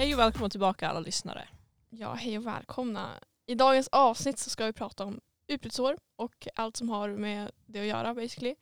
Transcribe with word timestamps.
Hej 0.00 0.14
och 0.14 0.20
välkomna 0.20 0.48
tillbaka 0.48 0.88
alla 0.88 1.00
lyssnare. 1.00 1.48
Ja, 1.90 2.12
hej 2.12 2.38
och 2.38 2.46
välkomna. 2.46 3.10
I 3.46 3.54
dagens 3.54 3.88
avsnitt 3.88 4.38
så 4.38 4.50
ska 4.50 4.66
vi 4.66 4.72
prata 4.72 5.04
om 5.04 5.20
utbytesår 5.46 5.98
och 6.16 6.48
allt 6.54 6.76
som 6.76 6.88
har 6.88 7.08
med 7.08 7.50
det 7.66 7.80
att 7.80 7.86
göra 7.86 8.14
basically. 8.14 8.54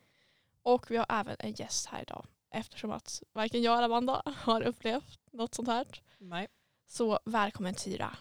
Och 0.62 0.90
vi 0.90 0.96
har 0.96 1.06
även 1.08 1.36
en 1.38 1.52
gäst 1.52 1.86
här 1.86 2.02
idag 2.02 2.26
eftersom 2.50 2.90
att 2.90 3.22
varken 3.32 3.62
jag 3.62 3.76
eller 3.76 3.84
Amanda 3.84 4.22
har 4.36 4.62
upplevt 4.62 5.18
något 5.32 5.54
sånt 5.54 5.68
här. 5.68 5.86
Nej. 6.18 6.48
Så 6.86 7.18
välkommen 7.24 7.74
Tyra. 7.74 8.16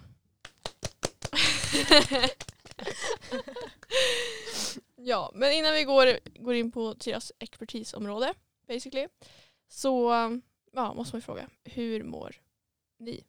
ja, 4.96 5.32
men 5.34 5.52
innan 5.52 5.74
vi 5.74 5.84
går, 5.84 6.20
går 6.44 6.56
in 6.56 6.72
på 6.72 6.94
Tyras 6.94 7.32
expertisområde 7.40 8.34
basically 8.68 9.08
så 9.68 10.12
ja, 10.72 10.94
måste 10.94 11.16
man 11.16 11.20
ju 11.20 11.26
fråga, 11.26 11.50
hur 11.64 12.04
mår 12.04 12.36
ni? 13.00 13.24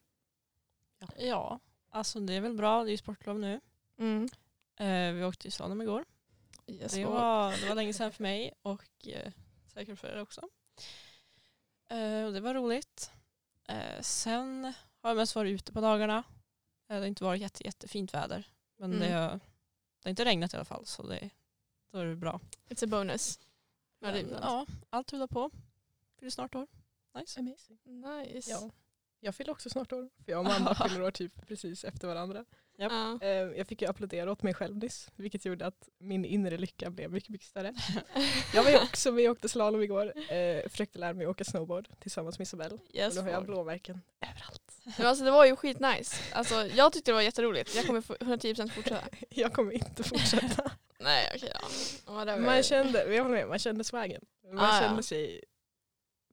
Ja, 1.17 1.61
alltså 1.91 2.21
det 2.21 2.35
är 2.35 2.41
väl 2.41 2.55
bra. 2.55 2.85
Det 2.85 2.89
är 2.91 2.93
ju 2.93 2.97
sportlov 2.97 3.39
nu. 3.39 3.61
Mm. 3.99 4.29
Eh, 4.77 5.13
vi 5.15 5.25
åkte 5.25 5.43
till 5.43 5.53
Slalom 5.53 5.83
igår. 5.83 6.05
Yes, 6.67 6.93
Det 6.93 7.05
var, 7.05 7.61
det 7.63 7.69
var 7.69 7.75
länge 7.75 7.93
sedan 7.93 8.13
för 8.13 8.23
mig 8.23 8.53
och 8.63 9.09
eh, 9.09 9.33
säkert 9.73 9.99
för 9.99 10.09
er 10.09 10.21
också. 10.21 10.49
Eh, 11.89 12.25
och 12.25 12.33
det 12.33 12.41
var 12.41 12.55
roligt. 12.55 13.10
Eh, 13.69 14.01
sen 14.01 14.65
har 15.01 15.10
jag 15.10 15.16
mest 15.16 15.35
varit 15.35 15.51
ute 15.55 15.73
på 15.73 15.80
dagarna. 15.80 16.19
Eh, 16.19 16.23
det 16.87 16.95
har 16.95 17.07
inte 17.07 17.25
varit 17.25 17.41
jätte, 17.41 17.65
jättefint 17.65 18.15
väder. 18.15 18.49
Men 18.77 18.93
Mm. 18.93 19.09
det, 19.09 19.15
har, 19.15 19.30
det 19.30 19.41
har 20.05 20.10
inte 20.10 20.25
regnat 20.25 20.53
i 20.55 20.57
alla 20.57 20.65
fall 20.65 20.87
så 20.87 21.03
det, 21.03 21.30
då 21.91 21.99
är 21.99 22.05
det 22.07 22.16
bra. 22.16 22.41
It's 22.69 22.85
a 22.85 22.87
bonus. 22.87 23.38
Ja, 23.99 24.10
det 24.13 24.21
är 24.21 24.25
Men, 24.25 24.38
ja, 24.43 24.66
allt 24.91 25.13
rullar 25.13 25.27
på. 25.27 25.51
Fyller 26.19 26.30
snart 26.30 26.55
år. 26.55 26.66
Nice. 27.15 27.41
Amazing. 27.41 27.79
Nice. 27.85 28.51
Ja. 28.51 28.71
Jag 29.21 29.35
fyller 29.35 29.52
också 29.52 29.71
snart 29.71 29.93
år. 29.93 30.09
För 30.24 30.33
jag 30.33 30.41
och 30.41 30.47
Amanda 30.47 30.74
fyller 30.88 31.02
år 31.02 31.11
typ 31.11 31.47
precis 31.47 31.85
efter 31.85 32.09
varandra. 32.09 32.45
Japp. 32.79 32.93
Ja. 32.93 33.19
Eh, 33.23 33.30
Jag 33.30 33.66
fick 33.66 33.83
ju 33.83 33.88
applådera 33.88 34.33
åt 34.33 34.43
mig 34.43 34.55
själv 34.55 34.77
nyss. 34.77 35.10
Vilket 35.16 35.45
gjorde 35.45 35.66
att 35.66 35.88
min 35.99 36.25
inre 36.25 36.59
lycka 36.59 36.91
blev 36.91 37.10
mycket, 37.10 37.29
mycket 37.30 37.49
större. 37.49 37.75
Jag 38.55 38.65
var 38.65 38.71
ju 38.71 38.77
också 38.79 39.13
med 39.13 39.30
och 39.30 39.37
åkte 39.37 39.49
slalom 39.49 39.83
igår. 39.83 40.33
Eh, 40.33 40.69
försökte 40.69 40.99
lära 40.99 41.13
mig 41.13 41.27
åka 41.27 41.45
snowboard 41.45 41.88
tillsammans 42.01 42.38
med 42.38 42.47
Isabelle. 42.47 42.79
Yes, 42.93 43.09
och 43.09 43.25
nu 43.25 43.30
har 43.30 43.37
jag 43.37 43.45
blåmärken 43.47 44.01
överallt. 44.21 44.63
Men 44.99 45.07
alltså, 45.07 45.25
det 45.25 45.30
var 45.30 45.45
ju 45.47 45.57
skitnice. 45.57 46.16
Alltså, 46.32 46.55
jag 46.66 46.93
tyckte 46.93 47.10
det 47.10 47.15
var 47.15 47.23
jätteroligt. 47.23 47.75
Jag 47.77 47.87
kommer 47.87 48.01
få 48.01 48.15
110% 48.15 48.69
fortsätta. 48.71 49.09
Jag 49.29 49.53
kommer 49.53 49.73
inte 49.73 50.03
fortsätta. 50.03 50.71
Nej 51.01 51.32
okej 51.37 51.53
det 52.05 52.13
var- 52.13 52.38
Man 52.38 52.63
kände, 52.63 53.15
jag 53.15 53.23
håller 53.23 53.37
med, 53.37 53.49
man 53.49 53.59
kände 53.59 53.85
swagen. 53.85 54.25
Man 54.53 54.59
Ah, 54.65 54.75
ja. 54.77 54.82
kände 54.88 55.03
sig 55.03 55.45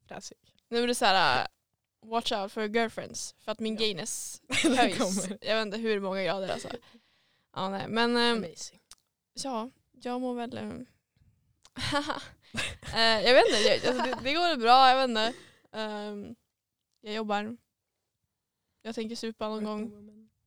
fräsig. 0.07 0.37
Nu 0.69 0.83
är 0.83 0.87
det 0.87 0.95
såhär, 0.95 1.41
uh, 1.41 1.47
watch 2.05 2.31
out 2.31 2.51
for 2.51 2.63
girlfriends. 2.63 3.35
För 3.39 3.51
att 3.51 3.59
min 3.59 3.73
Ja. 3.75 3.79
gayness 3.79 4.41
höjs. 4.77 5.27
Jag 5.41 5.55
vet 5.55 5.65
inte 5.65 5.77
hur 5.77 5.99
många 5.99 6.23
grader 6.23 6.49
alltså. 6.49 6.69
Ja 7.55 7.69
nej 7.69 7.87
men 7.87 8.17
Amazing. 8.17 8.79
ja, 9.33 9.69
jag 9.91 10.21
mår 10.21 10.35
väl... 10.35 10.57
ehm, 10.57 10.85
eh, 12.95 13.21
jag 13.21 13.33
vet 13.33 13.45
inte, 13.47 13.59
jag, 13.59 13.85
alltså, 13.87 14.03
det, 14.03 14.17
det 14.23 14.33
går 14.33 14.57
bra, 14.57 14.89
jag 14.89 14.95
vet 14.95 15.09
inte. 15.09 15.33
Ehm, 15.71 16.35
jag 17.01 17.13
jobbar. 17.13 17.57
Jag 18.81 18.95
tänker 18.95 19.15
supa 19.15 19.49
någon 19.49 19.63
gång. 19.63 19.81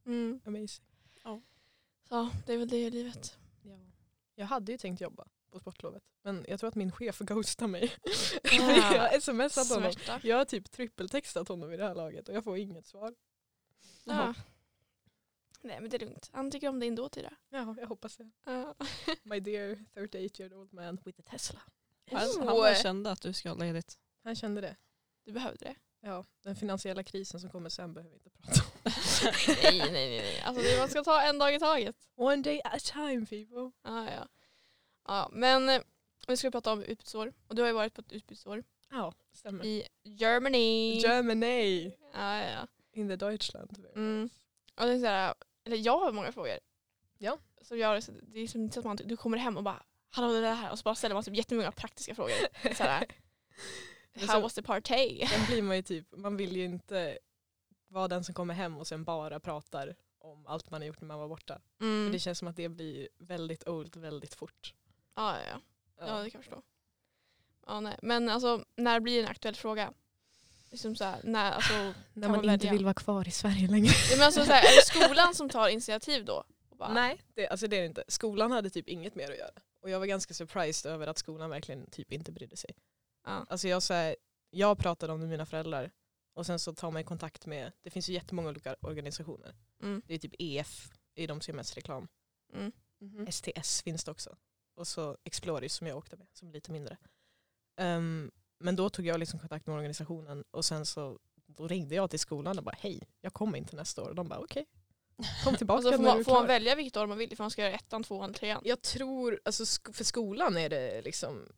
Mm. 0.06 0.40
Amazing. 0.44 0.84
Så 2.08 2.30
det 2.46 2.52
är 2.52 2.58
väl 2.58 2.68
det 2.68 2.76
i 2.76 2.90
livet. 2.90 3.38
Ja. 3.62 3.78
Jag 4.34 4.46
hade 4.46 4.72
ju 4.72 4.78
tänkt 4.78 5.00
jobba 5.00 5.26
på 5.50 5.60
sportlovet. 5.60 6.02
Men 6.22 6.44
jag 6.48 6.60
tror 6.60 6.68
att 6.68 6.74
min 6.74 6.92
chef 6.92 7.18
ghostar 7.18 7.66
mig. 7.66 7.94
Ah. 8.44 8.48
jag 8.94 9.10
har 9.10 9.20
smsat 9.20 9.68
honom. 9.68 9.92
Jag 10.22 10.36
har 10.36 10.44
typ 10.44 10.70
trippeltextat 10.70 11.48
honom 11.48 11.72
i 11.72 11.76
det 11.76 11.84
här 11.84 11.94
laget 11.94 12.28
och 12.28 12.34
jag 12.34 12.44
får 12.44 12.58
inget 12.58 12.86
svar. 12.86 13.14
Ja. 14.04 14.34
Nej 15.60 15.80
men 15.80 15.90
det 15.90 15.96
är 15.96 16.00
lugnt. 16.00 16.30
Han 16.32 16.50
tycker 16.50 16.68
om 16.68 16.80
dig 16.80 16.88
ändå 16.88 17.08
Tyra. 17.08 17.34
Ja, 17.48 17.74
jag 17.78 17.86
hoppas 17.86 18.16
det. 18.16 18.30
Ja. 18.44 18.74
My 19.22 19.40
dear 19.40 19.84
38 19.94 20.42
year 20.42 20.54
old 20.54 20.72
man 20.72 20.98
with 21.04 21.20
a 21.20 21.22
Tesla. 21.30 21.60
Han, 22.10 22.48
han 22.48 22.74
kände 22.74 23.10
att 23.10 23.22
du 23.22 23.32
ska 23.32 23.48
ha 23.48 23.56
ledigt. 23.56 23.98
Han 24.24 24.36
kände 24.36 24.60
det. 24.60 24.76
Du 25.24 25.32
behövde 25.32 25.64
det. 25.64 25.74
Ja, 26.00 26.24
den 26.42 26.56
finansiella 26.56 27.02
krisen 27.02 27.40
som 27.40 27.50
kommer 27.50 27.68
sen 27.68 27.94
behöver 27.94 28.10
vi 28.10 28.16
inte 28.16 28.30
prata 28.30 28.60
om. 28.60 28.92
nej 29.62 29.78
nej 29.78 29.90
nej. 29.92 30.18
nej. 30.18 30.40
Alltså, 30.40 30.78
man 30.78 30.88
ska 30.88 31.04
ta 31.04 31.22
en 31.22 31.38
dag 31.38 31.54
i 31.54 31.58
taget. 31.58 31.96
One 32.16 32.42
day 32.42 32.60
at 32.64 32.74
a 32.74 32.78
time 32.78 33.26
people. 33.26 33.70
Ah, 33.82 34.04
ja. 34.04 34.28
Ja, 35.08 35.28
men 35.32 35.68
eh, 35.68 35.80
vi 36.28 36.36
ska 36.36 36.50
prata 36.50 36.72
om 36.72 36.82
utbytesår. 36.82 37.32
Och 37.46 37.54
du 37.54 37.62
har 37.62 37.68
ju 37.68 37.74
varit 37.74 37.94
på 37.94 38.00
ett 38.00 38.12
utbytesår 38.12 38.64
Ja, 38.90 39.12
stämmer. 39.32 39.64
i 39.64 39.86
Germany. 40.02 40.98
Germany. 41.00 41.92
ja, 42.14 42.42
ja. 42.42 42.66
In 42.92 43.08
the 43.08 43.16
Deutschland. 43.16 43.84
Mm. 43.94 44.30
Och 44.80 44.86
det 44.86 44.92
är 44.92 44.98
så 44.98 45.06
här, 45.06 45.34
eller 45.64 45.76
jag 45.76 45.98
har 45.98 46.12
många 46.12 46.32
frågor. 46.32 46.58
Ja. 47.18 47.38
Så 47.62 47.76
jag, 47.76 48.02
det 48.22 48.40
är 48.40 48.46
som 48.46 48.60
inte 48.60 48.74
så 48.74 48.80
att 48.80 48.86
man, 48.86 48.96
du 49.04 49.16
kommer 49.16 49.38
hem 49.38 49.56
och 49.56 49.62
bara 49.62 49.82
Hallå 50.10 50.40
det 50.40 50.48
här 50.48 50.70
och 50.70 50.78
så 50.78 50.82
bara 50.82 50.94
ställer 50.94 51.14
man 51.14 51.24
typ 51.24 51.36
jättemånga 51.36 51.72
praktiska 51.72 52.14
frågor. 52.14 52.74
Så 52.74 52.82
här, 52.82 53.06
How 54.28 54.40
was 54.40 54.54
the 54.54 54.62
party? 54.62 55.26
Sen 55.26 55.46
blir 55.46 55.62
man 55.62 55.76
ju 55.76 55.82
typ, 55.82 56.06
man 56.16 56.36
vill 56.36 56.56
ju 56.56 56.64
inte 56.64 57.18
vara 57.88 58.08
den 58.08 58.24
som 58.24 58.34
kommer 58.34 58.54
hem 58.54 58.78
och 58.78 58.86
sen 58.86 59.04
bara 59.04 59.40
pratar 59.40 59.96
om 60.18 60.46
allt 60.46 60.70
man 60.70 60.80
har 60.80 60.86
gjort 60.86 61.00
när 61.00 61.08
man 61.08 61.18
var 61.18 61.28
borta. 61.28 61.60
Mm. 61.80 62.12
det 62.12 62.18
känns 62.18 62.38
som 62.38 62.48
att 62.48 62.56
det 62.56 62.68
blir 62.68 63.08
väldigt 63.18 63.68
old 63.68 63.96
väldigt 63.96 64.34
fort. 64.34 64.74
Ja, 65.18 65.36
ja, 65.38 65.44
ja. 65.50 66.06
Ja, 66.06 66.22
det 66.22 66.30
kan 66.30 66.38
jag 66.38 66.44
förstå. 66.44 66.62
Ja, 67.66 67.80
nej. 67.80 67.98
Men 68.02 68.28
alltså, 68.28 68.64
när 68.76 69.00
blir 69.00 69.16
det 69.16 69.22
en 69.22 69.30
aktuell 69.30 69.54
fråga? 69.54 69.92
Liksom 70.70 70.96
så 70.96 71.04
här, 71.04 71.20
när, 71.24 71.52
alltså, 71.52 71.72
När 72.12 72.22
Kan 72.22 72.30
man 72.30 72.38
inte 72.38 72.48
välja? 72.48 72.72
vill 72.72 72.84
vara 72.84 72.94
kvar 72.94 73.28
i 73.28 73.30
Sverige 73.30 73.68
längre. 73.68 73.92
ja, 74.10 74.16
men 74.16 74.26
alltså, 74.26 74.44
så 74.44 74.52
här, 74.52 74.62
är 74.62 74.76
det 74.76 74.86
skolan 74.86 75.34
som 75.34 75.48
tar 75.48 75.68
initiativ 75.68 76.24
då? 76.24 76.44
Och 76.68 76.76
bara, 76.76 76.92
Nej, 76.92 77.22
det, 77.34 77.48
alltså 77.48 77.66
det 77.66 77.76
är 77.76 77.80
det 77.80 77.86
inte. 77.86 78.04
Skolan 78.08 78.50
hade 78.50 78.70
typ 78.70 78.88
inget 78.88 79.14
mer 79.14 79.30
att 79.30 79.38
göra. 79.38 79.50
Och 79.80 79.90
jag 79.90 79.98
var 79.98 80.06
ganska 80.06 80.34
surprised 80.34 80.92
över 80.92 81.06
att 81.06 81.18
skolan 81.18 81.50
verkligen 81.50 81.90
typ 81.90 82.12
inte 82.12 82.32
brydde 82.32 82.56
sig. 82.56 82.70
Ja. 83.24 83.46
Alltså 83.48 83.68
jag, 83.68 83.82
så 83.82 83.94
här, 83.94 84.16
jag 84.50 84.78
pratade 84.78 85.12
om 85.12 85.20
det 85.20 85.26
med 85.26 85.30
mina 85.30 85.46
föräldrar 85.46 85.90
och 86.34 86.46
sen 86.46 86.58
så 86.58 86.74
tar 86.74 86.90
man 86.90 87.04
kontakt 87.04 87.46
med, 87.46 87.72
det 87.82 87.90
finns 87.90 88.08
ju 88.08 88.12
jättemånga 88.12 88.48
olika 88.48 88.76
organisationer. 88.80 89.54
Mm. 89.82 90.02
Det 90.06 90.14
är 90.14 90.18
typ 90.18 90.34
EF, 90.38 90.90
är 91.14 91.28
de 91.28 91.40
som 91.40 91.52
gör 91.52 91.56
mest 91.56 91.76
reklam. 91.76 92.08
Mm. 92.54 92.72
STS 93.32 93.82
finns 93.82 94.04
det 94.04 94.10
också. 94.10 94.36
Och 94.78 94.86
så 94.88 95.16
Exploris 95.24 95.74
som 95.74 95.86
jag 95.86 95.96
åkte 95.96 96.16
med, 96.16 96.26
som 96.32 96.48
är 96.48 96.52
lite 96.52 96.72
mindre. 96.72 96.96
Ehm, 97.76 98.30
men 98.58 98.76
då 98.76 98.90
tog 98.90 99.06
jag 99.06 99.20
liksom 99.20 99.40
kontakt 99.40 99.66
med 99.66 99.76
organisationen 99.76 100.44
och 100.50 100.64
sen 100.64 100.86
så 100.86 101.18
då 101.46 101.68
ringde 101.68 101.94
jag 101.94 102.10
till 102.10 102.18
skolan 102.18 102.58
och 102.58 102.64
bara 102.64 102.76
hej, 102.78 103.02
jag 103.20 103.32
kommer 103.32 103.58
inte 103.58 103.76
nästa 103.76 104.02
år. 104.02 104.08
Och 104.08 104.14
de 104.14 104.28
bara 104.28 104.38
okej, 104.40 104.66
kom 105.44 105.56
tillbaka 105.58 105.78
Och 105.78 105.82
så 105.84 105.90
får 105.92 105.98
när 105.98 106.04
du 106.04 106.04
man, 106.10 106.20
är 106.20 106.24
får 106.24 106.32
man 106.32 106.40
klar." 106.40 106.48
välja 106.48 106.74
vilket 106.74 106.96
år 106.96 107.06
man 107.06 107.18
vill 107.18 107.32
ifall 107.32 107.44
man 107.44 107.50
ska 107.50 107.62
göra 107.62 107.72
ettan, 107.74 108.04
tvåan, 108.04 108.34
trean. 108.34 108.62
Jag 108.64 108.82
tror, 108.82 109.40
alltså 109.44 109.64
sk- 109.64 109.92
för 109.92 110.04
skolan 110.04 110.56
är 110.56 110.68
det 110.68 111.02
liksom 111.02 111.52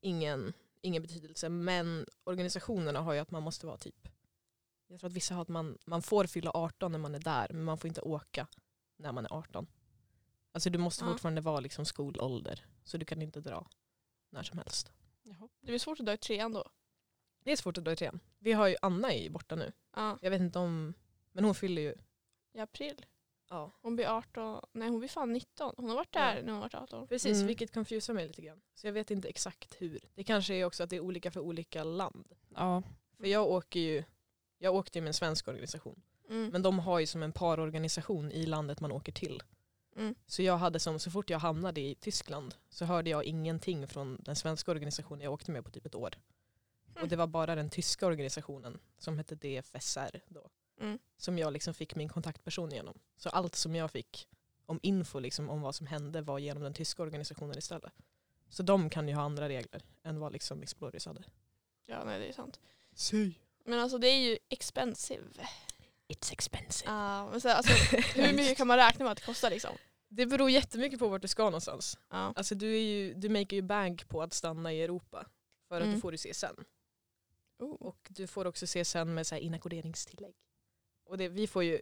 ingen, 0.00 0.52
ingen 0.80 1.02
betydelse 1.02 1.48
men 1.48 2.06
organisationerna 2.24 3.00
har 3.00 3.12
ju 3.12 3.18
att 3.18 3.30
man 3.30 3.42
måste 3.42 3.66
vara 3.66 3.76
typ, 3.78 4.08
jag 4.88 5.00
tror 5.00 5.10
att 5.10 5.16
vissa 5.16 5.34
har 5.34 5.42
att 5.42 5.48
man, 5.48 5.78
man 5.86 6.02
får 6.02 6.24
fylla 6.24 6.50
18 6.54 6.92
när 6.92 6.98
man 6.98 7.14
är 7.14 7.18
där 7.18 7.46
men 7.52 7.64
man 7.64 7.78
får 7.78 7.88
inte 7.88 8.00
åka 8.00 8.46
när 8.96 9.12
man 9.12 9.24
är 9.24 9.32
18. 9.32 9.66
Alltså 10.52 10.70
du 10.70 10.78
måste 10.78 11.04
Ja. 11.04 11.10
fortfarande 11.10 11.40
vara 11.40 11.60
liksom 11.60 11.84
skolålder 11.86 12.64
så 12.84 12.96
du 12.96 13.04
kan 13.04 13.22
inte 13.22 13.40
dra 13.40 13.66
när 14.30 14.42
som 14.42 14.58
helst. 14.58 14.92
Jaha. 15.22 15.48
Det 15.60 15.66
blir 15.66 15.78
svårt 15.78 16.00
att 16.00 16.06
dra 16.06 16.12
i 16.12 16.16
trean 16.18 16.52
då. 16.52 16.64
Det 17.44 17.52
är 17.52 17.56
svårt 17.56 17.78
att 17.78 17.84
dra 17.84 17.92
i 17.92 17.96
trean. 17.96 18.20
Vi 18.38 18.52
har 18.52 18.68
ju 18.68 18.76
Anna 18.82 19.12
är 19.12 19.22
ju 19.22 19.30
borta 19.30 19.54
nu. 19.56 19.72
Ja, 19.96 20.18
Jag 20.22 20.30
vet 20.30 20.40
inte 20.40 20.58
om, 20.58 20.94
men 21.32 21.44
hon 21.44 21.54
fyller 21.54 21.82
ju, 21.82 21.94
i 22.52 22.58
april. 22.60 23.06
ja. 23.50 23.72
Hon 23.82 23.96
blir 23.96 24.06
18, 24.06 24.64
nej 24.72 24.88
hon 24.88 24.98
blir 24.98 25.08
fan 25.08 25.32
19. 25.32 25.74
Hon 25.76 25.88
har 25.88 25.96
varit 25.96 26.14
Ja. 26.14 26.20
där 26.20 26.34
när 26.42 26.52
hon 26.52 26.54
har 26.54 26.60
varit 26.60 26.74
18. 26.74 27.08
Precis, 27.08 27.36
Mm. 27.36 27.46
vilket 27.46 27.74
confusar 27.74 28.14
mig 28.14 28.26
lite 28.28 28.42
grann. 28.42 28.60
Så 28.74 28.86
jag 28.86 28.92
vet 28.92 29.10
inte 29.10 29.28
exakt 29.28 29.74
hur. 29.78 30.00
Det 30.14 30.24
kanske 30.24 30.54
är 30.54 30.64
också 30.64 30.82
att 30.82 30.90
det 30.90 30.96
är 30.96 31.00
olika 31.00 31.30
för 31.30 31.40
olika 31.40 31.84
land. 31.84 32.32
Ja, 32.54 32.82
För 33.16 33.26
jag 33.26 33.46
åker 33.46 33.80
ju, 33.80 34.04
jag 34.58 34.74
åkte 34.74 34.98
ju 34.98 35.02
med 35.02 35.08
en 35.08 35.14
svensk 35.14 35.48
organisation. 35.48 36.02
Mm. 36.28 36.48
Men 36.48 36.62
de 36.62 36.78
har 36.78 36.98
ju 37.00 37.06
som 37.06 37.22
en 37.22 37.32
parorganisation 37.32 38.30
i 38.32 38.46
landet 38.46 38.80
man 38.80 38.92
åker 38.92 39.12
till. 39.12 39.42
Mm. 39.96 40.14
Så 40.26 40.42
jag 40.42 40.56
hade 40.56 40.80
som, 40.80 40.98
så 40.98 41.10
fort 41.10 41.30
jag 41.30 41.38
hamnade 41.38 41.80
i 41.80 41.94
Tyskland 41.94 42.54
så 42.68 42.84
hörde 42.84 43.10
jag 43.10 43.24
ingenting 43.24 43.88
från 43.88 44.18
den 44.20 44.36
svenska 44.36 44.70
organisationen 44.70 45.20
jag 45.20 45.32
åkte 45.32 45.50
med 45.50 45.64
på 45.64 45.70
typ 45.70 45.86
ett 45.86 45.94
år. 45.94 46.14
Mm. 46.90 47.02
Och 47.02 47.08
det 47.08 47.16
var 47.16 47.26
bara 47.26 47.54
den 47.54 47.70
tyska 47.70 48.06
organisationen 48.06 48.78
som 48.98 49.18
hette 49.18 49.34
DFSR 49.34 50.20
då. 50.28 50.50
Mm. 50.80 50.98
Som 51.16 51.38
jag 51.38 51.52
liksom 51.52 51.74
fick 51.74 51.94
min 51.94 52.08
kontaktperson 52.08 52.70
genom. 52.70 52.98
Så 53.16 53.28
allt 53.28 53.54
som 53.54 53.74
jag 53.74 53.90
fick 53.90 54.28
om 54.66 54.80
info 54.82 55.18
liksom 55.18 55.50
om 55.50 55.60
vad 55.60 55.74
som 55.74 55.86
hände 55.86 56.22
var 56.22 56.38
genom 56.38 56.62
den 56.62 56.74
tyska 56.74 57.02
organisationen 57.02 57.58
istället. 57.58 57.92
Så 58.48 58.62
de 58.62 58.90
kan 58.90 59.08
ju 59.08 59.14
ha 59.14 59.22
andra 59.22 59.48
regler 59.48 59.82
än 60.02 60.20
vad 60.20 60.32
liksom 60.32 60.62
Exploris 60.62 61.06
hade. 61.06 61.22
Ja, 61.86 62.04
nej 62.04 62.18
det 62.18 62.28
är 62.28 62.32
sant. 62.32 62.60
Sy. 62.94 63.32
Men 63.64 63.78
alltså 63.78 63.98
det 63.98 64.08
är 64.08 64.18
ju 64.18 64.38
expensive. 64.48 65.48
It's 66.10 66.32
expensive. 66.32 66.90
Ja, 66.90 67.30
men 67.30 67.40
så, 67.40 67.48
alltså, 67.48 67.72
hur 68.14 68.32
mycket 68.32 68.56
kan 68.56 68.66
man 68.66 68.76
räkna 68.76 69.04
med 69.04 69.12
att 69.12 69.18
det 69.18 69.24
kostar 69.24 69.50
liksom? 69.50 69.76
Det 70.08 70.26
beror 70.26 70.50
jättemycket 70.50 70.98
på 70.98 71.08
vart 71.08 71.22
du 71.22 71.28
ska 71.28 71.44
någonstans. 71.44 71.98
Ja. 72.10 72.32
Alltså 72.36 72.54
du, 72.54 72.74
är 72.76 72.80
ju, 72.80 73.14
du 73.14 73.28
maker 73.28 73.56
ju 73.56 73.62
bank 73.62 74.08
på 74.08 74.22
att 74.22 74.32
stanna 74.32 74.72
i 74.72 74.82
Europa. 74.82 75.26
För 75.68 75.76
att 75.76 75.82
Mm. 75.82 75.94
du 75.94 76.00
får 76.00 76.12
du 76.12 76.18
CSN. 76.18 76.64
Oh. 77.58 77.70
Och 77.70 78.06
du 78.10 78.26
får 78.26 78.46
också 78.46 78.66
CSN 78.66 79.14
med 79.14 79.26
så 79.26 79.34
här 79.34 79.42
inackorderingstillägg. 79.42 80.34
Och 81.04 81.18
det, 81.18 81.28
vi 81.28 81.46
får 81.46 81.64
ju, 81.64 81.80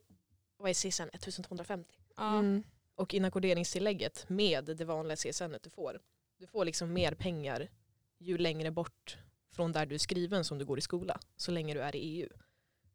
vad 0.57 0.71
är 0.71 0.75
CSN? 0.75 1.03
1250. 1.13 1.95
Ja. 2.17 2.39
Mm. 2.39 2.63
Och 2.95 3.15
inackorderingstillägget 3.15 4.29
med 4.29 4.65
det 4.65 4.85
vanliga 4.85 5.17
CSN 5.17 5.55
du 5.63 5.71
får. 5.71 6.01
Du 6.39 6.47
får 6.47 6.65
liksom 6.65 6.93
mer 6.93 7.13
pengar 7.15 7.69
ju 8.19 8.39
längre 8.39 8.71
bort 8.71 9.19
från 9.53 9.73
där 9.73 9.87
du 9.87 9.95
är 9.95 9.99
skriven 9.99 10.45
som 10.45 10.59
du 10.59 10.65
går 10.65 10.79
i 10.79 10.81
skola. 10.81 11.21
Så 11.37 11.51
länge 11.51 11.75
du 11.75 11.81
är 11.81 11.97
i 11.97 11.99
EU. 11.99 12.29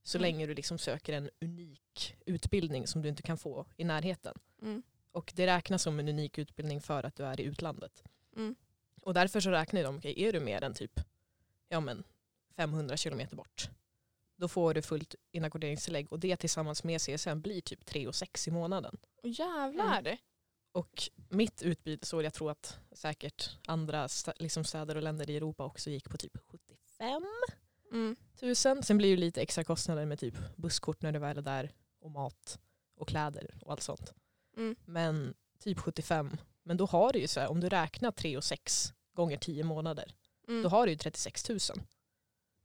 Så 0.04 0.18
Mm. 0.18 0.22
länge 0.22 0.46
du 0.46 0.54
liksom 0.54 0.78
söker 0.78 1.14
en 1.14 1.30
unik 1.42 2.16
utbildning 2.26 2.88
som 2.88 3.02
du 3.02 3.10
inte 3.10 3.24
kan 3.24 3.38
få 3.38 3.66
i 3.78 3.84
närheten. 3.84 4.38
Mm. 4.62 4.84
Och 5.12 5.34
det 5.36 5.48
räknas 5.48 5.84
som 5.84 6.00
en 6.00 6.08
unik 6.10 6.38
utbildning 6.38 6.82
för 6.82 7.04
att 7.04 7.16
du 7.16 7.26
är 7.26 7.40
i 7.42 7.44
utlandet. 7.44 8.04
Mm. 8.36 8.56
Och 9.02 9.14
därför 9.14 9.40
så 9.40 9.50
räknar 9.52 9.84
de, 9.84 9.98
okej, 9.98 10.24
är 10.24 10.34
du 10.34 10.40
mer 10.40 10.64
än 10.64 10.74
typ 10.74 11.00
ja, 11.70 11.80
men 11.80 12.04
500 12.56 12.98
kilometer 12.98 13.36
bort, 13.36 13.70
då 14.36 14.48
får 14.48 14.74
du 14.74 14.82
fullt 14.82 15.16
inackorderingstillägg 15.32 16.12
och 16.12 16.20
det 16.20 16.36
tillsammans 16.36 16.84
med 16.84 17.02
CSN 17.02 17.42
blir 17.42 17.62
typ 17.62 17.86
3 17.86 18.08
och 18.08 18.16
6 18.16 18.48
i 18.48 18.52
månaden. 18.52 18.98
Och 19.24 19.30
jävlar. 19.30 20.18
Och 20.72 21.04
mitt 21.30 21.62
utbytesår, 21.64 22.24
jag 22.24 22.34
tror 22.34 22.52
att 22.52 22.80
säkert 22.92 23.50
andra 23.68 24.08
liksom 24.36 24.64
städer 24.64 24.96
och 24.96 25.02
länder 25.04 25.30
i 25.30 25.38
Europa 25.38 25.66
också 25.66 25.90
gick 25.90 26.10
på 26.10 26.18
typ 26.18 26.38
75 26.38 27.24
Mm. 27.94 28.16
000. 28.42 28.56
Sen 28.56 28.98
blir 28.98 29.10
det 29.16 29.18
lite 29.22 29.42
extra 29.42 29.64
kostnader 29.64 30.06
med 30.06 30.20
typ 30.20 30.36
busskort 30.56 31.02
när 31.02 31.12
du 31.12 31.20
väl 31.20 31.38
är 31.38 31.42
där 31.42 31.72
och 32.00 32.12
mat 32.12 32.60
och 32.96 33.08
kläder 33.08 33.54
och 33.62 33.72
allt 33.72 33.82
sånt. 33.82 34.14
Mm. 34.58 34.76
Men 34.86 35.34
typ 35.60 35.80
75. 35.80 36.38
Men 36.64 36.78
då 36.78 36.86
har 36.86 37.14
du 37.14 37.20
ju 37.20 37.28
så 37.28 37.40
här, 37.40 37.48
om 37.48 37.60
du 37.60 37.70
räknar 37.70 38.12
3 38.12 38.38
och 38.38 38.44
6 38.44 38.94
gånger 39.14 39.38
10 39.38 39.64
månader, 39.64 40.14
Mm. 40.48 40.64
då 40.64 40.70
har 40.70 40.86
du 40.86 40.92
ju 40.92 40.98
36 40.98 41.50
000. 41.50 41.60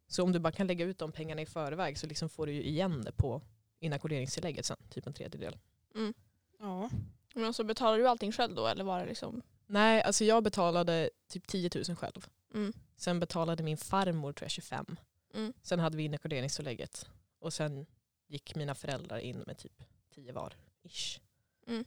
Så 0.07 0.23
om 0.23 0.33
du 0.33 0.39
bara 0.39 0.53
kan 0.53 0.67
lägga 0.67 0.85
ut 0.85 0.99
de 0.99 1.13
pengarna 1.13 1.43
i 1.43 1.47
förväg 1.47 1.99
så 1.99 2.07
liksom 2.07 2.29
får 2.29 2.47
du 2.47 2.53
ju 2.53 2.63
igen 2.63 3.03
det 3.05 3.13
på 3.13 3.43
inackorderingstillägget 3.81 4.65
sen, 4.67 4.77
typ 4.91 5.07
en 5.07 5.13
tredjedel. 5.13 5.57
Mm. 5.95 6.15
Ja. 6.59 6.91
Men 7.35 7.45
alltså 7.45 7.65
betalar 7.65 7.99
du 7.99 8.09
allting 8.09 8.33
själv 8.33 8.55
då 8.55 8.67
eller 8.67 8.85
var 8.85 9.01
det 9.01 9.07
liksom? 9.07 9.43
Nej, 9.67 10.03
alltså 10.03 10.25
jag 10.25 10.43
betalade 10.45 11.11
typ 11.29 11.47
10 11.47 11.71
000 11.89 11.97
själv. 11.97 12.27
Mm. 12.55 12.73
Sen 12.97 13.21
betalade 13.21 13.63
min 13.63 13.77
farmor 13.77 14.33
tror 14.33 14.45
jag 14.45 14.51
25. 14.51 14.97
Mm. 15.35 15.53
Sen 15.63 15.79
hade 15.79 15.97
vi 15.97 16.03
inackorderingstillägget. 16.03 17.09
Och 17.39 17.53
sen 17.53 17.87
gick 18.29 18.55
mina 18.55 18.75
föräldrar 18.75 19.19
in 19.19 19.39
med 19.47 19.59
typ 19.59 19.83
10 20.15 20.33
var. 20.33 20.55
Ish. 20.83 21.21
Mm. 21.67 21.85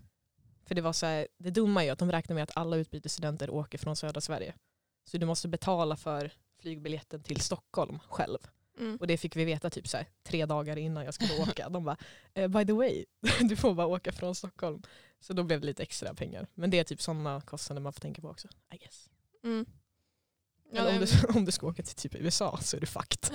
För 0.66 0.76
det 0.76 0.82
var 0.82 0.94
så 0.94 1.06
här, 1.06 1.28
det 1.38 1.50
dumma 1.50 1.82
är 1.82 1.86
ju 1.86 1.92
att 1.92 2.00
de 2.00 2.12
räknar 2.12 2.34
med 2.34 2.44
att 2.44 2.58
alla 2.58 2.78
utbytesstudenter 2.78 3.50
åker 3.50 3.78
från 3.78 3.96
södra 3.96 4.22
Sverige. 4.22 4.54
Så 5.04 5.18
du 5.18 5.26
måste 5.26 5.48
betala 5.48 5.98
för 5.98 6.32
flygbiljetten 6.60 7.24
till 7.24 7.42
Stockholm 7.42 8.00
själv. 8.00 8.38
Mm. 8.80 8.98
Och 8.98 9.08
det 9.08 9.18
fick 9.18 9.36
vi 9.36 9.46
veta 9.46 9.70
typ 9.70 9.88
så 9.88 9.98
här, 9.98 10.08
tre 10.24 10.46
dagar 10.46 10.78
innan 10.78 11.06
jag 11.06 11.14
skulle 11.14 11.42
åka. 11.42 11.70
De 11.70 11.84
bara, 11.84 11.98
eh, 12.34 12.48
by 12.48 12.66
the 12.66 12.74
way, 12.74 13.06
du 13.42 13.56
får 13.56 13.74
bara 13.74 13.88
åka 13.88 14.12
från 14.12 14.36
Stockholm. 14.36 14.82
Så 15.20 15.34
då 15.34 15.44
blev 15.44 15.62
det 15.62 15.68
lite 15.68 15.84
extra 15.84 16.14
pengar. 16.14 16.48
Men 16.54 16.70
det 16.70 16.80
är 16.80 16.84
typ 16.84 17.02
sådana 17.02 17.42
kostnader 17.42 17.82
man 17.82 17.94
får 17.94 18.02
tänka 18.02 18.22
på 18.22 18.30
också. 18.30 18.48
I 18.74 18.78
guess. 18.78 19.10
Mm. 19.44 19.66
Men 20.72 20.86
Ja, 20.86 20.94
om, 20.94 21.00
det- 21.00 21.22
du, 21.22 21.28
om 21.40 21.46
du 21.46 21.52
ska 21.52 21.68
åka 21.68 21.84
till 21.84 21.96
typ 21.96 22.16
USA 22.16 22.58
så 22.62 22.78
är 22.78 22.82
du 22.82 22.88
fucked. 22.88 23.30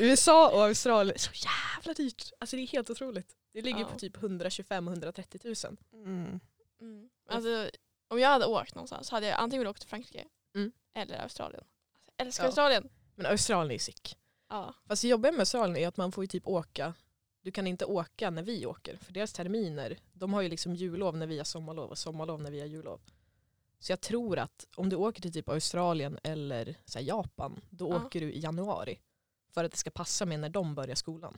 USA 0.00 0.50
och 0.50 0.64
Australien, 0.64 1.18
så 1.18 1.30
jävla 1.34 1.94
dyrt. 1.94 2.30
Alltså 2.40 2.56
det 2.56 2.62
är 2.62 2.66
helt 2.66 2.90
otroligt. 2.90 3.36
Det 3.52 3.62
ligger 3.62 3.80
Ja. 3.80 3.86
på 3.86 3.98
typ 3.98 4.16
125-130 4.16 5.66
000. 5.66 5.76
Mm. 6.04 6.40
Mm. 6.80 7.08
Alltså, 7.28 7.70
om 8.08 8.18
jag 8.20 8.28
hade 8.28 8.46
åkt 8.46 8.74
någonstans 8.74 9.06
så 9.06 9.14
hade 9.16 9.26
jag 9.26 9.38
antingen 9.40 9.66
åka 9.66 9.78
till 9.78 9.88
Frankrike 9.88 10.24
Mm. 10.54 10.72
eller 10.94 11.18
Australien. 11.22 11.64
Alltså, 11.94 12.10
jag 12.16 12.26
älskar 12.26 12.44
Ja. 12.44 12.48
Australien. 12.48 12.88
Men 13.14 13.26
Australien 13.26 13.70
är 13.70 13.74
ju 13.74 13.78
sick. 13.78 14.16
Ja. 14.48 14.74
Fast 14.88 15.02
det 15.02 15.08
jobbiga 15.08 15.32
med 15.32 15.40
Australien 15.40 15.76
är 15.76 15.88
att 15.88 15.96
man 15.96 16.12
får 16.12 16.24
ju 16.24 16.28
typ 16.28 16.46
åka, 16.46 16.94
du 17.42 17.50
kan 17.52 17.66
inte 17.66 17.84
åka 17.84 18.30
när 18.30 18.42
vi 18.42 18.66
åker. 18.66 18.96
För 18.96 19.12
deras 19.12 19.32
terminer, 19.32 19.98
de 20.12 20.32
har 20.34 20.42
ju 20.42 20.48
liksom 20.48 20.74
jullov 20.74 21.16
när 21.16 21.26
vi 21.26 21.38
har 21.38 21.44
sommarlov 21.44 21.90
och 21.90 21.98
sommarlov 21.98 22.42
när 22.42 22.50
vi 22.50 22.60
har 22.60 22.66
jullov. 22.66 23.00
Så 23.82 23.92
jag 23.92 24.00
tror 24.00 24.38
att 24.38 24.66
om 24.76 24.88
du 24.88 24.96
åker 24.96 25.22
till 25.22 25.32
typ 25.32 25.48
Australien 25.48 26.18
eller 26.22 26.76
så 26.84 26.98
här 26.98 27.06
Japan, 27.06 27.60
då 27.70 27.90
Ja. 27.90 28.04
åker 28.06 28.20
du 28.20 28.32
i 28.32 28.40
januari. 28.40 29.00
För 29.48 29.64
att 29.64 29.70
det 29.70 29.76
ska 29.78 29.90
passa 29.90 30.26
med 30.26 30.40
när 30.40 30.48
de 30.48 30.74
börjar 30.74 30.94
skolan. 30.94 31.36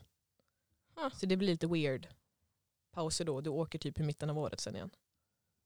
Ja. 0.97 1.11
Så 1.15 1.27
det 1.27 1.37
blir 1.37 1.49
lite 1.49 1.67
weird 1.67 2.09
pauser 2.91 3.25
då. 3.25 3.41
Du 3.41 3.51
åker 3.51 3.79
typ 3.79 4.01
i 4.01 4.03
mitten 4.03 4.31
av 4.31 4.39
året 4.39 4.61
sen 4.61 4.77
igen. 4.77 4.91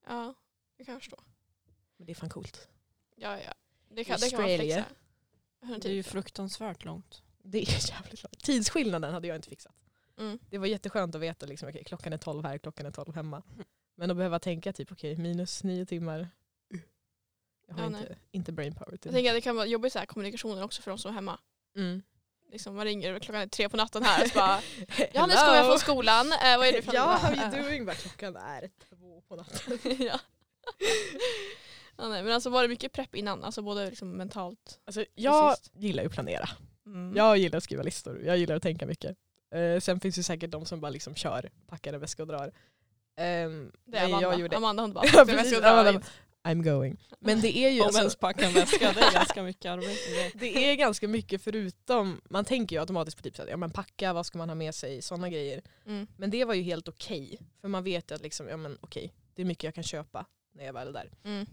ja, 0.07 0.35
det 0.77 0.85
kan 0.85 0.93
jag 0.93 1.03
förstå. 1.03 1.17
Men 1.97 2.07
det 2.07 2.13
är 2.13 2.15
fan 2.15 2.29
coolt. 2.31 2.69
Ja, 3.17 3.41
ja. 3.41 3.55
Det 3.89 4.05
kan, 4.05 4.21
det 4.21 4.31
kan 4.31 4.41
man 4.41 4.49
flexa. 4.59 4.85
Det 5.81 5.89
är 5.89 5.93
ju 5.93 6.03
fruktansvärt 6.03 6.85
långt. 6.85 7.23
Det 7.43 7.59
är 7.59 7.91
jävligt 7.91 8.23
långt. 8.23 8.39
Tidsskillnaden 8.45 9.13
hade 9.15 9.29
jag 9.29 9.37
inte 9.37 9.49
fixat. 9.49 9.75
Mm. 10.19 10.39
Det 10.51 10.59
var 10.59 10.67
jätteskönt 10.67 11.15
att 11.15 11.21
veta 11.21 11.47
liksom, 11.47 11.69
okay, 11.69 11.85
klockan 11.85 12.13
är 12.13 12.19
12 12.19 12.45
här, 12.45 12.59
klockan 12.59 12.87
är 12.87 12.91
12 12.91 13.15
hemma. 13.15 13.43
Men 13.95 14.11
att 14.11 14.17
behöva 14.17 14.39
tänka 14.39 14.73
typ 14.73 14.93
okej, 14.93 15.17
minus 15.17 15.65
nio 15.65 15.87
timmar. 15.87 16.29
Jag 17.67 17.75
har 17.75 17.83
Ja, 17.83 17.87
inte, 17.99 18.17
inte 18.33 18.53
brain 18.53 18.75
power 18.75 18.97
till 18.97 18.99
Jag 19.03 19.13
det. 19.13 19.17
tänker 19.17 19.31
att 19.31 19.37
det 19.37 19.41
kan 19.41 19.57
vara 19.57 19.67
jobbigt 19.67 19.93
så 19.93 19.99
här, 19.99 20.07
kommunikationen 20.07 20.63
också 20.65 20.83
för 20.83 20.91
de 20.91 20.99
som 20.99 21.11
är 21.11 21.15
hemma. 21.15 21.39
Mm. 21.77 22.03
Liksom, 22.53 22.77
man 22.77 22.85
ringer 22.85 23.19
klockan 23.19 23.43
är 23.43 23.47
tre 23.47 23.69
på 23.69 23.77
natten 23.77 24.03
här 24.03 24.23
och 24.25 24.29
så 24.31 24.39
bara 24.39 24.61
ska 25.37 25.55
jag 25.57 25.67
från 25.67 25.79
skolan, 25.79 26.27
eh, 26.33 26.59
vad 26.59 26.67
är 26.67 26.73
det 26.73 26.83
för 26.83 26.95
Ja, 26.95 27.05
how 27.23 27.35
you 27.35 27.63
doing? 27.63 27.85
Bara, 27.87 27.97
klockan 27.97 28.37
är 28.37 28.71
två 28.89 29.21
på 29.29 29.37
natten. 29.37 29.79
ja. 29.99 30.21
ja, 31.97 32.09
nej, 32.09 32.23
men 32.23 32.33
alltså 32.33 32.51
var 32.51 32.63
det 32.63 32.69
mycket 32.69 32.93
prepp 32.93 33.15
innan? 33.15 33.45
Alltså 33.45 33.63
både 33.63 33.91
liksom 33.91 34.11
mentalt? 34.11 34.79
Alltså, 34.85 35.05
jag 35.15 35.51
Precis. 35.57 35.73
gillar 35.75 36.03
ju 36.03 36.07
att 36.07 36.13
planera. 36.15 36.49
Mm. 36.87 37.17
Jag 37.17 37.37
gillar 37.39 37.57
att 37.59 37.65
skriva 37.65 37.83
listor. 37.83 38.21
Jag 38.25 38.39
gillar 38.39 38.57
att 38.57 38.63
tänka 38.63 38.87
mycket. 38.87 39.17
Eh, 39.55 39.81
sen 39.81 40.01
finns 40.01 40.17
det 40.17 40.23
säkert 40.23 40.51
de 40.51 40.67
som 40.67 40.81
bara 40.81 40.91
liksom 40.91 41.15
kör, 41.15 41.51
packar 41.69 41.93
en 41.93 42.01
väska 42.01 42.23
och 42.23 42.29
drar. 42.29 42.53
Ehm, 43.19 43.73
Det 43.85 43.99
är 43.99 44.03
men 44.03 44.05
Amanda. 44.15 44.29
jag 44.31 44.41
gjorde, 44.41 44.57
Amanda 44.57 44.83
hon 44.83 44.93
bara, 44.93 45.05
Ja, 45.07 45.11
"Det 45.13 45.19
är 45.21 45.25
precis. 45.25 45.37
mest 45.37 45.53
jag 45.53 45.63
drar 45.63 45.71
Amanda 45.71 45.93
hit." 45.93 46.11
I'm 46.47 46.63
going. 46.63 46.97
Men 47.21 47.41
det 47.41 47.57
är 47.57 47.71
ju 47.71 47.81
Om 47.81 47.87
alltså, 47.87 48.01
ens 48.01 48.17
packa 48.17 48.47
en 48.47 48.53
väska, 48.53 48.93
det 48.93 49.01
är 49.01 49.13
ganska 49.13 49.43
mycket 49.43 49.71
arbete. 49.71 50.31
det 50.35 50.71
är 50.71 50.75
ganska 50.75 51.09
mycket 51.09 51.43
förutom, 51.43 52.21
man 52.31 52.45
tänker 52.45 52.77
ju 52.77 52.81
automatiskt 52.81 53.17
på 53.17 53.23
typ 53.23 53.37
så 53.37 53.43
här, 53.43 53.49
ja, 53.49 53.57
men 53.57 53.71
packa, 53.71 54.13
vad 54.13 54.27
ska 54.27 54.39
man 54.39 54.49
ha 54.49 54.55
med 54.55 54.75
sig, 54.75 55.03
sådana 55.03 55.29
grejer. 55.29 55.63
Mm. 55.87 56.07
Men 56.17 56.31
det 56.31 56.45
var 56.45 56.55
ju 56.55 56.63
helt 56.63 56.89
okej. 56.89 57.39
för 57.61 57.69
man 57.69 57.85
vet 57.85 58.11
ju 58.11 58.15
att 58.15 58.23
liksom, 58.23 58.49
ja, 58.49 58.57
men 58.57 58.79
okej, 58.81 59.15
det 59.35 59.43
är 59.43 59.47
mycket 59.47 59.65
jag 59.65 59.75
kan 59.75 59.85
köpa 59.85 60.27
när 60.55 60.65
jag 60.65 60.73
väl 60.73 60.89
är 60.89 60.93
där. 60.93 61.11
Mm. 61.25 61.47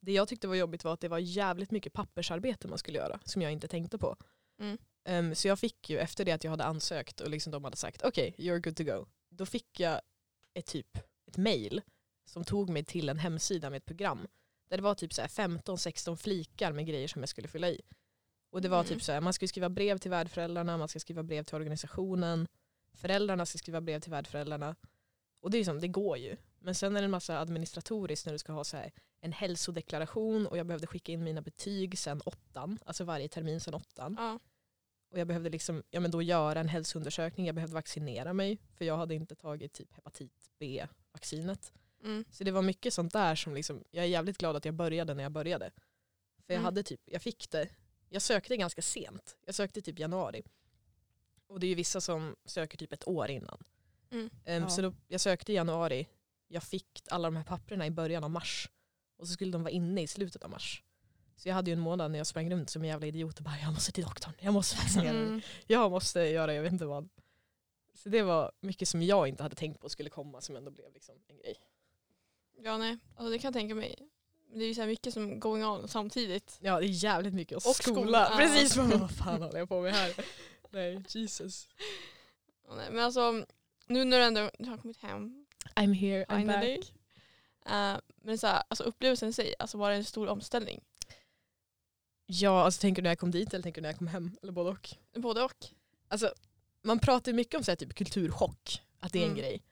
Det 0.00 0.12
jag 0.12 0.28
tyckte 0.28 0.48
var 0.48 0.54
jobbigt 0.54 0.84
var 0.84 0.92
att 0.92 1.00
det 1.00 1.08
var 1.08 1.18
jävligt 1.18 1.70
mycket 1.70 1.92
pappersarbete 1.92 2.68
man 2.68 2.78
skulle 2.78 2.98
göra 2.98 3.20
som 3.24 3.42
jag 3.42 3.52
inte 3.52 3.68
tänkte 3.68 3.98
på. 3.98 4.16
Mm. 4.60 4.78
Ehm, 5.04 5.34
så 5.34 5.48
jag 5.48 5.58
fick 5.58 5.90
ju 5.90 5.98
efter 5.98 6.24
det 6.24 6.32
att 6.32 6.44
jag 6.44 6.50
hade 6.50 6.64
ansökt 6.64 7.20
och 7.20 7.30
liksom 7.30 7.52
de 7.52 7.64
hade 7.64 7.76
sagt 7.76 8.02
okej, 8.02 8.34
you're 8.38 8.58
good 8.58 8.76
to 8.76 8.84
go. 8.84 9.06
Då 9.30 9.46
fick 9.46 9.80
jag 9.80 10.00
ett 10.54 10.66
typ 10.66 10.98
ett 11.26 11.36
mail 11.36 11.80
som 12.24 12.44
tog 12.44 12.70
mig 12.70 12.84
till 12.84 13.08
en 13.08 13.18
hemsida 13.18 13.70
med 13.70 13.76
ett 13.76 13.86
program. 13.86 14.26
Där 14.68 14.76
det 14.76 14.82
var 14.82 14.94
typ 14.94 15.12
så 15.12 15.20
här 15.20 15.28
15-16 15.28 16.16
flikar 16.16 16.72
med 16.72 16.86
grejer 16.86 17.08
som 17.08 17.22
jag 17.22 17.28
skulle 17.28 17.48
fylla 17.48 17.68
i. 17.68 17.80
Och 18.50 18.62
det 18.62 18.68
var 18.68 18.78
Mm. 18.78 18.88
typ 18.88 19.02
så 19.02 19.12
här, 19.12 19.20
man 19.20 19.32
ska 19.32 19.48
skriva 19.48 19.68
brev 19.68 19.98
till 19.98 20.10
värdföräldrarna, 20.10 20.76
man 20.76 20.88
ska 20.88 21.00
skriva 21.00 21.22
brev 21.22 21.44
till 21.44 21.54
organisationen, 21.54 22.48
föräldrarna 22.94 23.46
ska 23.46 23.58
skriva 23.58 23.80
brev 23.80 24.00
till 24.00 24.10
värdföräldrarna. 24.10 24.76
Och 25.40 25.50
det, 25.50 25.56
är 25.56 25.58
liksom, 25.58 25.80
det 25.80 25.88
går 25.88 26.18
ju. 26.18 26.36
Men 26.58 26.74
sen 26.74 26.96
är 26.96 27.00
det 27.00 27.04
en 27.04 27.10
massa 27.10 27.38
administratoriskt 27.40 28.26
när 28.26 28.32
du 28.32 28.38
ska 28.38 28.52
ha 28.52 28.64
så 28.64 28.76
här 28.76 28.92
en 29.20 29.32
hälsodeklaration 29.32 30.46
och 30.46 30.58
jag 30.58 30.66
behövde 30.66 30.86
skicka 30.86 31.12
in 31.12 31.24
mina 31.24 31.42
betyg 31.42 31.98
sen 31.98 32.20
åttan, 32.20 32.78
alltså 32.86 33.04
varje 33.04 33.28
termin 33.28 33.60
sen 33.60 33.74
åttan. 33.74 34.16
Ja. 34.18 34.38
Och 35.10 35.18
jag 35.18 35.26
behövde 35.26 35.50
liksom, 35.50 35.82
ja, 35.90 36.00
men 36.00 36.10
då 36.10 36.22
göra 36.22 36.60
en 36.60 36.68
hälsoundersökning, 36.68 37.46
jag 37.46 37.54
behövde 37.54 37.74
vaccinera 37.74 38.32
mig 38.32 38.58
för 38.74 38.84
jag 38.84 38.96
hade 38.96 39.14
inte 39.14 39.34
tagit 39.34 39.72
typ 39.72 39.92
hepatit 39.92 40.50
B-vaccinet. 40.58 41.72
Mm. 42.02 42.24
Så 42.30 42.44
det 42.44 42.50
var 42.50 42.62
mycket 42.62 42.94
sånt 42.94 43.12
där 43.12 43.34
som 43.34 43.54
liksom, 43.54 43.84
jag 43.90 44.04
är 44.04 44.08
jävligt 44.08 44.38
glad 44.38 44.56
att 44.56 44.64
jag 44.64 44.74
började 44.74 45.14
när 45.14 45.22
jag 45.22 45.32
började. 45.32 45.70
För 46.46 46.52
jag 46.52 46.58
Mm. 46.60 46.64
hade 46.64 46.82
typ, 46.82 47.00
jag 47.04 47.22
fick 47.22 47.50
det, 47.50 47.68
jag 48.08 48.22
sökte 48.22 48.56
ganska 48.56 48.82
sent. 48.82 49.36
Jag 49.46 49.54
sökte 49.54 49.82
typ 49.82 49.98
januari. 49.98 50.42
Och 51.46 51.60
det 51.60 51.66
är 51.66 51.68
ju 51.68 51.74
vissa 51.74 52.00
som 52.00 52.36
söker 52.44 52.78
typ 52.78 52.92
ett 52.92 53.08
år 53.08 53.30
innan. 53.30 53.64
Mm. 54.10 54.30
Ehm, 54.44 54.62
Ja. 54.62 54.68
Så 54.68 54.82
då, 54.82 54.94
jag 55.08 55.20
sökte 55.20 55.52
i 55.52 55.54
januari, 55.54 56.08
jag 56.48 56.62
fick 56.62 57.02
alla 57.08 57.28
de 57.28 57.36
här 57.36 57.44
papperna 57.44 57.86
i 57.86 57.90
början 57.90 58.24
av 58.24 58.30
mars. 58.30 58.70
Och 59.16 59.28
så 59.28 59.32
skulle 59.34 59.52
de 59.52 59.62
vara 59.62 59.70
inne 59.70 60.02
i 60.02 60.06
slutet 60.06 60.42
av 60.44 60.50
mars. 60.50 60.82
Så 61.36 61.48
jag 61.48 61.54
hade 61.54 61.70
ju 61.70 61.72
en 61.72 61.80
månad 61.80 62.10
när 62.10 62.18
jag 62.18 62.26
sprang 62.26 62.50
runt 62.50 62.70
som 62.70 62.82
en 62.82 62.88
jävla 62.88 63.06
idiot 63.06 63.38
och 63.38 63.44
bara 63.44 63.58
jag 63.58 63.72
måste 63.72 63.92
till 63.92 64.04
doktorn, 64.04 64.32
jag 64.40 64.54
måste 64.54 64.76
vaccinera 64.76 65.12
mig. 65.12 65.22
Mm. 65.22 65.40
Jag 65.66 65.90
måste 65.90 66.20
göra 66.20 66.54
jag 66.54 66.62
vet 66.62 66.72
inte 66.72 66.84
vad. 66.86 67.08
Så 67.94 68.08
det 68.08 68.22
var 68.22 68.52
mycket 68.60 68.88
som 68.88 69.02
jag 69.02 69.28
inte 69.28 69.42
hade 69.42 69.54
tänkt 69.54 69.80
på 69.80 69.88
skulle 69.88 70.10
komma 70.10 70.40
som 70.40 70.56
ändå 70.56 70.70
blev 70.70 70.92
liksom 70.92 71.14
en 71.28 71.36
grej. 71.36 71.56
Ja 72.64 72.78
nej, 72.78 72.98
alltså, 73.16 73.30
det 73.30 73.38
kan 73.38 73.48
jag 73.48 73.54
tänka 73.54 73.74
mig. 73.74 73.94
Det 74.54 74.64
är 74.64 74.68
ju 74.68 74.74
så 74.74 74.80
här 74.80 74.88
mycket 74.88 75.14
som 75.14 75.40
going 75.40 75.64
on 75.64 75.88
samtidigt. 75.88 76.58
Ja 76.60 76.80
det 76.80 76.86
är 76.86 76.88
jävligt 76.88 77.34
mycket. 77.34 77.56
Och, 77.56 77.70
Och 77.70 77.76
skola. 77.76 78.26
skola. 78.26 78.36
Precis, 78.36 78.76
vad 78.76 79.00
vad 79.00 79.10
fan 79.10 79.42
håller 79.42 79.58
jag 79.58 79.68
på 79.68 79.80
med 79.80 79.92
här? 79.94 80.14
Nej, 80.70 81.02
Jesus. 81.08 81.68
Ja, 82.68 82.74
nej, 82.74 82.88
men 82.90 83.04
alltså 83.04 83.44
nu 83.86 84.04
när 84.04 84.18
du 84.18 84.24
ändå 84.24 84.40
har 84.70 84.76
kommit 84.78 84.96
hem 85.02 85.46
I'm 85.76 85.92
here, 85.94 86.24
I'm 86.24 86.46
back. 86.46 86.92
Eh, 87.66 88.00
men 88.16 88.38
så 88.38 88.46
här, 88.46 88.62
alltså 88.68 88.84
upplevelsen 88.84 89.28
i 89.28 89.32
sig, 89.32 89.54
alltså 89.58 89.78
var 89.78 89.90
det 89.90 89.96
en 89.96 90.04
stor 90.04 90.26
omställning? 90.28 90.80
Ja, 92.26 92.64
alltså 92.64 92.80
tänker 92.80 93.02
du 93.02 93.04
när 93.04 93.10
jag 93.10 93.18
kom 93.18 93.30
dit 93.30 93.54
eller 93.54 93.62
tänker 93.62 93.80
du 93.80 93.82
när 93.82 93.88
jag 93.88 93.98
kom 93.98 94.06
hem? 94.06 94.36
Eller 94.42 94.52
både 94.52 94.70
och? 94.70 94.88
Både 95.14 95.42
och. 95.42 95.66
Alltså, 96.08 96.34
man 96.82 96.98
pratar 96.98 97.32
mycket 97.32 97.54
om 97.58 97.64
så 97.64 97.70
här, 97.70 97.76
typ, 97.76 97.94
kulturchock, 97.94 98.82
att 99.00 99.12
det 99.12 99.18
är 99.18 99.22
en 99.22 99.28
Mm. 99.30 99.38
grej. 99.40 99.62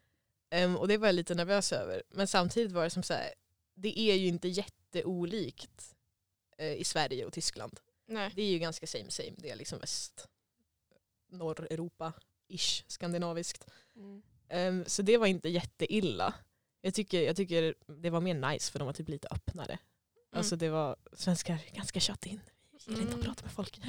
Ehm, 0.51 0.77
och 0.77 0.89
det 0.89 0.97
var 0.99 1.09
jag 1.09 1.15
lite 1.15 1.35
nervös 1.35 1.73
över. 1.73 2.03
Men 2.11 2.27
samtidigt 2.27 2.73
var 2.73 2.85
det 2.85 2.91
som 2.91 3.03
så 3.03 3.15
här, 3.15 3.35
det 3.75 3.99
är 3.99 4.15
ju 4.15 4.27
inte 4.27 4.49
jätteolikt 4.49 5.95
eh, 6.59 6.73
i 6.73 6.85
Sverige 6.85 7.25
och 7.25 7.33
Tyskland. 7.33 7.81
Nej. 8.07 8.33
Det 8.37 8.43
är 8.43 8.51
ju 8.51 8.59
ganska 8.59 8.87
same 8.87 9.11
same, 9.11 9.33
det 9.37 9.51
är 9.51 9.57
liksom 9.57 9.79
väst, 9.79 10.29
Norreuropa-ish, 11.29 12.85
skandinaviskt. 12.87 13.67
Mm. 13.97 14.23
Ehm, 14.49 14.85
så 14.87 15.03
det 15.03 15.17
var 15.17 15.27
inte 15.27 15.49
jätteilla. 15.49 16.35
Jag 16.81 16.95
tycker, 16.95 17.21
jag 17.23 17.37
tycker 17.37 17.75
det 17.87 18.11
var 18.11 18.21
mer 18.21 18.35
nice 18.35 18.73
för 18.73 18.79
de 18.79 18.87
var 18.87 18.93
typ 18.93 19.09
lite 19.09 19.29
öppnare. 19.31 19.79
Alltså 20.33 20.57
det 20.57 20.69
var, 20.69 20.97
svenskar 21.13 21.59
ganska 21.73 22.01
shut 22.01 22.27
in. 22.27 22.41
Vi 22.87 22.93
gillar 22.93 23.03
inte 23.03 23.09
att 23.15 23.15
Mm. 23.15 23.27
prata 23.27 23.43
med 23.43 23.53
folk. 23.53 23.81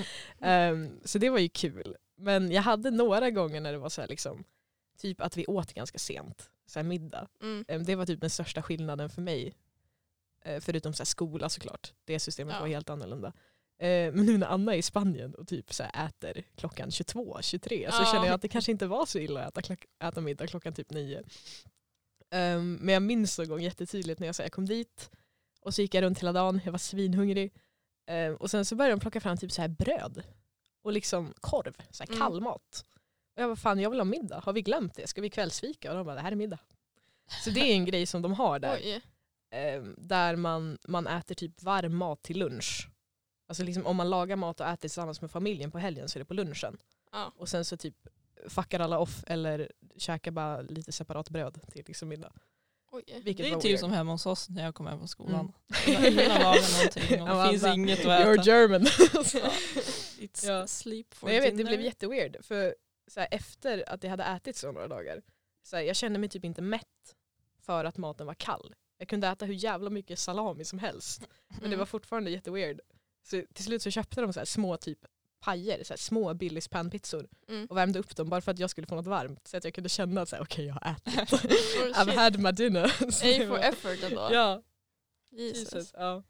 Ehm, 0.41 0.99
så 1.05 1.17
det 1.17 1.29
var 1.29 1.39
ju 1.39 1.49
kul. 1.49 1.95
Men 2.15 2.51
jag 2.51 2.61
hade 2.61 2.91
några 2.91 3.29
gånger 3.31 3.61
när 3.61 3.71
det 3.71 3.77
var 3.77 3.89
så 3.89 4.01
här 4.01 4.07
liksom, 4.07 4.43
typ 4.97 5.21
att 5.21 5.37
vi 5.37 5.45
åt 5.45 5.73
ganska 5.73 5.99
sent, 5.99 6.49
så 6.65 6.83
middag. 6.83 7.27
Mm. 7.41 7.65
Ehm, 7.67 7.83
det 7.83 7.95
var 7.95 8.05
typ 8.05 8.21
den 8.21 8.29
största 8.29 8.61
skillnaden 8.61 9.09
för 9.09 9.21
mig. 9.21 9.53
Eh, 10.45 10.59
förutom 10.61 10.93
så 10.93 11.05
skola 11.05 11.49
såklart. 11.49 11.93
Det 12.05 12.19
systemet 12.19 12.53
Ja. 12.55 12.59
var 12.61 12.67
helt 12.67 12.89
annorlunda. 12.89 13.27
Eh, 13.77 14.13
men 14.13 14.25
nu 14.25 14.37
när 14.37 14.47
Anna 14.47 14.73
är 14.73 14.77
i 14.77 14.81
Spanien 14.81 15.35
och 15.35 15.47
typ 15.47 15.73
så 15.73 15.83
äter 15.83 16.43
klockan 16.55 16.91
22, 16.91 17.37
23 17.41 17.91
så 17.91 18.01
Ja. 18.01 18.05
känner 18.11 18.25
jag 18.25 18.33
att 18.35 18.41
det 18.41 18.47
kanske 18.47 18.71
inte 18.71 18.87
var 18.87 19.05
så 19.05 19.19
illa 19.19 19.45
att 19.45 19.57
äta, 19.57 19.75
äta 20.03 20.21
middag 20.21 20.47
klockan 20.47 20.73
typ 20.73 20.89
9. 20.91 21.23
Ehm, 22.31 22.73
men 22.81 22.93
jag 22.93 23.03
minns 23.03 23.39
en 23.39 23.47
gång 23.49 23.61
jättetydligt 23.61 24.19
när 24.19 24.27
jag, 24.27 24.35
så 24.35 24.41
här, 24.41 24.45
jag 24.45 24.51
kom 24.53 24.65
dit 24.65 25.09
och 25.61 25.73
så 25.73 25.81
gick 25.81 25.93
jag 25.93 26.01
runt 26.01 26.19
hela 26.19 26.33
dagen, 26.33 26.61
jag 26.65 26.71
var 26.71 26.79
svinhungrig. 26.79 27.53
Ehm, 28.07 28.35
och 28.35 28.51
sen 28.51 28.65
så 28.65 28.75
började 28.75 28.95
de 28.95 28.99
plocka 28.99 29.21
fram 29.21 29.37
typ 29.37 29.51
så 29.51 29.61
här 29.61 29.69
bröd 29.69 30.23
och 30.81 30.91
liksom 30.93 31.33
korv, 31.39 31.73
så 31.91 32.03
här 32.03 32.07
Mm. 32.09 32.19
Och 33.35 33.41
jag 33.41 33.47
var 33.47 33.55
fan 33.55 33.79
jag 33.79 33.89
vill 33.89 33.99
ha 33.99 34.05
middag, 34.05 34.39
har 34.43 34.53
vi 34.53 34.61
glömt 34.61 34.95
det? 34.95 35.07
Ska 35.07 35.21
vi 35.21 35.29
kvällsfika? 35.29 35.89
Och 35.91 35.97
de 35.97 36.05
bara 36.05 36.15
det 36.15 36.21
här 36.21 36.31
är 36.31 36.35
middag. 36.35 36.59
Så 37.43 37.49
det 37.49 37.59
är 37.59 37.75
en 37.75 37.85
grej 37.91 38.05
som 38.05 38.21
de 38.21 38.33
har 38.33 38.59
där. 38.59 38.75
Oj. 38.83 39.01
Ehm, 39.51 39.95
där 39.97 40.35
man, 40.35 40.77
man 40.87 41.07
äter 41.07 41.35
typ 41.35 41.63
varm 41.63 41.95
mat 41.95 42.23
till 42.23 42.39
lunch. 42.39 42.87
Alltså 43.47 43.63
liksom 43.63 43.85
om 43.85 43.95
man 43.95 44.09
lagar 44.09 44.35
mat 44.35 44.59
och 44.59 44.65
äter 44.67 44.75
tillsammans 44.81 45.21
med 45.21 45.31
familjen 45.31 45.71
på 45.71 45.77
helgen 45.79 46.09
så 46.09 46.17
är 46.17 46.19
det 46.21 46.25
på 46.25 46.33
lunchen. 46.33 46.77
Ja. 47.11 47.33
Och 47.37 47.49
sen 47.49 47.65
så 47.65 47.77
typ 47.77 47.95
fuckar 48.47 48.79
alla 48.79 48.99
off 48.99 49.23
eller 49.27 49.71
käkar 49.97 50.31
bara 50.31 50.61
lite 50.61 50.91
separat 50.91 51.29
bröd 51.29 51.59
till 51.71 51.83
liksom 51.87 52.09
middag. 52.09 52.31
Oj. 52.91 53.03
Vilket 53.23 53.45
Det 53.45 53.51
är 53.51 53.55
typ 53.55 53.65
weird. 53.71 53.79
som 53.79 53.91
hemma 53.91 54.11
hos 54.11 54.25
oss 54.25 54.49
när 54.49 54.63
jag 54.63 54.75
kom 54.75 54.87
hem 54.87 54.97
från 54.97 55.07
skolan. 55.07 55.53
Mm. 55.87 56.05
Ingen 56.13 56.31
har 56.31 56.39
lagat 56.39 56.71
någonting 56.71 57.21
och 57.29 57.43
det 57.43 57.49
finns 57.49 57.61
bara, 57.61 57.73
inget 57.73 57.99
att 57.99 58.05
You're 58.05 58.33
äta. 58.33 58.43
German. 58.43 58.81
Ja. 59.33 59.51
It's 60.25 60.47
Ja. 60.47 60.67
sleep 60.67 61.13
for 61.13 61.27
Men 61.27 61.35
jag 61.35 61.41
vet, 61.41 61.57
det 61.57 61.63
blev 61.63 61.81
jätteweird. 61.81 62.45
För 62.45 62.75
så 63.13 63.19
här, 63.19 63.27
efter 63.31 63.89
att 63.89 64.01
det 64.01 64.07
hade 64.07 64.23
ätit 64.23 64.55
så 64.55 64.71
några 64.71 64.87
dagar, 64.87 65.21
så 65.63 65.75
här, 65.75 65.83
jag 65.83 65.95
kände 65.95 66.19
mig 66.19 66.29
typ 66.29 66.45
inte 66.45 66.61
mätt 66.61 67.15
för 67.59 67.85
att 67.85 67.97
maten 67.97 68.27
var 68.27 68.33
kall. 68.33 68.75
Jag 68.97 69.07
kunde 69.07 69.27
äta 69.27 69.45
hur 69.45 69.53
jävla 69.53 69.89
mycket 69.89 70.19
salami 70.19 70.65
som 70.65 70.79
helst. 70.79 71.27
Men 71.47 71.59
det 71.59 71.65
Mm. 71.65 71.79
var 71.79 71.85
fortfarande 71.85 72.31
jätteweird. 72.31 72.79
Så 73.23 73.43
till 73.53 73.63
slut 73.65 73.81
så 73.81 73.91
köpte 73.91 74.21
de 74.21 74.33
så 74.33 74.39
här 74.39 74.45
små 74.45 74.77
typ 74.77 74.99
pajer, 75.39 75.83
så 75.83 75.93
här 75.93 75.97
små 75.97 76.33
Billys 76.33 76.67
panpizzor 76.67 77.27
Mm. 77.47 77.65
och 77.65 77.77
värmde 77.77 77.99
upp 77.99 78.15
dem 78.15 78.29
bara 78.29 78.41
för 78.41 78.51
att 78.51 78.59
jag 78.59 78.69
skulle 78.69 78.87
få 78.87 78.95
något 78.95 79.05
varmt. 79.07 79.47
Så 79.47 79.57
att 79.57 79.63
jag 79.63 79.73
kunde 79.73 79.89
känna 79.89 80.21
att 80.21 80.33
okej 80.39 80.65
jag 80.65 80.73
har 80.73 80.91
ätit. 80.91 81.33
Oh, 81.43 82.03
I've 82.03 82.15
had 82.15 82.39
my 82.39 82.51
dinner. 82.51 82.85
A 83.07 83.47
for 83.47 83.57
effort 83.59 84.03
ändå. 84.03 84.29
Ja, 84.31 84.61
Jesus. 85.31 85.73
Jesus. 85.73 85.93
Ja. 85.97 86.23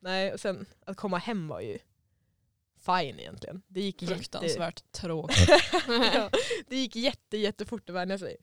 Nej, 0.00 0.32
och 0.32 0.40
sen 0.40 0.66
att 0.86 0.96
komma 0.96 1.18
hem 1.18 1.48
var 1.48 1.60
ju 1.60 1.78
fine 2.88 3.20
egentligen. 3.20 3.62
Det 3.68 3.80
gick 3.80 4.02
jätte... 4.02 4.14
Fruktansvärt 4.14 4.92
tråkigt. 4.92 5.48
ja, 5.88 6.30
det 6.66 6.76
gick 6.76 6.96
jätte, 6.96 7.36
jättefort 7.36 7.88
att 7.88 7.94
vänja 7.94 8.18
sig. 8.18 8.36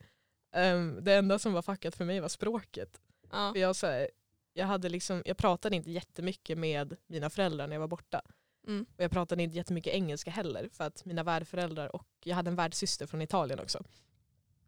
Ehm, 0.56 1.04
det 1.04 1.14
enda 1.14 1.40
som 1.40 1.54
var 1.54 1.62
fuckat 1.62 1.96
för 1.96 2.06
mig 2.06 2.20
var 2.20 2.30
språket. 2.30 3.02
Ja. 3.32 3.52
För 3.54 3.60
jag, 3.60 3.76
så 3.76 3.88
här, 3.88 4.10
jag, 4.54 4.66
hade 4.66 4.90
liksom, 4.90 5.24
jag 5.26 5.38
pratade 5.38 5.76
inte 5.76 5.92
jättemycket 5.92 6.58
med 6.58 6.98
mina 7.08 7.30
föräldrar 7.30 7.68
när 7.68 7.76
jag 7.76 7.80
var 7.82 7.88
borta. 7.88 8.22
Mm. 8.68 8.86
Och 8.98 9.04
jag 9.04 9.12
pratade 9.12 9.44
inte 9.44 9.58
jättemycket 9.58 9.94
engelska 9.94 10.32
heller 10.32 10.70
för 10.74 10.84
att 10.84 11.06
mina 11.06 11.24
värdföräldrar 11.24 11.96
och 11.96 12.08
jag 12.24 12.36
hade 12.36 12.50
en 12.50 12.56
värdsyster 12.56 13.06
från 13.06 13.22
Italien 13.22 13.60
också. 13.60 13.84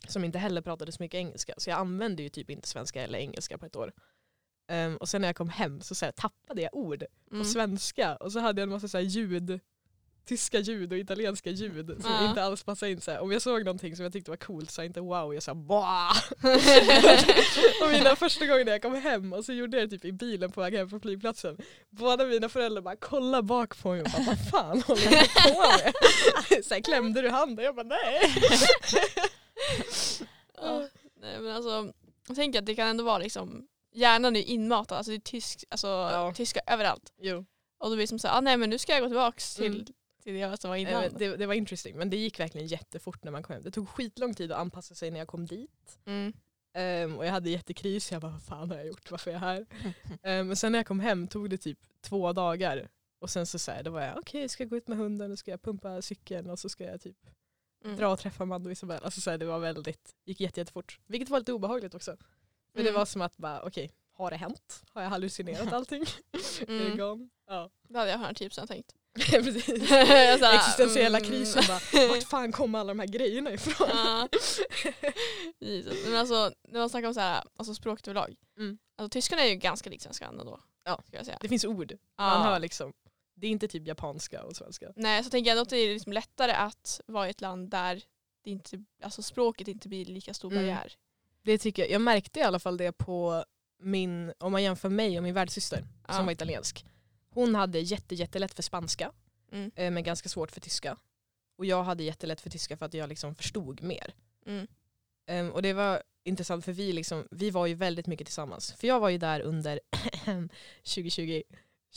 Som 0.08 0.24
inte 0.24 0.40
heller 0.40 0.62
pratade 0.62 0.92
så 0.92 1.04
mycket 1.04 1.18
engelska. 1.18 1.54
Så 1.58 1.70
jag 1.70 1.80
använde 1.80 2.24
ju 2.24 2.30
typ 2.30 2.50
inte 2.50 2.68
svenska 2.68 3.02
eller 3.02 3.20
engelska 3.20 3.58
på 3.58 3.66
ett 3.66 3.76
år. 3.76 3.94
Ehm, 4.68 4.98
och 4.98 5.10
sen 5.10 5.22
när 5.22 5.28
jag 5.28 5.36
kom 5.36 5.50
hem 5.50 5.82
så, 5.82 5.96
så 5.96 6.06
här, 6.06 6.12
tappade 6.12 6.62
jag 6.62 6.74
ord 6.76 7.04
Mm. 7.32 7.44
på 7.44 7.50
svenska 7.50 8.16
och 8.16 8.32
så 8.32 8.40
hade 8.40 8.62
jag 8.62 8.68
en 8.68 8.74
massa 8.74 8.88
så 8.88 8.98
här 8.98 9.06
ljud 9.06 9.60
tyska 10.26 10.60
ljud 10.60 10.92
och 10.92 10.98
italienska 10.98 11.50
ljud 11.50 11.98
som 12.02 12.12
Ja. 12.12 12.30
inte 12.30 12.44
alls 12.44 12.64
passade 12.64 12.92
in. 12.92 13.02
Så 13.02 13.12
här. 13.12 13.20
Om 13.20 13.32
jag 13.32 13.42
såg 13.42 13.66
någonting 13.66 13.96
som 13.96 14.04
jag 14.04 14.14
tyckte 14.14 14.32
var 14.32 14.38
coolt 14.38 14.72
så 14.72 14.82
jag 14.82 14.86
inte 14.86 15.00
wow, 15.02 15.34
jag 15.34 15.44
sa 15.44 15.54
bah. 15.56 16.12
och 17.84 17.90
mina 17.92 18.16
första 18.16 18.46
gången 18.46 18.68
jag 18.68 18.82
kom 18.82 18.96
hem 18.96 19.34
och 19.34 19.46
så 19.46 19.54
gjorde 19.54 19.78
jag 19.80 19.90
det 19.90 19.98
typ 19.98 20.06
i 20.06 20.12
bilen 20.12 20.52
på 20.52 20.62
väg 20.62 20.74
hem 20.76 20.90
från 20.90 21.02
flygplatsen. 21.02 21.58
Båda 21.90 22.26
mina 22.26 22.50
föräldrar 22.50 22.82
bara 22.82 22.96
kollade 22.96 23.44
bak 23.44 23.82
på 23.82 23.92
mig 23.92 24.02
och 24.02 24.08
bara 24.12 24.24
vad 24.24 24.50
fan 24.50 24.82
håller 24.82 25.10
du 25.10 25.52
på 25.52 25.60
med? 25.60 25.94
så 26.66 26.74
här, 26.74 26.82
klämde 26.82 27.22
du 27.22 27.30
handen? 27.30 27.66
Jag 27.66 27.76
bara 27.76 27.86
nej. 27.88 28.22
Ja. 30.62 30.88
Nej, 31.22 31.40
men 31.42 31.56
alltså, 31.56 31.94
jag 32.28 32.36
tänker 32.36 32.60
att 32.60 32.66
det 32.66 32.76
kan 32.76 32.88
ändå 32.88 33.04
vara 33.04 33.18
liksom, 33.18 33.68
hjärnan 33.98 34.36
är 34.36 34.40
ju 34.40 34.46
inmatad, 34.46 34.98
alltså 34.98 35.12
det 35.12 35.18
är 35.18 35.20
tysk, 35.20 35.64
alltså, 35.70 35.88
Ja. 35.88 36.34
tyska 36.36 36.60
överallt. 36.68 37.14
Jo. 37.18 37.46
Och 37.80 37.90
då 37.90 37.96
blir 37.96 38.04
det 38.04 38.08
som 38.08 38.20
såhär, 38.20 38.38
ah, 38.38 38.42
nej 38.42 38.58
men 38.58 38.70
nu 38.70 38.78
ska 38.78 38.92
jag 38.92 39.02
gå 39.02 39.08
tillbaks 39.08 39.56
till, 39.56 39.66
Mm. 39.74 39.86
till 40.24 40.34
det 40.34 40.40
jag 40.40 40.60
som 40.60 40.70
var 40.70 40.78
Eh, 40.78 40.82
innan. 40.82 41.02
men 41.02 41.18
Det, 41.18 41.38
det 41.38 41.46
var 41.46 41.54
interesting 41.54 41.98
men 41.98 42.10
det 42.10 42.18
gick 42.18 42.40
verkligen 42.40 42.68
jättefort 42.68 43.24
när 43.24 43.32
man 43.32 43.44
kom 43.44 43.54
hem. 43.54 43.64
Det 43.64 43.72
tog 43.72 43.90
skitlång 43.90 44.34
tid 44.34 44.52
att 44.52 44.60
anpassa 44.60 44.96
sig 44.96 45.12
när 45.12 45.20
jag 45.20 45.28
kom 45.28 45.46
dit. 45.46 46.00
Mm. 46.06 46.34
Ehm, 46.74 47.18
och 47.18 47.26
jag 47.26 47.32
hade 47.32 47.50
jättekris, 47.50 48.12
jag 48.12 48.22
bara 48.22 48.32
vad 48.32 48.44
fan 48.44 48.70
har 48.72 48.78
jag 48.78 48.88
gjort, 48.88 49.12
varför 49.12 49.32
är 49.32 49.34
jag 49.34 49.40
här? 49.42 49.66
Men 50.44 50.56
sen 50.56 50.72
när 50.72 50.80
jag 50.80 50.88
kom 50.88 51.00
hem 51.00 51.28
tog 51.28 51.50
det 51.50 51.58
typ 51.58 51.80
två 52.02 52.34
dagar. 52.34 52.90
Och 53.20 53.30
sen 53.30 53.46
så, 53.46 53.60
så 53.60 53.72
här, 53.72 53.84
då 53.84 53.92
var 53.92 54.02
jag 54.02 54.18
okej, 54.18 54.42
jag 54.42 54.50
ska 54.50 54.66
gå 54.66 54.78
ut 54.78 54.88
med 54.88 54.98
hunden, 54.98 55.32
och 55.32 55.40
ska 55.40 55.52
jag 55.52 55.62
pumpa 55.62 56.02
cykeln 56.02 56.50
och 56.50 56.60
så 56.60 56.70
ska 56.70 56.84
jag 56.84 57.02
typ 57.02 57.18
Mm. 57.86 57.98
dra 57.98 58.08
och 58.12 58.20
träffa 58.20 58.44
Amanda 58.44 58.68
och 58.68 58.72
Isabel. 58.72 59.04
Alltså, 59.04 59.22
så 59.22 59.30
här, 59.32 59.38
det 59.38 59.46
var 59.46 59.60
väldigt, 59.60 60.16
gick 60.26 60.40
jätte, 60.40 60.60
jättefort. 60.60 61.00
Vilket 61.08 61.30
var 61.30 61.40
lite 61.40 61.54
obehagligt 61.54 61.96
också. 61.96 62.18
För 62.78 62.84
det 62.84 62.90
Mm. 62.90 63.00
var 63.00 63.06
som 63.06 63.22
att 63.22 63.38
bara 63.38 63.62
okej, 63.62 63.92
har 64.18 64.32
det 64.32 64.38
hänt? 64.38 64.84
Har 64.94 65.02
jag 65.02 65.10
hallucinerat 65.10 65.74
allting? 65.74 66.02
är 66.62 66.66
det 66.66 66.86
Mm. 66.86 66.98
gone? 66.98 67.30
Ja, 67.48 67.70
Det 67.90 67.98
hade 68.00 68.12
jag 68.12 68.20
110% 68.20 68.68
tänkt. 68.68 68.94
precis. 69.32 69.88
Såhär, 69.90 70.56
Existentiella 70.56 71.18
mm. 71.18 71.30
krisen 71.30 71.64
bara, 71.68 72.08
vart 72.08 72.24
fan 72.24 72.52
kommer 72.52 72.80
alla 72.80 72.88
de 72.94 73.00
här 73.00 73.08
grejerna 73.08 73.52
ifrån? 73.52 73.88
Ja. 73.94 74.30
Jesus. 75.60 76.06
Men 76.06 76.16
alltså, 76.16 76.52
när 76.68 76.80
man 76.80 76.90
snackar 76.90 77.08
om 77.08 77.14
så 77.14 77.20
här, 77.20 77.44
alltså 77.58 77.74
språket 77.76 78.08
överlag. 78.08 78.36
Mm. 78.58 78.78
Alltså, 78.98 79.10
tyskarna 79.10 79.42
är 79.44 79.50
ju 79.50 79.56
ganska 79.56 79.90
likt 79.90 80.04
svenskan 80.04 80.40
ändå. 80.40 80.60
Ja. 80.86 81.02
Ska 81.08 81.18
jag 81.18 81.26
säga. 81.26 81.38
Det 81.42 81.50
finns 81.50 81.66
ord, 81.66 81.92
Ja. 81.92 81.98
man 82.18 82.42
hör 82.42 82.60
liksom, 82.60 82.94
det 83.36 83.48
är 83.48 83.52
inte 83.52 83.68
typ 83.68 83.88
japanska 83.88 84.44
och 84.44 84.56
svenska. 84.56 84.92
Nej, 84.96 85.24
så 85.24 85.30
tänker 85.30 85.52
jag 85.52 85.60
att 85.60 85.70
det 85.70 85.78
är 85.78 85.94
liksom 85.94 86.14
lättare 86.14 86.52
att 86.52 87.02
vara 87.06 87.28
i 87.28 87.30
ett 87.30 87.42
land 87.42 87.70
där 87.70 88.04
det 88.44 88.50
inte, 88.52 88.84
alltså 89.04 89.22
språket 89.22 89.68
inte 89.68 89.88
blir 89.90 90.06
lika 90.06 90.34
stor 90.34 90.52
Mm. 90.52 90.66
Det 91.48 91.58
tycker 91.58 91.82
jag, 91.84 91.92
jag 91.92 92.02
märkte 92.02 92.40
i 92.40 92.44
alla 92.44 92.60
fall 92.60 92.78
det 92.78 92.92
på 92.92 93.44
min, 93.80 94.34
om 94.40 94.52
man 94.52 94.64
jämför 94.64 94.90
mig 94.90 95.18
och 95.18 95.24
min 95.24 95.34
värdsyster 95.34 95.84
Ja. 96.08 96.14
som 96.14 96.26
var 96.26 96.32
italiensk. 96.32 96.86
Hon 97.30 97.56
hade 97.56 97.80
jätte, 97.80 98.16
jättelätt 98.16 98.54
för 98.54 98.64
spanska 98.64 99.12
Mm. 99.52 99.72
eh, 99.76 99.92
men 99.92 100.04
ganska 100.04 100.30
svårt 100.30 100.52
för 100.52 100.62
tyska. 100.62 100.98
Och 101.58 101.66
jag 101.66 101.84
hade 101.84 102.04
jättelätt 102.04 102.42
för 102.42 102.50
tyska 102.50 102.78
för 102.78 102.86
att 102.86 102.94
jag 102.94 103.10
liksom 103.10 103.36
förstod 103.36 103.82
mer. 103.84 104.14
Mm. 104.46 104.68
Ehm, 105.28 105.52
och 105.52 105.62
det 105.62 105.74
var 105.74 106.04
intressant 106.24 106.66
för 106.66 106.72
vi, 106.72 106.94
liksom, 106.94 107.28
vi 107.32 107.50
var 107.50 107.66
ju 107.66 107.74
väldigt 107.74 108.08
mycket 108.08 108.28
tillsammans. 108.28 108.74
För 108.74 108.88
jag 108.88 109.00
var 109.00 109.10
ju 109.10 109.18
där 109.18 109.40
under 109.42 109.80
2020, 110.84 111.44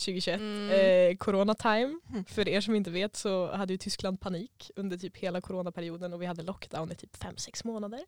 2021, 0.05 0.41
Mm. 0.41 0.71
eh, 0.71 1.17
corona 1.17 1.55
time. 1.55 2.01
För 2.27 2.49
er 2.49 2.61
som 2.61 2.75
inte 2.75 2.91
vet 2.91 3.17
så 3.17 3.53
hade 3.53 3.73
ju 3.73 3.79
Tyskland 3.79 4.21
panik 4.21 4.71
under 4.77 4.97
typ 4.99 5.17
hela 5.17 5.41
coronaperioden 5.41 6.13
och 6.13 6.23
vi 6.23 6.27
hade 6.27 6.43
lockdown 6.43 6.93
i 6.93 6.95
typ 6.95 7.17
5-6 7.17 7.67
månader. 7.67 8.01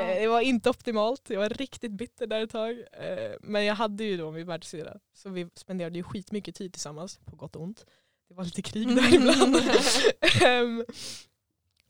Eh, 0.00 0.20
Det 0.20 0.26
var 0.28 0.40
inte 0.40 0.70
optimalt, 0.70 1.30
jag 1.30 1.40
var 1.40 1.48
riktigt 1.48 1.92
bitter 1.92 2.26
där 2.26 2.40
ett 2.44 2.50
tag. 2.50 2.84
Eh, 2.92 3.32
Men 3.40 3.64
jag 3.64 3.74
hade 3.74 4.04
ju 4.04 4.16
då 4.16 4.30
min 4.30 4.46
världssyrra 4.46 4.98
så 5.12 5.28
vi 5.30 5.48
spenderade 5.54 5.96
ju 5.96 6.02
skitmycket 6.02 6.54
tid 6.54 6.72
tillsammans, 6.72 7.20
på 7.24 7.36
gott 7.36 7.56
och 7.56 7.62
ont. 7.62 7.86
Det 8.28 8.34
var 8.34 8.44
lite 8.44 8.62
krig 8.62 8.88
där 8.96 9.14
ibland. 9.14 9.56
Ehm, 10.42 10.84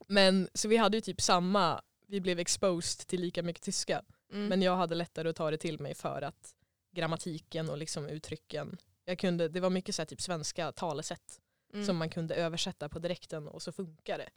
Men 0.06 0.48
så 0.54 0.68
vi 0.68 0.76
hade 0.76 0.96
ju 0.96 1.00
typ 1.00 1.20
samma, 1.20 1.82
vi 2.06 2.20
blev 2.20 2.38
exposed 2.38 3.06
till 3.06 3.20
lika 3.20 3.42
mycket 3.42 3.62
tyska. 3.62 4.02
Mm. 4.32 4.46
Men 4.46 4.62
jag 4.62 4.76
hade 4.76 4.94
lättare 4.94 5.28
att 5.28 5.36
ta 5.36 5.50
det 5.50 5.58
till 5.58 5.80
mig 5.80 5.94
för 5.94 6.22
att 6.22 6.54
grammatiken 6.94 7.70
och 7.70 7.78
liksom 7.78 8.06
uttrycken, 8.08 8.76
jag 9.04 9.18
kunde, 9.18 9.48
det 9.48 9.60
var 9.60 9.70
mycket 9.70 9.94
så 9.94 10.02
här 10.02 10.06
typ 10.06 10.20
svenska 10.20 10.72
talesätt 10.72 11.38
Mm. 11.74 11.86
som 11.86 11.96
man 11.96 12.10
kunde 12.10 12.34
översätta 12.34 12.88
på 12.88 12.98
direkten 12.98 13.48
och 13.48 13.62
så 13.62 13.72
funkar 13.72 14.18
det. 14.18 14.28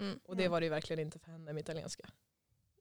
Mm. 0.00 0.20
Och 0.24 0.36
det 0.36 0.48
var 0.48 0.60
det 0.60 0.64
ju 0.66 0.70
verkligen 0.70 1.00
inte 1.00 1.18
för 1.18 1.30
henne 1.30 1.52
med 1.52 1.60
italienska. 1.60 2.08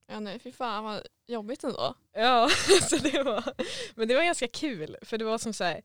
Ja 0.10 0.20
nej 0.20 0.39
fy 0.39 0.51
fan 0.51 0.84
vad 0.84 1.08
jobbigt 1.28 1.63
ändå. 1.63 1.94
Ja, 2.13 2.50
så 2.89 2.98
det 2.98 3.24
var, 3.24 3.54
men 3.96 4.08
det 4.08 4.16
var 4.16 4.24
ganska 4.24 4.48
kul 4.48 4.98
för 5.01 5.18
det 5.18 5.25
var 5.25 5.38
som 5.38 5.54
så 5.54 5.63
här, 5.63 5.82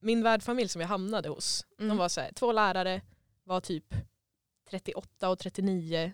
min 0.00 0.22
värdfamilj 0.22 0.68
som 0.68 0.80
jag 0.80 0.88
hamnade 0.88 1.28
hos, 1.28 1.66
de 1.78 1.84
Mm. 1.84 1.96
var 1.96 2.08
så 2.08 2.20
här, 2.20 2.32
två 2.32 2.52
lärare, 2.52 3.02
var 3.44 3.60
typ 3.60 3.94
38 4.70 5.28
och 5.30 5.38
39, 5.38 6.12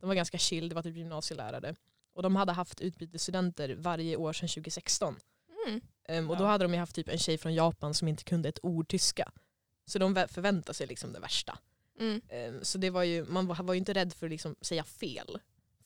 de 0.00 0.06
var 0.06 0.14
ganska 0.14 0.38
chill, 0.38 0.68
det 0.68 0.74
var 0.74 0.82
typ 0.82 0.96
gymnasielärare. 0.96 1.74
Och 2.14 2.22
de 2.22 2.36
hade 2.36 2.52
haft 2.52 2.80
utbytesstudenter 2.80 3.74
varje 3.78 4.16
år 4.16 4.32
sedan 4.32 4.48
2016. 4.48 5.16
Mm. 5.66 5.80
Ehm, 6.08 6.30
och 6.30 6.36
då 6.36 6.44
Ja. 6.44 6.48
hade 6.48 6.64
de 6.64 6.72
ju 6.72 6.78
haft 6.78 6.94
typ 6.94 7.08
en 7.08 7.18
tjej 7.18 7.38
från 7.38 7.54
Japan 7.54 7.94
som 7.94 8.08
inte 8.08 8.24
kunde 8.24 8.48
ett 8.48 8.58
ord 8.62 8.88
tyska. 8.88 9.32
Så 9.86 9.98
de 9.98 10.16
vä- 10.18 10.28
förväntade 10.28 10.74
sig 10.74 10.86
liksom 10.86 11.12
det 11.12 11.20
värsta. 11.20 11.58
Mm. 12.00 12.20
Ehm, 12.28 12.64
så 12.64 12.78
det 12.78 12.90
var 12.90 13.02
ju, 13.02 13.24
man 13.24 13.46
var, 13.46 13.62
var 13.62 13.74
ju 13.74 13.78
inte 13.78 13.92
rädd 13.94 14.12
för 14.12 14.26
att 14.26 14.30
liksom 14.30 14.56
säga 14.60 14.84
fel. 14.84 15.38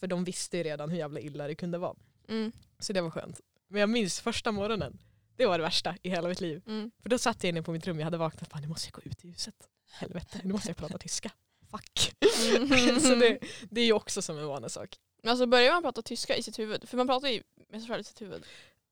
För 0.03 0.07
de 0.07 0.25
visste 0.25 0.57
ju 0.57 0.63
redan 0.63 0.91
hur 0.91 0.99
jävla 0.99 1.21
illa 1.21 1.47
det 1.47 1.55
kunde 1.55 1.79
vara. 1.79 1.97
Mm. 2.29 2.53
Så 2.79 2.93
det 2.93 3.01
var 3.01 3.11
skönt. 3.11 3.41
Men 3.69 3.81
jag 3.81 3.91
minns 3.91 4.21
första 4.21 4.53
morgonen, 4.53 4.99
det 5.37 5.47
var 5.47 5.59
det 5.59 5.63
värsta 5.63 5.97
i 6.03 6.11
hela 6.11 6.29
mitt 6.29 6.41
liv. 6.41 6.63
Mm. 6.67 6.91
För 7.03 7.09
då 7.09 7.19
satt 7.19 7.45
jag 7.45 7.49
inne 7.49 7.63
på 7.63 7.73
mitt 7.73 7.87
rum, 7.87 7.99
jag 7.99 8.05
hade 8.05 8.17
vaknat 8.17 8.43
och 8.43 8.49
bara 8.49 8.61
nu 8.61 8.69
måste 8.69 8.87
jag 8.87 9.03
gå 9.05 9.11
ut 9.11 9.25
i 9.25 9.29
huset. 9.29 9.55
Helvete, 9.91 10.41
nu 10.45 10.53
måste 10.53 10.69
jag 10.69 10.77
prata 10.77 10.99
tyska. 10.99 11.31
Fuck. 11.71 12.15
Mm. 12.57 13.01
så 13.01 13.15
det, 13.15 13.39
det 13.71 13.81
är 13.81 13.85
ju 13.85 13.93
också 13.93 14.23
som 14.23 14.39
en 14.39 14.47
vanesak. 14.47 14.99
Men 15.23 15.31
alltså 15.31 15.47
börjar 15.47 15.73
man 15.73 15.83
prata 15.83 16.03
tyska 16.03 16.37
i 16.37 16.43
sitt 16.43 16.59
huvud? 16.59 16.89
För 16.89 16.97
man 16.97 17.07
pratar 17.07 17.29
ju 17.29 17.43
med 17.69 17.81
sig 17.81 17.89
själv 17.89 18.01
i 18.01 18.05
sitt 18.05 18.21
huvud. 18.23 18.45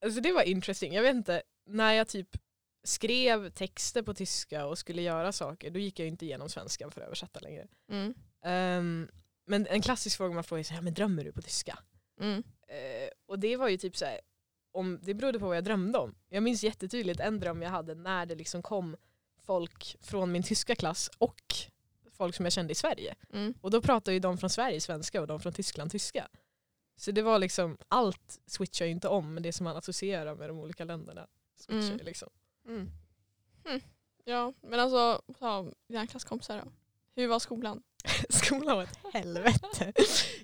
Alltså 0.05 0.21
det 0.21 0.33
var 0.33 0.43
interesting. 0.43 0.95
Jag 0.95 1.03
vet 1.03 1.15
inte, 1.15 1.43
när 1.67 1.93
jag 1.93 2.09
typ 2.09 2.37
skrev 2.85 3.51
texter 3.51 4.03
på 4.03 4.15
tyska 4.15 4.67
och 4.67 4.79
skulle 4.79 5.03
göra 5.03 5.33
saker, 5.33 5.71
då 5.71 5.79
gick 5.79 5.99
jag 5.99 6.09
inte 6.09 6.25
igenom 6.25 6.49
svenskan 6.49 6.91
för 6.91 7.01
att 7.01 7.07
översätta 7.07 7.41
längre. 7.41 7.67
Mm. 7.91 8.15
Ehm, 8.45 9.09
men 9.51 9.67
en 9.67 9.83
klassisk 9.83 10.17
fråga 10.17 10.35
man 10.35 10.45
frågar 10.45 10.59
är 10.61 10.65
så 10.65 10.75
här, 10.75 10.83
men 10.83 10.95
drömmer 10.95 11.25
du 11.25 11.33
på 11.33 11.43
tyska? 11.43 11.79
Mm. 12.21 12.43
Eh, 12.69 13.09
och 13.27 13.39
det 13.39 13.57
var 13.57 13.69
ju 13.69 13.77
typ 13.77 13.97
så 13.97 14.05
här, 14.05 14.21
om, 14.73 14.99
det 15.03 15.15
berodde 15.15 15.39
på 15.39 15.47
vad 15.47 15.57
jag 15.57 15.65
drömde 15.65 15.99
om. 15.99 16.15
Jag 16.29 16.43
minns 16.43 16.65
jättetydligt 16.65 17.21
en 17.21 17.41
dröm 17.41 17.63
jag 17.63 17.71
hade 17.71 17.95
när 17.95 18.27
det 18.27 18.35
liksom 18.35 18.63
kom 18.63 18.97
folk 19.43 19.97
från 20.01 20.33
min 20.33 20.43
tyska 20.43 20.75
klass 20.75 21.11
och 21.19 21.55
folk 22.13 22.35
som 22.35 22.47
jag 22.47 22.53
kände 22.53 22.73
i 22.73 22.75
Sverige. 22.75 23.15
Mm. 23.33 23.55
Och 23.61 23.71
då 23.71 23.83
pratade 23.83 24.13
ju 24.13 24.21
de 24.21 24.39
från 24.39 24.51
Sverige 24.51 24.81
svenska 24.81 25.21
och 25.21 25.27
de 25.27 25.41
från 25.41 25.53
Tyskland 25.53 25.91
tyska. 25.91 26.29
Så 26.97 27.11
det 27.11 27.23
var 27.23 27.39
liksom, 27.39 27.79
allt 27.89 28.41
switchar 28.47 28.87
ju 28.87 28.93
inte 28.93 29.09
om 29.09 29.35
men 29.35 29.43
det 29.43 29.53
som 29.53 29.65
man 29.65 29.77
associerar 29.77 30.35
med 30.35 30.51
de 30.51 30.59
olika 30.59 30.85
länderna 30.85 31.27
switchar 31.57 31.95
Mm. 31.95 32.07
liksom. 32.07 32.29
Mm. 32.67 32.91
Ja 34.25 34.53
men 34.61 34.81
alltså, 34.81 35.23
ja, 35.41 35.67
dina 35.89 36.07
klasskompisar 36.07 36.63
då? 36.65 36.73
Hur 37.17 37.29
var 37.29 37.39
skolan? 37.39 37.83
Skolan 38.31 38.77
var 38.77 38.83
ett 38.83 38.99
helvete. 39.13 39.93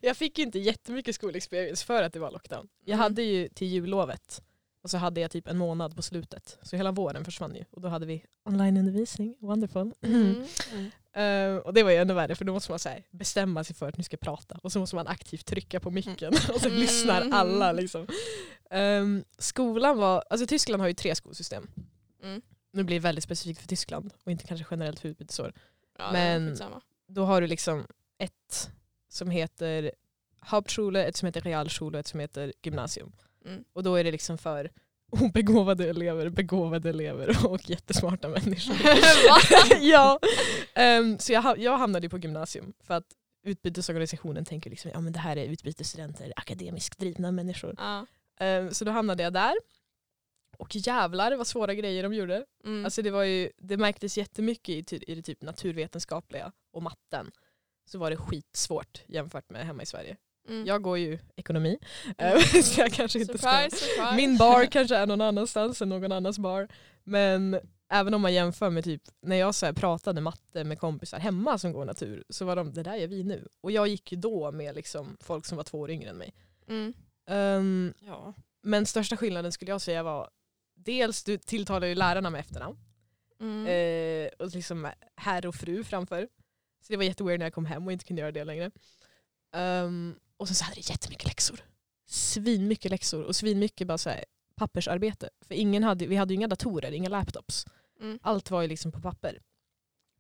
Jag 0.02 0.16
fick 0.16 0.38
ju 0.38 0.44
inte 0.44 0.58
jättemycket 0.58 1.14
skolexperience 1.14 1.86
för 1.86 2.02
att 2.02 2.12
det 2.12 2.18
var 2.18 2.30
lockdown. 2.30 2.68
Jag 2.84 2.94
Mm. 2.94 3.00
hade 3.02 3.22
ju 3.22 3.48
till 3.48 3.66
jullovet 3.68 4.42
och 4.82 4.90
så 4.90 4.98
hade 4.98 5.20
jag 5.20 5.30
typ 5.30 5.48
en 5.48 5.58
månad 5.58 5.96
på 5.96 6.02
slutet. 6.02 6.58
Så 6.62 6.76
hela 6.76 6.92
våren 6.92 7.24
försvann 7.24 7.54
ju 7.54 7.64
och 7.70 7.80
då 7.80 7.88
hade 7.88 8.06
vi 8.06 8.24
onlineundervisning, 8.44 9.36
wonderful. 9.40 9.92
Mm. 10.02 10.44
Mm. 10.72 10.90
Eh, 11.12 11.56
och 11.62 11.74
det 11.74 11.82
var 11.82 11.90
ju 11.90 11.96
ännu 11.96 12.14
värre 12.14 12.34
för 12.34 12.44
då 12.44 12.52
måste 12.52 12.72
man 12.72 12.78
så 12.78 12.88
här, 12.88 13.04
bestämma 13.10 13.64
sig 13.64 13.76
för 13.76 13.88
att 13.88 13.96
nu 13.96 14.04
ska 14.04 14.14
jag 14.14 14.20
prata 14.20 14.58
och 14.62 14.72
så 14.72 14.78
måste 14.78 14.96
man 14.96 15.06
aktivt 15.06 15.46
trycka 15.46 15.80
på 15.80 15.90
micken 15.90 16.32
och 16.54 16.60
så 16.60 16.68
Mm. 16.68 16.80
lyssnar 16.80 17.28
alla. 17.32 17.72
Liksom. 17.72 18.06
Ehm, 18.70 19.24
skolan 19.38 19.98
var, 19.98 20.24
alltså 20.30 20.46
Tyskland 20.46 20.80
har 20.82 20.88
ju 20.88 20.94
tre 20.94 21.14
skolsystem. 21.14 21.70
Mm. 22.22 22.42
Nu 22.72 22.84
blir 22.84 22.96
det 22.96 23.00
väldigt 23.02 23.24
specifikt 23.24 23.60
för 23.60 23.68
Tyskland 23.68 24.12
och 24.24 24.32
inte 24.32 24.44
kanske 24.44 24.66
generellt 24.70 25.00
för 25.00 25.08
utbytesår. 25.08 25.52
Ja, 25.98 26.12
Men-. 26.12 26.58
Då 27.08 27.24
har 27.24 27.40
du 27.40 27.46
liksom 27.46 27.86
ett 28.18 28.70
som 29.08 29.30
heter 29.30 29.92
Hauptschule, 30.40 31.04
ett 31.04 31.16
som 31.16 31.26
heter 31.26 31.40
Realschule 31.40 31.96
och 31.96 32.00
ett 32.00 32.06
som 32.06 32.20
heter 32.20 32.52
Gymnasium. 32.62 33.12
Mm. 33.44 33.64
Och 33.72 33.82
då 33.82 33.94
är 33.94 34.04
det 34.04 34.10
liksom 34.10 34.38
för 34.38 34.70
obegåvade 35.10 35.88
elever, 35.88 36.28
begåvade 36.28 36.90
elever 36.90 37.46
och 37.46 37.70
jättesmarta 37.70 38.28
människor. 38.28 38.76
Ja. 39.80 40.18
Ehm, 40.74 41.18
så 41.18 41.32
jag, 41.32 41.58
jag 41.58 41.78
hamnade 41.78 42.08
på 42.08 42.18
gymnasium 42.18 42.72
för 42.80 42.94
att 42.94 43.06
utbytesorganisationen 43.44 44.44
tänker 44.44 44.70
liksom 44.70 44.90
ja 44.94 45.00
men 45.00 45.12
det 45.12 45.18
här 45.18 45.36
är 45.36 45.44
utbytesstudenter, 45.44 46.32
akademiskt 46.36 46.98
drivna 46.98 47.32
människor. 47.32 47.74
Ja. 47.78 48.06
Ehm, 48.40 48.74
så 48.74 48.84
då 48.84 48.90
hamnade 48.90 49.22
jag 49.22 49.32
där. 49.32 49.54
Och 50.58 50.76
jävlar 50.76 51.36
vad 51.36 51.46
svåra 51.46 51.74
grejer 51.74 52.02
de 52.02 52.14
gjorde. 52.14 52.44
Mm. 52.64 52.84
Alltså 52.84 53.02
det, 53.02 53.10
var 53.10 53.22
ju, 53.22 53.50
det 53.56 53.76
märktes 53.76 54.18
jättemycket 54.18 54.92
i, 54.92 55.02
i 55.12 55.14
det 55.14 55.22
typ 55.22 55.42
naturvetenskapliga 55.42 56.52
och 56.72 56.82
matten. 56.82 57.30
Så 57.84 57.98
var 57.98 58.10
det 58.10 58.16
skitsvårt 58.16 59.02
jämfört 59.06 59.50
med 59.50 59.66
hemma 59.66 59.82
i 59.82 59.86
Sverige. 59.86 60.16
mm. 60.48 60.66
Jag 60.66 60.82
går 60.82 60.98
ju 60.98 61.18
ekonomi. 61.36 61.78
Mm. 62.18 62.36
eh, 62.36 62.42
så 62.62 62.80
jag 62.80 62.92
kanske 62.92 63.18
inte 63.18 63.38
ska 63.38 63.48
surprise, 63.50 63.76
surprise. 63.76 64.16
min 64.16 64.36
bar 64.36 64.64
kanske 64.64 64.96
är 64.96 65.06
någon 65.06 65.20
annanstans 65.20 65.82
än 65.82 65.88
någon 65.88 66.12
annans 66.12 66.38
bar. 66.38 66.68
Men 67.04 67.60
även 67.88 68.14
om 68.14 68.20
man 68.22 68.34
jämför 68.34 68.70
med 68.70 68.84
typ 68.84 69.02
när 69.22 69.36
jag 69.36 69.54
så 69.54 69.66
här 69.66 69.72
pratade 69.72 70.20
matte 70.20 70.64
med 70.64 70.78
kompisar 70.78 71.18
hemma 71.18 71.58
som 71.58 71.72
går 71.72 71.84
natur 71.84 72.24
så 72.28 72.44
var 72.44 72.56
de 72.56 72.72
det 72.72 72.82
där 72.82 72.96
gör 72.96 73.08
vi 73.08 73.22
nu. 73.22 73.48
Och 73.60 73.70
jag 73.72 73.88
gick 73.88 74.12
ju 74.12 74.18
då 74.18 74.52
med 74.52 74.74
liksom 74.74 75.16
folk 75.20 75.46
som 75.46 75.56
var 75.56 75.64
två 75.64 75.78
år 75.80 75.90
yngre 75.90 76.10
än 76.10 76.16
mig. 76.18 76.34
Mm. 76.68 76.94
Ehm, 77.28 77.94
Ja. 78.00 78.34
men 78.62 78.86
största 78.86 79.16
skillnaden 79.16 79.52
skulle 79.52 79.70
jag 79.70 79.80
säga 79.80 80.02
var 80.02 80.30
dels 80.76 81.24
du 81.24 81.38
tilltalar 81.38 81.86
ju 81.86 81.94
lärarna 81.94 82.30
med 82.30 82.40
efternamn 82.40 82.78
Mm. 83.40 83.66
eh, 83.66 84.30
och 84.38 84.54
liksom 84.54 84.90
herr 85.16 85.46
och 85.46 85.54
fru 85.54 85.84
framför. 85.84 86.28
Så 86.80 86.92
det 86.92 86.96
var 86.96 87.04
jätteweird 87.04 87.38
när 87.38 87.46
jag 87.46 87.52
kom 87.54 87.66
hem 87.66 87.86
och 87.86 87.92
inte 87.92 88.04
kunde 88.04 88.20
göra 88.22 88.32
det 88.32 88.44
längre. 88.44 88.70
Ehm, 89.52 90.14
och 90.36 90.46
sen 90.48 90.54
så 90.54 90.64
hade 90.64 90.74
det 90.74 90.90
jättemycket 90.90 91.26
läxor. 91.26 91.60
Svin 92.06 92.68
mycket 92.68 92.90
läxor 92.90 93.22
och 93.22 93.36
svin 93.36 93.58
mycket 93.58 93.86
bara 93.86 93.98
så 93.98 94.10
här 94.10 94.24
pappersarbete. 94.54 95.30
För 95.40 95.54
ingen 95.54 95.82
hade, 95.82 96.06
vi 96.06 96.16
hade 96.16 96.32
ju 96.34 96.36
inga 96.36 96.48
datorer, 96.48 96.92
inga 96.92 97.08
laptops. 97.08 97.66
Mm. 98.00 98.18
Allt 98.22 98.50
var 98.50 98.62
ju 98.62 98.68
liksom 98.68 98.92
på 98.92 99.00
papper. 99.00 99.40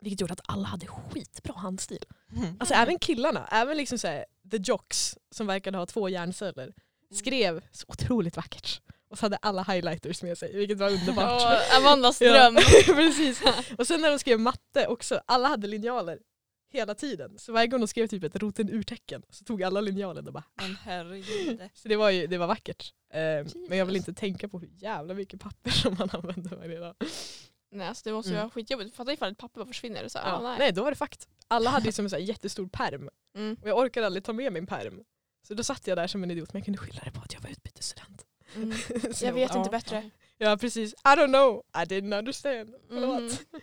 Vilket 0.00 0.20
gjorde 0.20 0.32
att 0.32 0.40
alla 0.48 0.66
hade 0.68 0.86
skitbra 0.86 1.54
handstil. 1.54 2.04
Mm. 2.36 2.56
Alltså 2.60 2.74
även 2.74 2.98
killarna, 2.98 3.48
även 3.52 3.76
liksom 3.76 3.98
så 3.98 4.06
här, 4.06 4.24
the 4.50 4.56
jocks 4.56 5.18
som 5.30 5.46
verkade 5.46 5.78
ha 5.78 5.86
två 5.86 6.08
hjärnceller 6.08 6.74
skrev 7.12 7.64
så 7.72 7.84
otroligt 7.88 8.36
vackert. 8.36 8.80
Och 9.08 9.18
så 9.18 9.24
hade 9.24 9.36
alla 9.36 9.62
highlighters 9.62 10.22
med 10.22 10.38
sig, 10.38 10.56
vilket 10.56 10.78
var 10.78 10.90
underbart. 10.90 11.42
Och 11.42 11.76
Amandas 11.76 12.20
Ja. 12.22 12.32
dröm. 12.32 12.54
Precis. 12.86 13.42
Och 13.78 13.86
sen 13.86 14.00
när 14.00 14.10
de 14.10 14.18
skrev 14.18 14.40
matte 14.40 14.86
också, 14.86 15.20
alla 15.26 15.48
hade 15.48 15.66
linjaler 15.66 16.18
hela 16.72 16.94
tiden. 16.94 17.38
Så 17.38 17.52
varje 17.52 17.66
gång 17.66 17.80
de 17.80 17.88
skrev 17.88 18.06
typ 18.06 18.24
ett 18.24 18.36
roten 18.36 18.68
ur-tecken 18.70 19.22
så 19.30 19.44
tog 19.44 19.62
alla 19.62 19.80
linjalen 19.80 20.26
och 20.26 20.32
bara 20.32 20.44
Men 20.54 20.76
herregud. 20.76 21.60
så 21.74 21.88
det 21.88 21.96
var 21.96 22.10
ju 22.10 22.26
det 22.26 22.38
var 22.38 22.46
vackert. 22.46 22.92
Eh, 23.12 23.20
men 23.68 23.78
jag 23.78 23.86
vill 23.86 23.96
inte 23.96 24.12
tänka 24.14 24.48
på 24.48 24.58
hur 24.58 24.68
jävla 24.76 25.14
mycket 25.14 25.40
papper 25.40 25.70
som 25.70 25.96
man 25.98 26.10
använder 26.12 26.56
varje 26.56 26.78
dag. 26.78 26.94
Nej, 27.70 27.88
alltså 27.88 28.02
det 28.04 28.12
måste 28.12 28.28
ju 28.30 28.34
Mm. 28.34 28.44
vara 28.46 28.50
skitjobbigt. 28.50 28.96
Fatta 28.96 29.12
ifall 29.12 29.32
ett 29.32 29.38
papper 29.38 29.60
bara 29.60 29.66
försvinner. 29.66 30.08
Så, 30.08 30.18
Ja. 30.18 30.32
ah, 30.32 30.40
nej. 30.42 30.56
nej. 30.58 30.72
då 30.72 30.82
var 30.82 30.90
det 30.90 30.96
fakt. 30.96 31.28
Alla 31.48 31.70
hade 31.70 31.86
ju 31.86 31.92
som 31.92 32.04
en 32.06 32.10
så 32.10 32.18
jättestor 32.18 32.66
perm 32.68 33.08
Mm. 33.36 33.56
och 33.62 33.68
jag 33.68 33.78
orkade 33.78 34.06
aldrig 34.06 34.24
ta 34.24 34.32
med 34.32 34.52
min 34.52 34.66
perm. 34.66 35.00
Så 35.48 35.54
då 35.54 35.62
satt 35.62 35.86
jag 35.86 35.98
där 35.98 36.06
som 36.06 36.22
en 36.22 36.30
idiot 36.30 36.52
men 36.52 36.60
jag 36.60 36.64
kunde 36.64 36.78
skylla 36.78 37.00
det 37.04 37.10
på 37.10 37.20
att 37.20 37.32
jag 37.34 37.40
var 37.40 37.50
utbytesstudent. 37.50 37.65
Mm. 38.54 38.70
Jag 39.20 39.32
vet 39.32 39.50
Ja. 39.54 39.58
inte 39.58 39.70
bättre. 39.70 40.10
Ja 40.38 40.56
precis, 40.56 40.92
I 40.92 40.96
don't 41.08 41.26
know, 41.28 41.62
I 41.74 41.78
didn't 41.78 42.18
understand. 42.18 42.74
Förlåt. 42.88 43.18
Mm. 43.20 43.32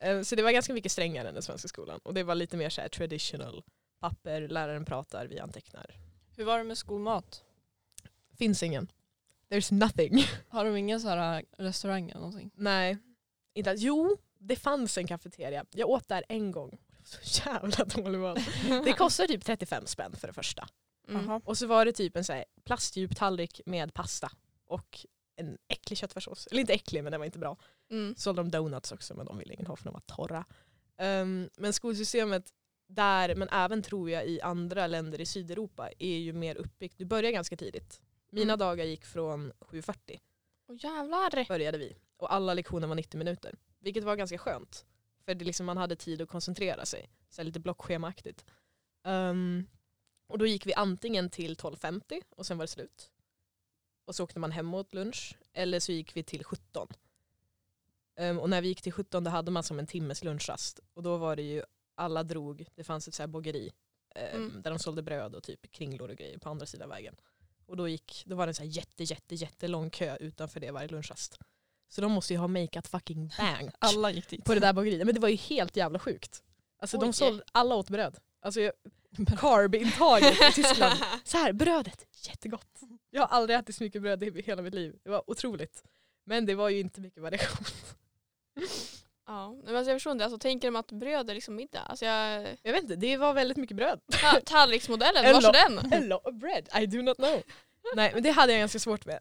Eh, 0.00 0.22
Så 0.22 0.36
det 0.36 0.42
var 0.42 0.50
ganska 0.52 0.72
mycket 0.74 0.92
strängare 0.92 1.28
än 1.28 1.34
den 1.34 1.42
svenska 1.42 1.68
skolan. 1.68 2.00
Och 2.02 2.14
det 2.14 2.22
var 2.22 2.34
lite 2.34 2.56
mer 2.56 2.70
så 2.70 2.80
här 2.80 2.88
traditional. 2.88 3.62
Papper, 4.00 4.48
läraren 4.48 4.84
pratar, 4.84 5.26
vi 5.26 5.38
antecknar. 5.38 5.94
Hur 6.36 6.44
var 6.44 6.58
det 6.58 6.64
med 6.64 6.78
skolmat? 6.78 7.42
Finns 8.38 8.62
ingen. 8.62 8.88
There's 9.50 9.72
nothing. 9.74 10.24
Har 10.48 10.64
de 10.64 10.76
ingen 10.76 11.00
så 11.00 11.08
här 11.08 11.44
restaurang 11.58 12.10
eller 12.10 12.20
någonting? 12.20 12.50
Nej. 12.54 12.98
Inte 13.54 13.70
alls. 13.70 13.80
Jo, 13.80 14.16
det 14.38 14.56
fanns 14.56 14.98
en 14.98 15.06
kafeteria. 15.06 15.64
Jag 15.70 15.88
åt 15.88 16.08
där 16.08 16.24
en 16.28 16.50
gång. 16.50 16.78
Så 17.04 17.42
jävla 17.48 17.84
dålig 17.84 18.18
mat. 18.18 18.38
Det 18.84 18.92
kostar 18.92 19.26
typ 19.26 19.44
35 19.44 19.86
spänn 19.86 20.16
för 20.16 20.26
det 20.26 20.32
första. 20.34 20.68
Mm. 21.08 21.40
Och 21.44 21.58
så 21.58 21.66
var 21.66 21.84
det 21.84 21.92
typ 21.92 22.16
en 22.16 22.24
så 22.24 22.32
här 22.32 22.44
plastdjup 22.64 23.16
tallrik 23.16 23.60
med 23.66 23.94
pasta. 23.94 24.30
Och 24.66 25.06
en 25.36 25.58
äcklig 25.68 25.98
köttfärssås. 25.98 26.46
Eller 26.46 26.60
inte 26.60 26.72
äcklig 26.72 27.02
men 27.04 27.10
den 27.10 27.20
var 27.20 27.24
inte 27.26 27.38
bra. 27.38 27.56
Mm. 27.90 28.14
sålde 28.16 28.42
de 28.42 28.50
donuts 28.50 28.92
också 28.92 29.14
men 29.14 29.26
de 29.26 29.38
ville 29.38 29.54
ingen 29.54 29.66
ha 29.66 29.76
för 29.76 29.84
de 29.84 29.92
var 29.92 30.00
torra. 30.00 30.44
Ehm, 30.98 31.50
men 31.56 31.72
skolsystemet 31.72 32.52
där, 32.88 33.34
men 33.34 33.48
även 33.48 33.82
tror 33.82 34.10
jag 34.10 34.26
i 34.26 34.40
andra 34.40 34.86
länder 34.86 35.20
i 35.20 35.26
Sydeuropa 35.26 35.90
är 35.98 36.16
ju 36.18 36.32
mer 36.32 36.54
uppbyggt. 36.56 36.98
Du 36.98 37.04
börjar 37.04 37.30
ganska 37.32 37.56
tidigt. 37.56 38.00
Mina 38.30 38.52
Mm. 38.52 38.58
dagar 38.58 38.84
gick 38.84 39.04
från 39.04 39.52
7.40 39.60 40.20
Åh 40.68 40.76
jävlar. 40.80 41.48
började 41.48 41.78
vi 41.78 41.96
och 42.16 42.34
alla 42.34 42.54
lektioner 42.54 42.88
var 42.88 42.94
90 42.94 43.18
minuter. 43.18 43.54
Vilket 43.78 44.04
var 44.04 44.16
ganska 44.16 44.38
skönt. 44.38 44.84
För 45.24 45.34
det 45.34 45.44
liksom, 45.44 45.66
man 45.66 45.76
hade 45.76 45.96
tid 45.96 46.22
att 46.22 46.28
koncentrera 46.28 46.84
sig. 46.86 47.10
Så 47.28 47.42
lite 47.42 47.60
blockschemaaktigt. 47.60 48.44
Ehm, 49.04 49.66
och 50.26 50.38
då 50.38 50.46
gick 50.46 50.66
vi 50.66 50.74
antingen 50.74 51.30
till 51.30 51.54
12.50 51.56 52.22
och 52.36 52.46
sen 52.46 52.58
var 52.58 52.64
det 52.64 52.68
slut. 52.70 53.10
Och 54.04 54.14
så 54.14 54.24
åkte 54.24 54.38
man 54.38 54.52
hem 54.52 54.74
åt 54.74 54.94
lunch. 54.94 55.36
Eller 55.52 55.80
så 55.80 55.92
gick 55.92 56.16
vi 56.16 56.22
till 56.22 56.44
17. 56.44 56.88
Ehm, 58.16 58.38
och 58.38 58.50
när 58.50 58.60
vi 58.62 58.68
gick 58.68 58.82
till 58.82 58.92
17 58.92 59.24
då 59.24 59.30
hade 59.30 59.50
man 59.50 59.62
som 59.62 59.78
en 59.78 59.86
timmes 59.86 60.24
lunchrast. 60.24 60.80
Och 60.94 61.02
då 61.02 61.16
var 61.16 61.36
det 61.36 61.42
ju, 61.42 61.62
alla 61.94 62.22
drog, 62.22 62.66
det 62.74 62.84
fanns 62.84 63.08
ett 63.08 63.14
så 63.14 63.22
här 63.22 63.26
bageri. 63.28 63.72
ehm, 64.14 64.42
Mm. 64.42 64.62
Där 64.62 64.70
de 64.70 64.78
sålde 64.78 65.02
bröd 65.02 65.34
och 65.34 65.42
typ 65.42 65.72
kringlor 65.72 66.08
och 66.10 66.16
grejer 66.16 66.38
på 66.38 66.48
andra 66.48 66.66
sidan 66.66 66.88
vägen. 66.88 67.16
Och 67.66 67.76
då, 67.76 67.88
gick, 67.88 68.22
då 68.26 68.36
var 68.36 68.46
det 68.46 68.50
en 68.50 68.54
så 68.54 68.62
här 68.62 68.70
jätte, 68.70 69.04
jätte, 69.04 69.34
jättelång 69.34 69.90
kö 69.90 70.16
utanför 70.16 70.60
det 70.60 70.70
varje 70.70 70.88
lunchrast. 70.88 71.38
Så 71.88 72.00
de 72.00 72.12
måste 72.12 72.32
ju 72.32 72.38
ha 72.38 72.48
makeat 72.48 72.88
fucking 72.88 73.32
bank 73.38 73.74
Alla 73.78 74.10
gick 74.10 74.28
dit. 74.28 74.44
på 74.44 74.54
det 74.54 74.60
där 74.60 74.72
bageriet. 74.72 75.06
Men 75.06 75.14
det 75.14 75.20
var 75.20 75.28
ju 75.28 75.36
helt 75.36 75.76
jävla 75.76 75.98
sjukt. 75.98 76.42
Alltså 76.78 76.98
de 76.98 77.06
Oj. 77.06 77.12
sålde, 77.12 77.44
alla 77.52 77.74
åt 77.74 77.90
bröd. 77.90 78.18
Alltså 78.40 78.60
jag- 78.60 78.72
carb-intaget 79.38 80.32
i 80.50 80.52
Tyskland. 80.52 80.94
Så 81.24 81.36
här, 81.38 81.52
brödet, 81.52 82.06
jättegott. 82.28 82.80
Jag 83.10 83.20
har 83.20 83.28
aldrig 83.28 83.58
ätit 83.58 83.76
så 83.76 83.82
mycket 83.84 84.02
bröd 84.02 84.22
i 84.22 84.42
hela 84.42 84.62
mitt 84.62 84.74
liv. 84.74 84.96
Det 85.04 85.10
var 85.10 85.30
otroligt. 85.30 85.82
Men 86.24 86.46
det 86.46 86.54
var 86.54 86.68
ju 86.68 86.80
inte 86.80 87.00
mycket 87.00 87.22
variation. 87.22 87.64
Ja, 89.26 89.52
men 89.64 89.76
alltså 89.76 89.90
jag 89.90 89.96
förstår 89.96 90.12
inte. 90.12 90.24
Alltså, 90.24 90.38
tänker 90.38 90.68
de 90.68 90.76
att 90.76 90.92
bröd 90.92 91.30
är 91.30 91.34
liksom 91.34 91.56
middag? 91.56 91.80
Alltså 91.80 92.04
jag... 92.04 92.46
Jag 92.62 92.72
vet 92.72 92.82
inte, 92.82 92.96
det 92.96 93.16
var 93.16 93.32
väldigt 93.34 93.56
mycket 93.56 93.76
bröd. 93.76 94.00
Ta- 94.12 94.40
Tallriksmodellen, 94.44 95.32
vars 95.32 95.42
lo- 95.44 95.48
är 95.48 95.52
den? 95.68 95.78
A 95.92 96.06
lot 96.06 96.26
of 96.26 96.34
bread, 96.34 96.68
I 96.82 96.86
do 96.86 97.02
not 97.02 97.16
know. 97.16 97.42
Nej 97.94 98.10
men 98.14 98.22
det 98.22 98.30
hade 98.30 98.52
jag 98.52 98.60
ganska 98.60 98.78
svårt 98.78 99.06
med. 99.06 99.20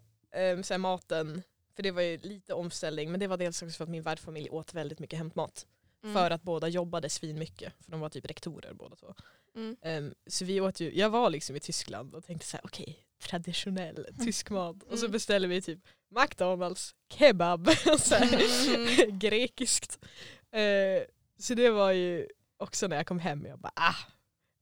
Um, 0.54 0.64
så 0.64 0.74
här, 0.74 0.78
maten, 0.80 1.44
för 1.76 1.84
det 1.84 1.92
var 1.92 2.02
ju 2.02 2.18
lite 2.18 2.54
omställning 2.54 3.12
men 3.12 3.20
det 3.20 3.28
var 3.28 3.38
dels 3.38 3.62
också 3.62 3.78
för 3.78 3.84
att 3.84 3.90
min 3.90 4.04
värdfamilj 4.04 4.50
åt 4.50 4.74
väldigt 4.74 5.00
mycket 5.00 5.18
hämtmat. 5.20 5.66
Mm. 6.06 6.14
För 6.14 6.32
att 6.32 6.44
båda 6.44 6.68
jobbade 6.68 7.10
svin 7.10 7.40
mycket 7.40 7.74
för 7.84 7.92
de 7.92 8.00
var 8.00 8.10
typ 8.10 8.26
rektorer 8.26 8.74
båda 8.74 8.96
två. 8.96 9.16
Mm. 9.56 9.76
Um, 9.84 10.14
så 10.28 10.46
vi 10.46 10.62
åt 10.62 10.80
ju, 10.80 10.98
jag 10.98 11.10
var 11.10 11.30
liksom 11.30 11.56
i 11.56 11.60
Tyskland 11.60 12.16
och 12.16 12.24
tänkte 12.26 12.48
så 12.48 12.58
här: 12.58 12.66
okej, 12.66 13.06
traditionell 13.20 14.08
tysk 14.26 14.50
mat. 14.50 14.84
Och 14.84 15.00
så 15.00 15.06
Mm. 15.06 15.12
beställde 15.12 15.48
vi 15.48 15.62
typ 15.62 15.80
McDonalds, 16.10 16.96
kebab, 17.14 17.68
och 17.94 18.00
så 18.00 18.16
här, 18.16 18.42
Mm. 18.76 19.20
grekiskt. 19.20 20.06
Eh, 20.52 21.04
så 21.40 21.54
det 21.54 21.70
var 21.70 21.92
ju 21.92 22.28
också 22.58 22.88
när 22.88 22.96
jag 22.96 23.08
kom 23.08 23.20
hem, 23.20 23.46
jag 23.46 23.60
bara 23.60 23.74
ah, 23.76 23.96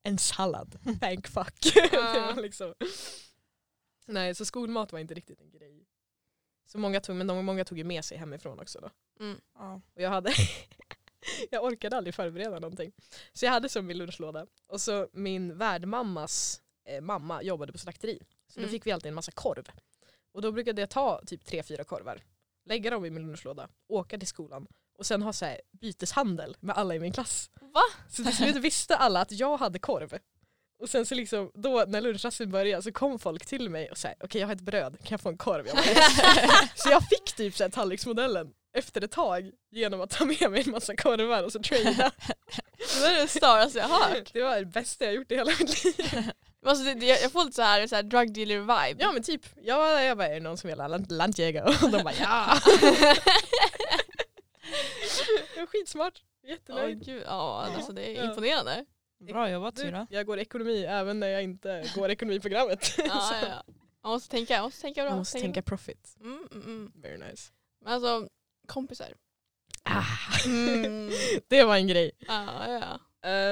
en 0.03 0.17
sallad, 0.17 0.79
thank 1.01 1.27
fuck. 1.27 1.73
det 1.91 1.97
var 2.36 2.41
liksom. 2.41 2.73
Nej, 4.08 4.36
så 4.36 4.45
skolmat 4.45 4.91
var 4.91 4.99
inte 4.99 5.13
riktigt 5.13 5.41
en 5.41 5.51
grej. 5.51 5.86
Så 6.65 6.77
många 6.77 6.99
tog, 6.99 7.15
men 7.15 7.27
de, 7.27 7.45
många 7.45 7.65
tog 7.65 7.77
ju 7.77 7.84
med 7.84 8.06
sig 8.06 8.17
hemifrån 8.17 8.60
också 8.60 8.79
då. 8.79 8.89
Mm. 9.25 9.41
Ja. 9.56 9.82
Och 9.95 10.01
jag 10.01 10.10
hade 10.10 10.34
jag 11.51 11.63
orkade 11.63 11.97
aldrig 11.97 12.15
förbereda 12.15 12.59
någonting. 12.59 12.91
Så 13.33 13.45
jag 13.45 13.51
hade 13.51 13.69
som 13.69 13.86
min 13.86 13.97
lunchlåda. 13.97 14.45
Och 14.67 14.81
så 14.81 15.07
min 15.13 15.57
värdmammas 15.57 16.62
eh, 16.88 17.01
mamma 17.01 17.43
jobbade 17.43 17.71
på 17.71 17.77
slakteri. 17.77 18.19
Så 18.47 18.59
då 18.59 18.63
Mm. 18.63 18.71
fick 18.71 18.88
vi 18.88 18.91
alltid 18.91 19.09
en 19.09 19.15
massa 19.15 19.31
korv. 19.31 19.63
Och 20.33 20.41
då 20.41 20.51
brukade 20.51 20.81
jag 20.81 20.89
ta 20.89 21.21
typ 21.25 21.45
tre, 21.45 21.63
fyra 21.63 21.83
korvar, 21.83 22.21
lägga 22.65 22.89
dem 22.89 23.05
i 23.05 23.09
min 23.09 23.27
lunchlåda, 23.27 23.69
åka 23.89 24.17
till 24.17 24.27
skolan 24.27 24.67
och 24.97 25.05
sen 25.05 25.21
ha 25.21 25.33
så 25.33 25.45
här 25.45 25.62
byteshandel 25.71 26.57
med 26.59 26.75
alla 26.77 26.95
i 26.95 26.99
min 26.99 27.12
klass. 27.13 27.49
Va? 27.62 27.81
Så 28.09 28.23
till 28.23 28.36
slut 28.36 28.55
visste 28.55 28.95
alla 28.97 29.21
att 29.21 29.31
jag 29.31 29.57
hade 29.57 29.79
korv. 29.79 30.17
Och 30.79 30.89
sen 30.89 31.05
så 31.05 31.15
liksom, 31.15 31.51
då 31.53 31.86
när 31.88 32.01
lunchrasten 32.01 32.51
började 32.51 32.83
så 32.83 32.91
kom 32.91 33.19
folk 33.19 33.45
till 33.45 33.69
mig 33.69 33.91
och 33.91 33.97
sa 33.97 34.09
okej 34.19 34.41
jag 34.41 34.47
har 34.47 34.55
ett 34.55 34.62
bröd, 34.62 34.97
kan 34.99 35.07
jag 35.12 35.21
få 35.21 35.29
en 35.29 35.38
korv? 35.38 35.67
Jag 35.67 35.77
så 36.75 36.89
jag 36.89 37.03
fick 37.09 37.33
typ 37.36 37.55
så 37.55 37.63
här 37.63 37.69
tallriksmodellen 37.71 38.53
efter 38.73 39.03
ett 39.03 39.12
tag 39.12 39.51
genom 39.71 40.01
att 40.01 40.09
ta 40.09 40.25
med 40.25 40.51
mig 40.51 40.63
en 40.65 40.71
massa 40.71 40.95
korvar 40.95 41.43
och 41.43 41.51
så 41.51 41.59
trada. 41.59 42.12
Det 42.95 43.01
var 43.01 43.21
det 43.21 43.27
staraste 43.27 43.79
jag 43.79 43.88
har 43.88 44.09
hört. 44.09 44.33
Det 44.33 44.41
var 44.43 44.59
det 44.59 44.65
bästa 44.65 45.05
jag 45.05 45.13
gjort 45.13 45.31
i 45.31 45.36
hela 45.36 45.51
mitt 45.59 45.83
liv. 45.86 45.95
Alltså, 46.65 46.83
det, 46.86 46.93
det, 46.93 47.05
jag 47.05 47.31
får 47.31 47.43
lite 47.43 47.55
så 47.55 47.62
här, 47.62 47.88
så 47.88 47.95
här 47.95 48.03
drug 48.03 48.33
dealer 48.33 48.59
vibe. 48.59 49.03
Ja 49.03 49.12
men 49.12 49.23
typ, 49.23 49.41
jag, 49.62 50.03
jag 50.05 50.17
bara 50.17 50.27
är 50.27 50.33
det 50.33 50.39
någon 50.39 50.57
som 50.57 50.69
vill 50.69 50.79
ha 50.79 50.88
lant- 50.88 51.12
lantjägare? 51.12 51.75
Och 51.83 51.91
de 51.91 52.03
bara 52.03 52.13
ja. 52.13 52.57
jag 55.55 55.62
var 55.62 55.65
skitsmart, 55.67 56.21
Åh, 56.43 56.49
jättenöjd. 56.49 57.05
gud, 57.05 57.23
ja, 57.25 57.69
alltså, 57.75 57.91
det 57.91 58.17
är 58.17 58.23
imponerande. 58.29 58.86
Bra 59.19 59.49
jobbat 59.49 59.75
Du, 59.75 59.81
Tyra. 59.81 60.07
jag 60.09 60.25
går 60.25 60.39
ekonomi 60.39 60.83
även 60.86 61.19
när 61.19 61.27
jag 61.27 61.43
inte 61.43 61.89
går 61.95 62.09
ekonomiprogrammet. 62.12 62.93
Ja, 62.97 63.03
ja, 63.05 63.47
ja. 63.49 63.63
Man 64.03 64.12
måste 64.12 64.29
tänka, 64.29 64.55
man 64.57 64.63
måste 64.63 64.81
tänka 64.81 65.01
bra. 65.01 65.09
Man 65.09 65.19
måste 65.19 65.39
tänka 65.39 65.62
profit. 65.62 66.15
bra. 66.19 66.27
Mm, 66.29 66.47
mm, 66.51 66.63
mm. 66.65 66.91
Very 66.95 67.17
nice. 67.17 67.51
Men 67.83 67.93
alltså, 67.93 68.27
kompisar. 68.67 69.13
Ah, 69.84 70.04
Mm. 70.45 71.12
det 71.47 71.63
var 71.63 71.76
en 71.76 71.88
grej. 71.88 72.12
ja, 72.28 72.67
ja. 72.67 72.99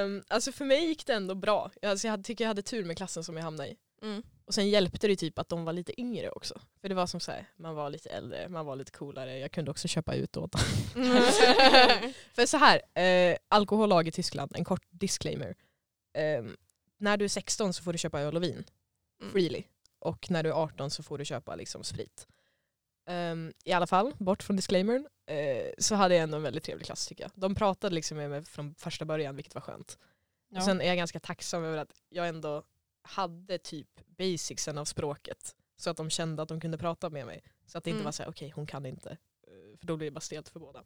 Um, 0.04 0.22
alltså 0.28 0.52
för 0.52 0.64
mig 0.64 0.84
gick 0.86 1.06
det 1.06 1.12
ändå 1.14 1.34
bra. 1.34 1.70
Alltså 1.82 2.06
jag 2.06 2.10
hade, 2.12 2.22
tycker 2.22 2.44
jag 2.44 2.48
hade 2.48 2.62
tur 2.62 2.84
med 2.84 2.96
klassen 2.96 3.24
som 3.24 3.36
jag 3.36 3.44
hamnade 3.44 3.68
i. 3.68 3.76
Mm. 4.02 4.22
Och 4.44 4.54
sen 4.54 4.68
hjälpte 4.70 5.08
det 5.08 5.16
typ 5.16 5.38
att 5.38 5.48
de 5.48 5.64
var 5.64 5.72
lite 5.72 6.00
yngre 6.00 6.30
också. 6.30 6.60
För 6.80 6.88
det 6.88 6.94
var 6.94 7.06
som 7.06 7.20
så 7.20 7.32
här, 7.32 7.46
man 7.56 7.74
var 7.74 7.90
lite 7.90 8.10
äldre, 8.10 8.48
man 8.48 8.66
var 8.66 8.76
lite 8.76 8.90
coolare. 8.90 9.38
Jag 9.38 9.52
kunde 9.52 9.70
också 9.70 9.88
köpa 9.88 10.14
ut 10.14 10.36
åt 10.36 10.52
dem. 10.52 10.60
För 12.34 12.46
så 12.46 12.56
här, 12.56 13.02
eh, 13.02 13.36
alkohollag 13.48 14.08
i 14.08 14.12
Tyskland, 14.12 14.52
en 14.56 14.64
kort 14.64 14.82
disclaimer. 14.90 15.54
Ehm, 16.14 16.56
när 16.98 17.16
du 17.16 17.24
är 17.24 17.28
16 17.28 17.72
så 17.72 17.82
får 17.82 17.92
du 17.92 17.98
köpa 17.98 18.20
öl 18.20 18.36
och 18.36 18.42
vin 18.42 18.64
Mm. 19.20 19.32
freely. 19.32 19.62
Och 19.98 20.30
när 20.30 20.42
du 20.42 20.48
är 20.48 20.54
18 20.54 20.90
så 20.90 21.02
får 21.02 21.18
du 21.18 21.24
köpa 21.24 21.56
liksom 21.56 21.84
sprit. 21.84 22.26
Ehm, 23.06 23.52
I 23.64 23.72
alla 23.72 23.86
fall, 23.86 24.14
bort 24.18 24.42
från 24.42 24.56
disclaimern, 24.56 25.06
eh, 25.26 25.70
så 25.78 25.94
hade 25.94 26.14
jag 26.14 26.22
ändå 26.22 26.36
en 26.36 26.42
väldigt 26.42 26.64
trevlig 26.64 26.86
klass 26.86 27.06
tycker 27.06 27.24
jag. 27.24 27.30
De 27.34 27.54
pratade 27.54 27.94
liksom 27.94 28.16
med 28.16 28.30
mig 28.30 28.44
från 28.44 28.74
första 28.74 29.04
början 29.04 29.36
vilket 29.36 29.54
var 29.54 29.62
skönt. 29.62 29.98
Ja. 30.48 30.58
Och 30.58 30.64
sen 30.64 30.80
är 30.80 30.84
jag 30.86 30.96
ganska 30.96 31.20
tacksam 31.20 31.64
över 31.64 31.78
att 31.78 31.92
jag 32.08 32.28
ändå 32.28 32.62
hade 33.02 33.58
typ 33.58 33.88
basicsen 34.06 34.78
av 34.78 34.84
språket. 34.84 35.56
Så 35.76 35.90
att 35.90 35.96
de 35.96 36.10
kände 36.10 36.42
att 36.42 36.48
de 36.48 36.60
kunde 36.60 36.78
prata 36.78 37.10
med 37.10 37.26
mig. 37.26 37.42
Så 37.66 37.78
att 37.78 37.84
det 37.84 37.90
inte 37.90 37.96
Mm. 37.96 38.04
var 38.04 38.12
så 38.12 38.22
här, 38.22 38.30
okej 38.30 38.50
hon 38.54 38.66
kan 38.66 38.86
inte. 38.86 39.10
Eh, 39.46 39.78
För 39.78 39.86
då 39.86 39.96
blir 39.96 40.06
det 40.06 40.10
bara 40.14 40.20
stelt 40.20 40.48
för 40.48 40.60
båda. 40.60 40.84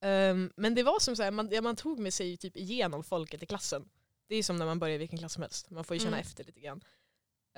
Ehm, 0.00 0.52
men 0.56 0.74
det 0.74 0.82
var 0.82 1.00
som 1.00 1.16
så 1.16 1.22
här, 1.22 1.30
man, 1.30 1.48
ja, 1.52 1.60
man 1.62 1.76
tog 1.76 1.98
med 1.98 2.14
sig 2.14 2.36
typ 2.36 2.56
igenom 2.56 3.04
folket 3.04 3.42
i 3.42 3.46
klassen. 3.46 3.88
Det 4.28 4.36
är 4.36 4.42
som 4.42 4.56
när 4.56 4.66
man 4.66 4.78
börjar 4.78 4.94
i 4.94 4.98
vilken 4.98 5.18
klass 5.18 5.32
som 5.32 5.42
helst. 5.42 5.70
Man 5.70 5.84
får 5.84 5.94
ju 5.96 6.00
känna 6.00 6.16
Mm. 6.16 6.20
efter 6.26 6.44
lite 6.44 6.60
grann. 6.60 6.80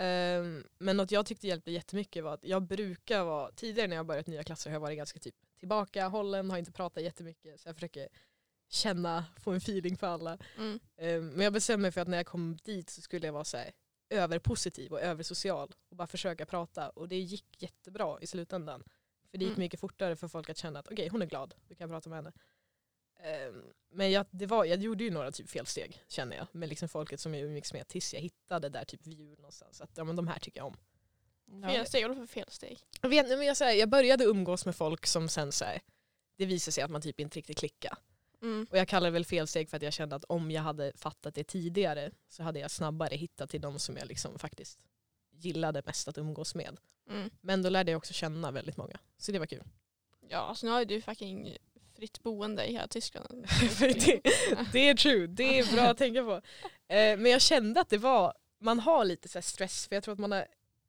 Ehm, 0.01 0.65
men 0.79 0.97
något 0.97 1.11
jag 1.11 1.27
tyckte 1.27 1.47
hjälpte 1.47 1.71
jättemycket 1.71 2.25
var 2.25 2.35
att 2.35 2.45
jag 2.45 2.63
brukar 2.63 3.25
vara, 3.25 3.53
tidigare 3.53 3.89
när 3.89 3.97
jag 3.97 4.07
börjat 4.07 4.27
nya 4.27 4.45
klasser 4.45 4.71
har 4.71 4.75
jag 4.75 4.81
varit 4.81 4.97
ganska 4.97 5.19
typ 5.19 5.35
tillbakahållen, 5.59 6.51
har 6.51 6.59
inte 6.59 6.73
pratat 6.73 7.03
jättemycket. 7.03 7.61
Så 7.61 7.69
jag 7.69 7.77
försöker 7.77 8.09
känna, 8.69 9.25
få 9.41 9.51
en 9.51 9.57
feeling 9.57 9.97
för 9.97 10.07
alla. 10.07 10.39
Mm. 10.59 10.81
Ehm, 10.97 11.29
Men 11.29 11.41
jag 11.45 11.53
bestämde 11.53 11.83
mig 11.83 11.93
för 11.93 12.01
att 12.01 12.09
när 12.09 12.17
jag 12.17 12.27
kom 12.27 12.59
dit 12.65 12.91
så 12.91 13.01
skulle 13.03 13.27
jag 13.27 13.33
vara 13.33 13.45
så 13.45 13.57
här, 13.57 13.71
överpositiv 14.11 14.93
och 14.93 15.01
översocial 15.01 15.75
och 15.91 15.97
bara 15.97 16.07
försöka 16.07 16.47
prata 16.47 16.91
och 16.91 17.09
det 17.09 17.17
gick 17.19 17.63
jättebra 17.63 18.19
i 18.21 18.27
slutändan. 18.27 18.83
För 19.31 19.39
det 19.39 19.45
gick 19.45 19.53
Mm. 19.53 19.61
mycket 19.61 19.81
fortare 19.81 20.17
för 20.17 20.29
folk 20.29 20.51
att 20.51 20.57
känna 20.57 20.79
att 20.79 20.89
okej 20.89 21.09
hon 21.09 21.23
är 21.23 21.27
glad, 21.27 21.55
då 21.69 21.75
kan 21.75 21.89
prata 21.89 22.09
med 22.11 22.17
henne. 22.19 22.33
Ehm, 23.19 23.63
Men 23.91 24.11
jag, 24.11 24.27
det 24.31 24.47
var, 24.47 24.65
jag 24.65 24.79
gjorde 24.79 25.05
ju 25.05 25.11
några 25.11 25.33
typ 25.33 25.49
felsteg 25.49 26.05
känner 26.09 26.37
jag 26.37 26.47
med 26.53 26.69
liksom 26.69 26.89
folket 26.89 27.21
som 27.21 27.35
jag 27.35 27.43
umgicks 27.43 27.73
med 27.73 27.89
tills 27.89 28.15
jag 28.15 28.21
hittade 28.21 28.69
där 28.69 28.85
typ 28.85 29.01
vi 29.07 29.37
någonstans. 29.37 29.81
Att 29.81 29.91
ja, 29.95 30.05
men 30.05 30.17
de 30.17 30.29
här 30.29 30.39
tycker 30.39 30.61
jag 30.61 30.67
om. 30.67 30.77
Felsteg, 31.63 32.09
vad 32.09 32.17
för 32.17 32.27
felsteg? 32.27 32.79
Jag, 33.03 33.09
vet, 33.09 33.29
men 33.29 33.47
jag, 33.47 33.57
så 33.57 33.65
här, 33.65 33.73
jag 33.73 33.89
började 33.89 34.25
umgås 34.25 34.65
med 34.65 34.77
folk 34.77 35.07
som 35.07 35.29
sen 35.29 35.53
så 35.53 35.65
här, 35.65 35.81
det 36.37 36.47
visade 36.47 36.73
sig 36.73 36.85
att 36.85 36.91
man 36.91 37.03
typ 37.03 37.21
inte 37.21 37.39
riktigt 37.39 37.59
klickade. 37.59 37.97
Mm. 38.43 38.67
Och 38.71 38.79
jag 38.79 38.89
kallar 38.89 39.07
det 39.07 39.13
väl 39.13 39.25
felsteg 39.25 39.71
för 39.71 39.77
att 39.77 39.83
jag 39.83 39.93
kände 39.93 40.17
att 40.17 40.25
om 40.25 40.51
jag 40.51 40.63
hade 40.63 40.93
fattat 40.97 41.35
det 41.35 41.45
tidigare 41.45 42.11
så 42.29 42.43
hade 42.43 42.61
jag 42.61 42.71
snabbare 42.71 43.17
hittat 43.17 43.51
till 43.51 43.61
de 43.61 43.79
som 43.79 43.97
jag 43.97 44.09
liksom 44.09 44.39
faktiskt 44.39 44.79
gillade 45.31 45.83
mest 45.87 46.09
att 46.09 46.19
umgås 46.19 46.55
med. 46.55 46.77
Mm. 47.11 47.31
Men 47.41 47.63
då 47.63 47.69
lärde 47.69 47.91
jag 47.91 47.99
också 47.99 48.13
känna 48.13 48.51
väldigt 48.51 48.77
många. 48.77 49.01
Så 49.17 49.33
det 49.33 49.39
var 49.39 49.47
kul. 49.47 49.65
Ja, 50.29 50.39
alltså 50.39 50.67
nu 50.67 50.73
har 50.73 50.79
ju 50.79 50.85
du 50.85 51.01
fucking 51.01 51.57
fritt 51.99 52.23
boende 52.23 52.67
i 52.67 52.73
hela 52.73 52.89
Tyskland. 52.89 53.29
Det, 53.81 54.21
det 54.73 54.89
är 54.89 54.95
true, 54.95 55.27
det 55.27 55.59
är 55.59 55.73
bra 55.73 55.83
att 55.83 55.99
tänka 55.99 56.23
på. 56.23 56.35
Eh, 56.95 57.19
men 57.19 57.27
jag 57.27 57.41
kände 57.41 57.81
att 57.81 57.89
det 57.91 57.99
var, 57.99 58.35
man 58.61 58.81
har 58.81 59.05
lite 59.05 59.29
så 59.29 59.43
stress 59.43 59.87
för 59.89 59.97
jag 59.97 60.05
tror 60.05 60.13
att 60.13 60.19
man 60.19 60.33
har 60.33 60.47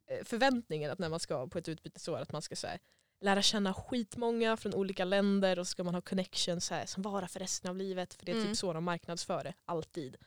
eh, 0.08 0.24
förväntningar 0.24 0.90
att 0.90 1.00
när 1.00 1.10
man 1.10 1.20
ska 1.20 1.48
på 1.48 1.58
ett 1.58 1.68
utbytesår 1.70 2.18
att 2.20 2.32
man 2.32 2.42
ska 2.42 2.56
så 2.56 2.68
här, 2.68 2.80
lära 3.22 3.42
känna 3.42 3.74
skitmånga 3.74 4.58
från 4.58 4.74
olika 4.74 5.06
länder 5.06 5.60
och 5.60 5.68
så 5.68 5.72
ska 5.72 5.84
man 5.84 5.94
ha 5.94 6.02
connections 6.02 6.66
så 6.66 6.74
här, 6.74 6.86
som 6.86 7.04
varar 7.04 7.28
för 7.28 7.40
resten 7.40 7.70
av 7.70 7.78
livet 7.78 8.14
för 8.14 8.26
det 8.26 8.32
är 8.32 8.36
Mm. 8.36 8.48
typ 8.48 8.58
så 8.58 8.74
de 8.74 8.84
marknadsför 8.84 9.44
det, 9.44 9.54
alltid. 9.66 10.18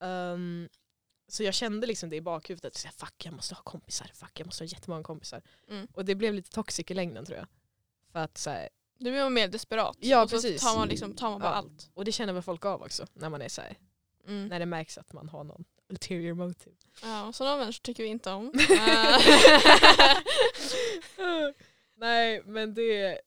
Ehm, 0.00 0.68
så 1.28 1.42
jag 1.42 1.54
kände 1.54 1.86
liksom 1.86 2.10
det 2.10 2.16
i 2.16 2.20
bakhuvudet, 2.20 2.74
så 2.74 2.86
här, 2.88 2.94
fuck 2.94 3.26
jag 3.26 3.34
måste 3.34 3.54
ha 3.54 3.62
kompisar, 3.62 4.10
fuck 4.14 4.40
jag 4.40 4.46
måste 4.46 4.64
ha 4.64 4.68
jättemånga 4.68 5.02
kompisar. 5.02 5.42
Mm. 5.68 5.86
Och 5.94 6.04
det 6.04 6.14
blev 6.14 6.34
lite 6.34 6.50
toxic 6.50 6.90
i 6.90 6.94
längden 6.94 7.24
tror 7.24 7.38
jag. 7.38 7.46
För 8.12 8.18
att 8.18 8.38
så 8.38 8.50
här, 8.50 8.68
Du 8.98 9.10
blir 9.10 9.28
mer 9.30 9.48
desperat. 9.48 9.96
Ja, 10.00 10.22
och 10.22 10.30
så 10.30 10.36
precis. 10.36 10.62
tar 10.62 10.76
man, 10.78 10.88
liksom, 10.88 11.14
tar 11.14 11.30
man 11.30 11.40
bara 11.40 11.50
Ja. 11.50 11.54
allt. 11.56 11.90
och 11.94 12.04
det 12.04 12.12
känner 12.12 12.32
väl 12.32 12.42
folk 12.42 12.64
av 12.64 12.82
också 12.82 13.06
när 13.14 13.28
man 13.28 13.42
är 13.42 13.48
så 13.48 13.60
här, 13.60 13.76
Mm. 14.26 14.48
när 14.48 14.58
det 14.58 14.66
märks 14.66 14.98
att 14.98 15.12
man 15.12 15.28
har 15.28 15.44
någon 15.44 15.64
ulterior 15.90 16.34
motive. 16.34 16.76
Ja, 17.02 17.26
och 17.26 17.34
sådana 17.34 17.56
människor 17.56 17.80
tycker 17.82 18.02
vi 18.02 18.08
inte 18.08 18.30
om. 18.30 18.52
Nej 21.96 22.42
men 22.44 22.74
det, 22.74 23.18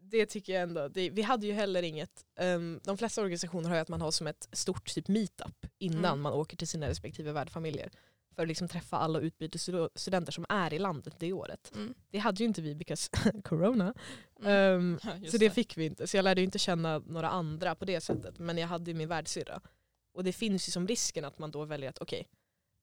det 0.00 0.26
tycker 0.26 0.52
jag 0.52 0.62
ändå. 0.62 0.88
Det, 0.88 1.10
vi 1.10 1.22
hade 1.22 1.46
ju 1.46 1.52
heller 1.52 1.82
inget, 1.82 2.24
ehm, 2.38 2.80
de 2.84 2.98
flesta 2.98 3.20
organisationer 3.22 3.68
har 3.68 3.76
ju 3.76 3.82
att 3.82 3.88
man 3.88 4.00
har 4.00 4.10
som 4.10 4.26
ett 4.26 4.48
stort 4.52 4.94
typ 4.94 5.08
meetup 5.08 5.66
innan 5.78 6.04
Mm. 6.04 6.20
man 6.20 6.32
åker 6.32 6.56
till 6.56 6.68
sina 6.68 6.88
respektive 6.88 7.32
värdfamiljer. 7.32 7.90
För 8.34 8.42
att 8.42 8.48
liksom 8.48 8.68
träffa 8.68 8.96
alla 8.98 9.20
utbytesstudenter 9.20 10.32
som 10.32 10.46
är 10.48 10.74
i 10.74 10.78
landet 10.78 11.14
det 11.18 11.32
året. 11.32 11.72
Mm. 11.74 11.94
Det 12.10 12.18
hade 12.18 12.38
ju 12.42 12.44
inte 12.48 12.62
vi 12.62 12.74
because 12.74 13.10
corona. 13.44 13.94
Mm. 14.50 14.98
Just 15.20 15.32
så 15.32 15.38
det 15.38 15.50
fick 15.50 15.76
vi 15.76 15.84
inte. 15.84 16.06
Så 16.06 16.16
jag 16.16 16.22
lärde 16.22 16.42
inte 16.42 16.58
känna 16.58 16.98
några 16.98 17.28
andra 17.28 17.74
på 17.74 17.84
det 17.84 18.00
sättet. 18.00 18.38
Men 18.38 18.58
jag 18.58 18.68
hade 18.68 18.90
ju 18.90 18.96
min 18.96 19.08
världssyrra. 19.08 19.60
Och 20.12 20.24
det 20.24 20.32
finns 20.32 20.68
ju 20.68 20.72
som 20.72 20.88
risken 20.88 21.24
att 21.24 21.38
man 21.38 21.50
då 21.50 21.64
väljer 21.64 21.90
att 21.90 21.98
okej, 21.98 22.28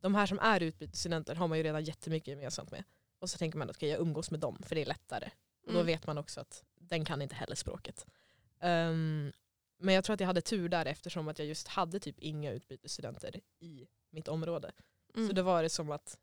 de 0.02 0.16
här 0.16 0.26
som 0.26 0.40
är 0.40 0.62
utbytesstudenter 0.64 1.36
har 1.36 1.48
man 1.48 1.58
ju 1.58 1.64
redan 1.64 1.84
jättemycket 1.84 2.28
gemensamt 2.28 2.72
med. 2.72 2.84
Och 3.20 3.30
så 3.30 3.38
tänker 3.38 3.58
man 3.58 3.70
att 3.70 3.76
okay, 3.76 3.90
jag 3.90 4.00
umgås 4.00 4.32
med 4.32 4.40
dem 4.40 4.58
för 4.66 4.76
det 4.76 4.82
är 4.82 4.86
lättare. 4.86 5.30
Och 5.66 5.74
då 5.74 5.80
Mm. 5.80 5.86
vet 5.86 6.08
man 6.08 6.18
också 6.18 6.42
att 6.42 6.64
den 6.80 7.06
kan 7.06 7.22
inte 7.22 7.36
heller 7.36 7.56
språket. 7.56 8.06
Ehm, 8.60 9.32
men 9.80 9.96
jag 9.96 10.04
tror 10.04 10.14
att 10.14 10.20
jag 10.20 10.28
hade 10.28 10.42
tur 10.42 10.70
där 10.70 10.86
eftersom 10.86 11.28
att 11.28 11.40
jag 11.40 11.48
just 11.48 11.68
hade 11.68 12.00
typ 12.00 12.20
inga 12.20 12.52
utbytesstudenter 12.52 13.40
i 13.60 13.88
mitt 14.10 14.28
område. 14.28 14.72
Mm. 15.16 15.28
Så 15.28 15.34
då 15.34 15.42
var 15.42 15.64
det 15.64 15.70
som 15.70 15.92
att 15.92 16.18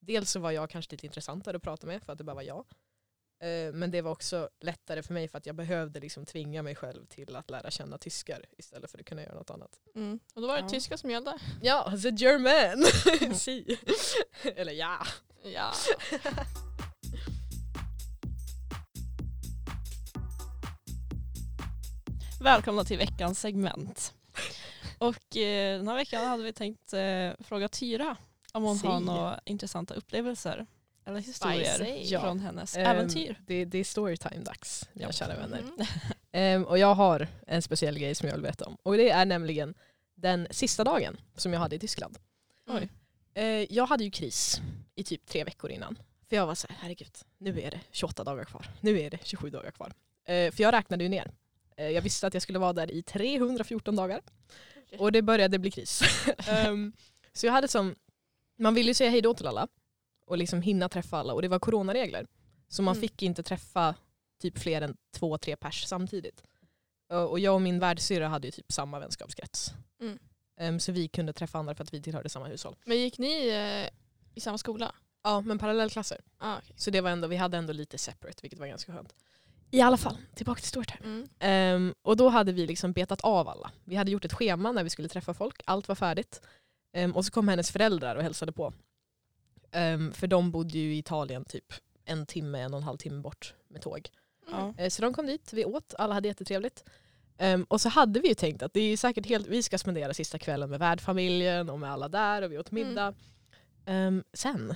dels 0.00 0.30
så 0.30 0.40
var 0.40 0.50
jag 0.50 0.70
kanske 0.70 0.92
lite 0.92 1.06
intressantare 1.06 1.56
att 1.56 1.62
prata 1.62 1.86
med 1.86 2.02
för 2.02 2.12
att 2.12 2.18
det 2.18 2.24
bara 2.24 2.34
var 2.34 2.42
jag. 2.42 2.64
Eh, 3.42 3.72
Men 3.72 3.90
det 3.90 4.02
var 4.02 4.10
också 4.10 4.48
lättare 4.60 5.02
för 5.02 5.14
mig 5.14 5.28
för 5.28 5.38
att 5.38 5.46
jag 5.46 5.54
behövde 5.56 6.00
liksom 6.00 6.26
tvinga 6.26 6.62
mig 6.62 6.74
själv 6.74 7.06
till 7.06 7.36
att 7.36 7.50
lära 7.50 7.70
känna 7.70 7.98
tyskar 7.98 8.44
istället 8.58 8.90
för 8.90 8.98
att 8.98 9.04
kunna 9.06 9.22
göra 9.22 9.34
något 9.34 9.50
annat. 9.50 9.70
Mm. 9.94 10.20
Och 10.34 10.40
då 10.42 10.48
var 10.48 10.54
det 10.56 10.60
Ja. 10.62 10.68
tyska 10.68 10.96
som 10.96 11.10
gällde. 11.10 11.38
Ja, 11.62 11.92
the 12.02 12.08
German! 12.08 12.84
si. 13.34 13.78
Eller 14.56 14.72
ja. 14.72 14.98
Ja. 15.44 15.72
Välkomna 22.40 22.84
till 22.84 22.98
veckans 22.98 23.40
segment. 23.40 24.14
Och 24.98 25.36
eh, 25.36 25.78
den 25.78 25.88
här 25.88 25.94
veckan 25.94 26.24
hade 26.26 26.42
vi 26.42 26.52
tänkt 26.52 26.92
eh, 26.92 27.30
fråga 27.40 27.68
Tyra 27.68 28.16
om 28.52 28.62
hon 28.62 28.78
har 28.78 28.98
Si. 28.98 29.04
några 29.04 29.40
intressanta 29.44 29.94
upplevelser 29.94 30.66
eller 31.04 31.20
historier. 31.20 32.02
Ja. 32.12 32.20
från 32.20 32.40
hennes 32.40 32.76
Ehm, 32.76 32.86
äventyr. 32.86 33.40
Det, 33.46 33.64
det 33.64 33.78
är 33.78 33.84
storytime-dags, 33.84 34.88
mina 34.92 35.08
Ja. 35.08 35.12
kära 35.12 35.36
vänner. 35.36 35.58
Mm. 35.58 35.86
Ehm, 36.32 36.64
och 36.64 36.78
jag 36.78 36.94
har 36.94 37.28
en 37.46 37.62
speciell 37.62 37.98
grej 37.98 38.14
som 38.14 38.28
jag 38.28 38.34
vill 38.34 38.42
berätta 38.42 38.64
om. 38.64 38.76
Och 38.82 38.96
det 38.96 39.10
är 39.10 39.24
nämligen 39.24 39.74
den 40.14 40.48
sista 40.50 40.84
dagen 40.84 41.16
som 41.36 41.52
jag 41.52 41.60
hade 41.60 41.76
i 41.76 41.78
Tyskland. 41.78 42.18
Oj. 42.68 42.88
Eh, 43.34 43.44
jag 43.74 43.86
hade 43.86 44.04
ju 44.04 44.10
kris 44.10 44.60
i 44.94 45.04
typ 45.04 45.26
tre 45.26 45.44
veckor 45.44 45.70
innan. 45.70 45.98
För 46.28 46.36
jag 46.36 46.46
var 46.46 46.54
så 46.54 46.66
här, 46.70 46.76
herregud, 46.80 47.16
nu 47.38 47.60
är 47.60 47.70
det 47.70 47.80
28 47.90 48.24
dagar 48.24 48.44
kvar. 48.44 48.66
Nu 48.80 49.00
är 49.00 49.10
det 49.10 49.18
27 49.24 49.50
dagar 49.50 49.70
kvar. 49.70 49.92
Eh, 50.24 50.52
för 50.52 50.62
jag 50.62 50.72
räknade 50.72 51.04
ju 51.04 51.08
ner. 51.08 51.30
Eh, 51.76 51.88
jag 51.88 52.02
visste 52.02 52.26
att 52.26 52.34
jag 52.34 52.42
skulle 52.42 52.58
vara 52.58 52.72
där 52.72 52.90
i 52.90 53.02
314 53.02 53.96
dagar. 53.96 54.20
Och 54.98 55.12
det 55.12 55.22
började 55.22 55.58
bli 55.58 55.70
kris. 55.70 56.02
Ehm, 56.48 56.92
så 57.32 57.46
jag 57.46 57.52
hade 57.52 57.68
som, 57.68 57.94
man 58.58 58.74
ville 58.74 58.88
ju 58.90 58.94
säga 58.94 59.10
hej 59.10 59.20
då 59.22 59.34
till 59.34 59.46
alla 59.46 59.68
och 60.32 60.38
liksom 60.38 60.62
hinna 60.62 60.88
träffa 60.88 61.18
alla 61.18 61.34
och 61.34 61.42
det 61.42 61.48
var 61.48 61.58
coronaregler. 61.58 62.26
Så 62.68 62.82
man 62.82 62.94
Mm. 62.94 63.00
fick 63.00 63.22
inte 63.22 63.42
träffa 63.42 63.94
typ 64.40 64.58
fler 64.58 64.82
än 64.82 64.96
två, 65.14 65.38
tre 65.38 65.56
pers 65.56 65.84
samtidigt. 65.86 66.42
Och 67.30 67.38
jag 67.38 67.54
och 67.54 67.62
min 67.62 67.78
värdsyrra 67.78 68.28
hade 68.28 68.46
ju 68.46 68.50
typ 68.50 68.72
samma 68.72 68.98
vänskapskrets. 69.00 69.72
Mm. 70.00 70.18
Ehm, 70.60 70.80
så 70.80 70.92
vi 70.92 71.08
kunde 71.08 71.32
träffa 71.32 71.58
andra 71.58 71.74
för 71.74 71.84
att 71.84 71.94
vi 71.94 72.02
tillhörde 72.02 72.28
samma 72.28 72.46
hushåll. 72.46 72.76
Men 72.84 72.98
gick 72.98 73.18
ni 73.18 73.48
eh, 73.48 73.88
i 74.34 74.40
samma 74.40 74.58
skola? 74.58 74.94
Ja, 75.22 75.40
men 75.40 75.58
parallellklasser. 75.58 76.20
Ah, 76.38 76.58
okay. 76.58 76.74
Så 76.76 76.90
det 76.90 77.00
var 77.00 77.10
ändå, 77.10 77.28
vi 77.28 77.36
hade 77.36 77.56
ändå 77.56 77.72
lite 77.72 77.98
separate, 77.98 78.38
vilket 78.42 78.58
var 78.60 78.66
ganska 78.66 78.92
skönt. 78.92 79.14
I 79.70 79.80
alla 79.80 79.96
fall, 79.96 80.16
tillbaka 80.34 80.58
till 80.60 80.68
storytime. 80.68 81.04
mm. 81.04 81.28
Ehm, 81.38 81.94
och 82.02 82.16
då 82.16 82.28
hade 82.28 82.52
vi 82.52 82.66
liksom 82.66 82.92
betat 82.92 83.20
av 83.20 83.48
alla. 83.48 83.70
Vi 83.84 83.96
hade 83.96 84.10
gjort 84.10 84.24
ett 84.24 84.32
schema 84.32 84.72
när 84.72 84.84
vi 84.84 84.90
skulle 84.90 85.08
träffa 85.08 85.34
folk, 85.34 85.60
allt 85.66 85.88
var 85.88 85.94
färdigt. 85.94 86.40
Ehm, 86.92 87.16
och 87.16 87.24
så 87.24 87.30
kom 87.32 87.48
hennes 87.48 87.70
föräldrar 87.70 88.16
och 88.16 88.22
hälsade 88.22 88.52
på. 88.52 88.72
Ehm, 89.72 90.12
för 90.12 90.26
de 90.26 90.50
bodde 90.50 90.78
ju 90.78 90.94
i 90.94 90.98
Italien 90.98 91.44
typ 91.44 91.72
en 92.04 92.26
timme, 92.26 92.60
en 92.60 92.74
och 92.74 92.78
en 92.78 92.84
halv 92.84 92.96
timme 92.96 93.20
bort 93.20 93.54
med 93.68 93.82
tåg. 93.82 94.08
Ja. 94.50 94.74
Eh, 94.78 94.88
Så 94.88 95.02
de 95.02 95.14
kom 95.14 95.26
dit, 95.26 95.52
vi 95.52 95.64
åt, 95.64 95.94
alla 95.98 96.14
hade 96.14 96.28
jättetrevligt. 96.28 96.84
Ehm, 97.38 97.64
och 97.64 97.80
så 97.80 97.88
hade 97.88 98.20
vi 98.20 98.28
ju 98.28 98.34
tänkt 98.34 98.62
att 98.62 98.74
det 98.74 98.80
är 98.80 98.96
säkert 98.96 99.26
helt, 99.26 99.46
vi 99.46 99.62
ska 99.62 99.78
spendera 99.78 100.14
sista 100.14 100.38
kvällen 100.38 100.70
med 100.70 100.78
värdfamiljen 100.78 101.70
och 101.70 101.78
med 101.80 101.92
alla 101.92 102.08
där 102.08 102.42
och 102.42 102.52
vi 102.52 102.58
åt 102.58 102.70
middag. 102.70 103.14
Ehm, 103.86 104.24
sen 104.32 104.74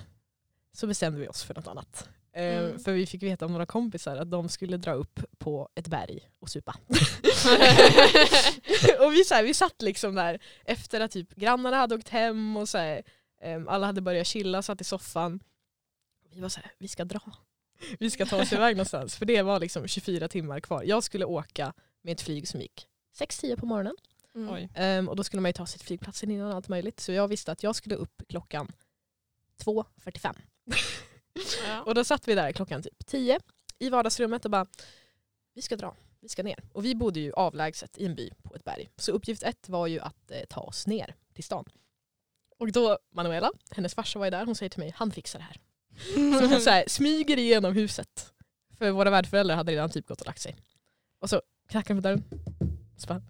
så 0.73 0.87
bestämde 0.87 1.21
vi 1.21 1.29
oss 1.29 1.45
för 1.45 1.55
något 1.55 1.67
annat. 1.67 2.09
Mm. 2.33 2.79
För 2.79 2.93
vi 2.93 3.07
fick 3.07 3.23
veta 3.23 3.45
av 3.45 3.51
några 3.51 3.67
kompisar 3.67 4.17
att 4.17 4.31
de 4.31 4.49
skulle 4.49 4.77
dra 4.77 4.93
upp 4.93 5.21
på 5.39 5.69
ett 5.75 5.89
berg 5.89 6.31
och 6.41 6.49
supa. 6.51 6.77
och 9.01 9.13
vi, 9.13 9.25
så 9.25 9.35
här, 9.35 9.43
vi 9.43 9.55
satt 9.55 9.83
liksom 9.83 10.15
där 10.15 10.39
efter 10.65 11.01
att 11.01 11.11
typ 11.11 11.35
grannarna 11.35 11.77
hade 11.77 11.95
åkt 11.95 12.09
hem 12.09 12.57
och 12.57 12.69
så 12.69 12.79
här, 12.79 13.03
alla 13.69 13.87
hade 13.87 14.01
börjat 14.01 14.27
chilla, 14.27 14.63
satt 14.63 14.81
i 14.81 14.85
soffan. 14.85 15.41
Vi 16.31 16.41
var 16.41 16.49
så 16.49 16.61
här, 16.61 16.73
vi 16.79 16.89
ska 16.89 17.05
dra. 17.05 17.21
Vi 17.99 18.11
ska 18.11 18.27
ta 18.27 18.43
oss 18.43 18.53
iväg 18.53 18.77
någonstans. 18.77 19.17
För 19.17 19.27
det 19.27 19.43
var 19.43 19.61
liksom 19.61 19.89
24 19.89 20.29
timmar 20.29 20.61
kvar. 20.61 20.83
Jag 20.83 21.05
skulle 21.05 21.25
åka 21.25 21.73
med 22.03 22.13
ett 22.13 22.21
flyg 22.21 22.49
som 22.49 22.61
gick 22.61 22.87
6-10 23.19 23.57
på 23.57 23.67
morgonen. 23.67 23.97
Mm. 24.35 24.69
Ehm, 24.75 25.09
och 25.09 25.17
då 25.17 25.25
skulle 25.25 25.41
man 25.41 25.49
ju 25.49 25.53
ta 25.53 25.67
sig 25.67 25.79
till 25.79 25.87
flygplatsen 25.87 26.31
innan 26.31 26.53
allt 26.53 26.69
möjligt. 26.69 27.01
Så 27.01 27.13
jag 27.13 27.29
visste 27.29 27.53
att 27.53 27.63
jag 27.63 27.77
skulle 27.77 27.95
upp 27.95 28.23
klockan 28.29 28.73
2.45. 29.65 30.37
Ja. 31.67 31.83
Och 31.83 31.95
då 31.95 32.05
satt 32.05 32.29
vi 32.29 32.35
där 32.35 32.53
klockan 32.53 32.83
typ 32.83 33.07
10 33.07 33.41
i 33.79 33.91
vardagsrummet 33.91 34.45
och 34.45 34.51
bara, 34.51 34.67
vi 35.55 35.63
ska 35.63 35.77
dra, 35.77 35.97
vi 36.21 36.29
ska 36.29 36.43
ner. 36.43 36.65
Och 36.73 36.85
vi 36.85 36.95
bodde 36.95 37.21
ju 37.21 37.33
avlägset 37.33 37.99
i 37.99 38.07
en 38.07 38.15
by 38.15 38.31
på 38.43 38.55
ett 38.55 38.65
berg. 38.65 38.91
Så 38.97 39.13
uppgift 39.13 39.43
ett 39.43 39.69
var 39.69 39.87
ju 39.87 40.01
att 40.01 40.31
eh, 40.31 40.41
ta 40.49 40.61
oss 40.61 40.87
ner 40.87 41.15
till 41.35 41.45
stan. 41.45 41.65
Och 42.59 42.73
då, 42.73 42.99
Manuela, 43.15 43.51
hennes 43.71 43.95
farsa 43.95 44.19
var 44.19 44.27
ju 44.27 44.31
där, 44.31 44.45
hon 44.47 44.55
säger 44.55 44.71
till 44.71 44.81
mig, 44.81 44.93
han 44.97 45.11
fixar 45.11 45.39
det 45.39 45.45
här. 45.45 45.61
Så 46.41 46.47
hon 46.47 46.61
så 46.61 46.71
här, 46.71 46.85
smyger 46.89 47.39
igenom 47.39 47.75
huset. 47.75 48.33
För 48.79 48.91
våra 48.91 49.11
värdföräldrar 49.11 49.57
hade 49.57 49.73
redan 49.73 49.91
typ 49.91 50.07
gått 50.07 50.21
och 50.21 50.27
lagt 50.27 50.41
sig. 50.41 50.57
Och 51.21 51.31
så 51.31 51.43
knackar 51.69 51.95
han 51.95 52.03
på 52.03 52.09
dörren. 52.09 52.25
Så 52.97 53.07
bara, 53.07 53.23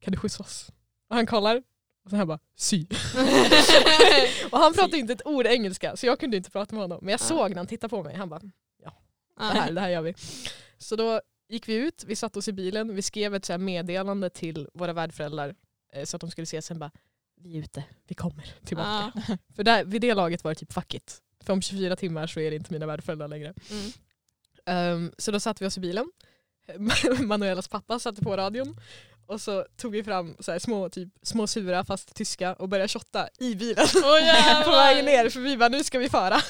kan 0.00 0.12
du 0.12 0.18
skjutsa 0.18 0.42
oss? 0.42 0.70
Och 1.08 1.16
han 1.16 1.26
kollar. 1.26 1.62
Och 2.04 2.10
så 2.10 2.16
här 2.16 2.24
bara, 2.24 2.38
sy. 2.56 2.86
och 4.50 4.58
han 4.58 4.72
pratade 4.74 4.98
inte 4.98 5.12
ett 5.12 5.26
ord 5.26 5.46
engelska 5.46 5.96
så 5.96 6.06
jag 6.06 6.20
kunde 6.20 6.36
inte 6.36 6.50
prata 6.50 6.74
med 6.74 6.84
honom. 6.84 6.98
Men 7.02 7.08
jag 7.12 7.20
Ja. 7.20 7.24
såg 7.24 7.50
när 7.50 7.56
han 7.56 7.66
tittade 7.66 7.90
på 7.90 8.02
mig, 8.02 8.16
han 8.16 8.28
bara, 8.28 8.38
det 8.40 8.50
Ja. 8.82 8.92
här, 9.40 9.72
det 9.72 9.80
här 9.80 9.88
gör 9.88 10.02
vi. 10.02 10.14
Så 10.78 10.96
då 10.96 11.20
gick 11.48 11.68
vi 11.68 11.74
ut, 11.74 12.04
vi 12.06 12.16
satte 12.16 12.38
oss 12.38 12.48
i 12.48 12.52
bilen, 12.52 12.94
vi 12.94 13.02
skrev 13.02 13.34
ett 13.34 13.44
så 13.44 13.58
meddelande 13.58 14.30
till 14.30 14.68
våra 14.74 14.92
värdföräldrar 14.92 15.54
eh, 15.92 16.04
så 16.04 16.16
att 16.16 16.20
de 16.20 16.30
skulle 16.30 16.46
se 16.46 16.62
sen 16.62 16.78
bara, 16.78 16.90
vi 17.36 17.58
är 17.58 17.62
ute, 17.62 17.84
vi 18.06 18.14
kommer 18.14 18.54
tillbaka. 18.64 19.12
Ja. 19.28 19.36
För 19.56 19.64
där, 19.64 19.84
vid 19.84 20.00
det 20.00 20.14
laget 20.14 20.44
var 20.44 20.50
det 20.50 20.54
typ 20.54 20.72
fuck 20.72 20.94
it. 20.94 21.22
För 21.44 21.52
om 21.52 21.62
24 21.62 21.96
timmar 21.96 22.26
så 22.26 22.40
är 22.40 22.50
det 22.50 22.56
inte 22.56 22.72
mina 22.72 22.86
värdföräldrar 22.86 23.28
längre. 23.28 23.54
Mm. 23.70 23.92
Ehm, 24.66 25.12
så 25.18 25.30
då 25.30 25.40
satte 25.40 25.64
vi 25.64 25.68
oss 25.68 25.76
i 25.76 25.80
bilen. 25.80 26.12
Manuelas 27.20 27.68
pappa 27.68 27.98
satte 27.98 28.22
på 28.22 28.36
radion. 28.36 28.80
Och 29.26 29.40
så 29.40 29.66
tog 29.76 29.92
vi 29.92 30.04
fram 30.04 30.36
så 30.40 30.52
här 30.52 30.58
små, 30.58 30.88
typ, 30.88 31.08
små 31.22 31.46
sura 31.46 31.84
fast 31.84 32.14
tyska 32.14 32.54
och 32.54 32.68
började 32.68 32.88
shotta 32.88 33.28
i 33.38 33.54
bilen. 33.54 33.86
Jävlar. 33.94 34.64
på 34.64 34.70
vägen 34.70 35.04
ner 35.04 35.30
för 35.30 35.40
vi 35.40 35.56
bara 35.56 35.68
nu 35.68 35.84
ska 35.84 35.98
vi 35.98 36.08
fara. 36.08 36.40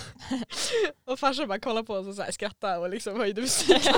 och 1.06 1.18
farsan 1.18 1.48
bara 1.48 1.58
kollade 1.58 1.86
på 1.86 1.94
oss 1.94 2.06
och 2.06 2.14
så 2.14 2.22
här 2.22 2.30
skrattade 2.30 2.78
och 2.78 2.90
liksom 2.90 3.20
höjde 3.20 3.40
musiken. 3.40 3.94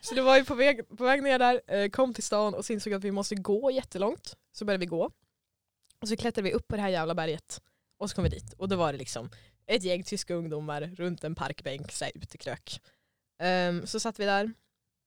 så 0.00 0.14
det 0.14 0.22
var 0.22 0.36
ju 0.36 0.44
på 0.44 0.54
väg, 0.54 0.88
på 0.98 1.04
väg 1.04 1.22
ner 1.22 1.38
där, 1.38 1.60
eh, 1.66 1.90
kom 1.90 2.14
till 2.14 2.24
stan 2.24 2.54
och 2.54 2.64
så 2.64 2.72
insåg 2.72 2.92
att 2.92 3.04
vi 3.04 3.10
måste 3.10 3.34
gå 3.34 3.70
jättelångt. 3.70 4.36
Så 4.52 4.64
började 4.64 4.80
vi 4.80 4.86
gå. 4.86 5.10
Och 6.00 6.08
så 6.08 6.16
klättrade 6.16 6.48
vi 6.48 6.54
upp 6.54 6.68
på 6.68 6.76
det 6.76 6.82
här 6.82 6.88
jävla 6.88 7.14
berget. 7.14 7.60
Och 7.98 8.10
så 8.10 8.16
kom 8.16 8.24
vi 8.24 8.30
dit 8.30 8.52
och 8.52 8.68
då 8.68 8.76
var 8.76 8.92
det 8.92 8.98
liksom 8.98 9.30
ett 9.66 9.82
gäng 9.82 10.02
tyska 10.02 10.34
ungdomar 10.34 10.80
runt 10.82 11.24
en 11.24 11.34
parkbänk, 11.34 11.92
så 11.92 12.04
här 12.04 12.12
utekrök. 12.14 12.80
Ehm, 13.38 13.86
så 13.86 14.00
satt 14.00 14.20
vi 14.20 14.24
där, 14.24 14.52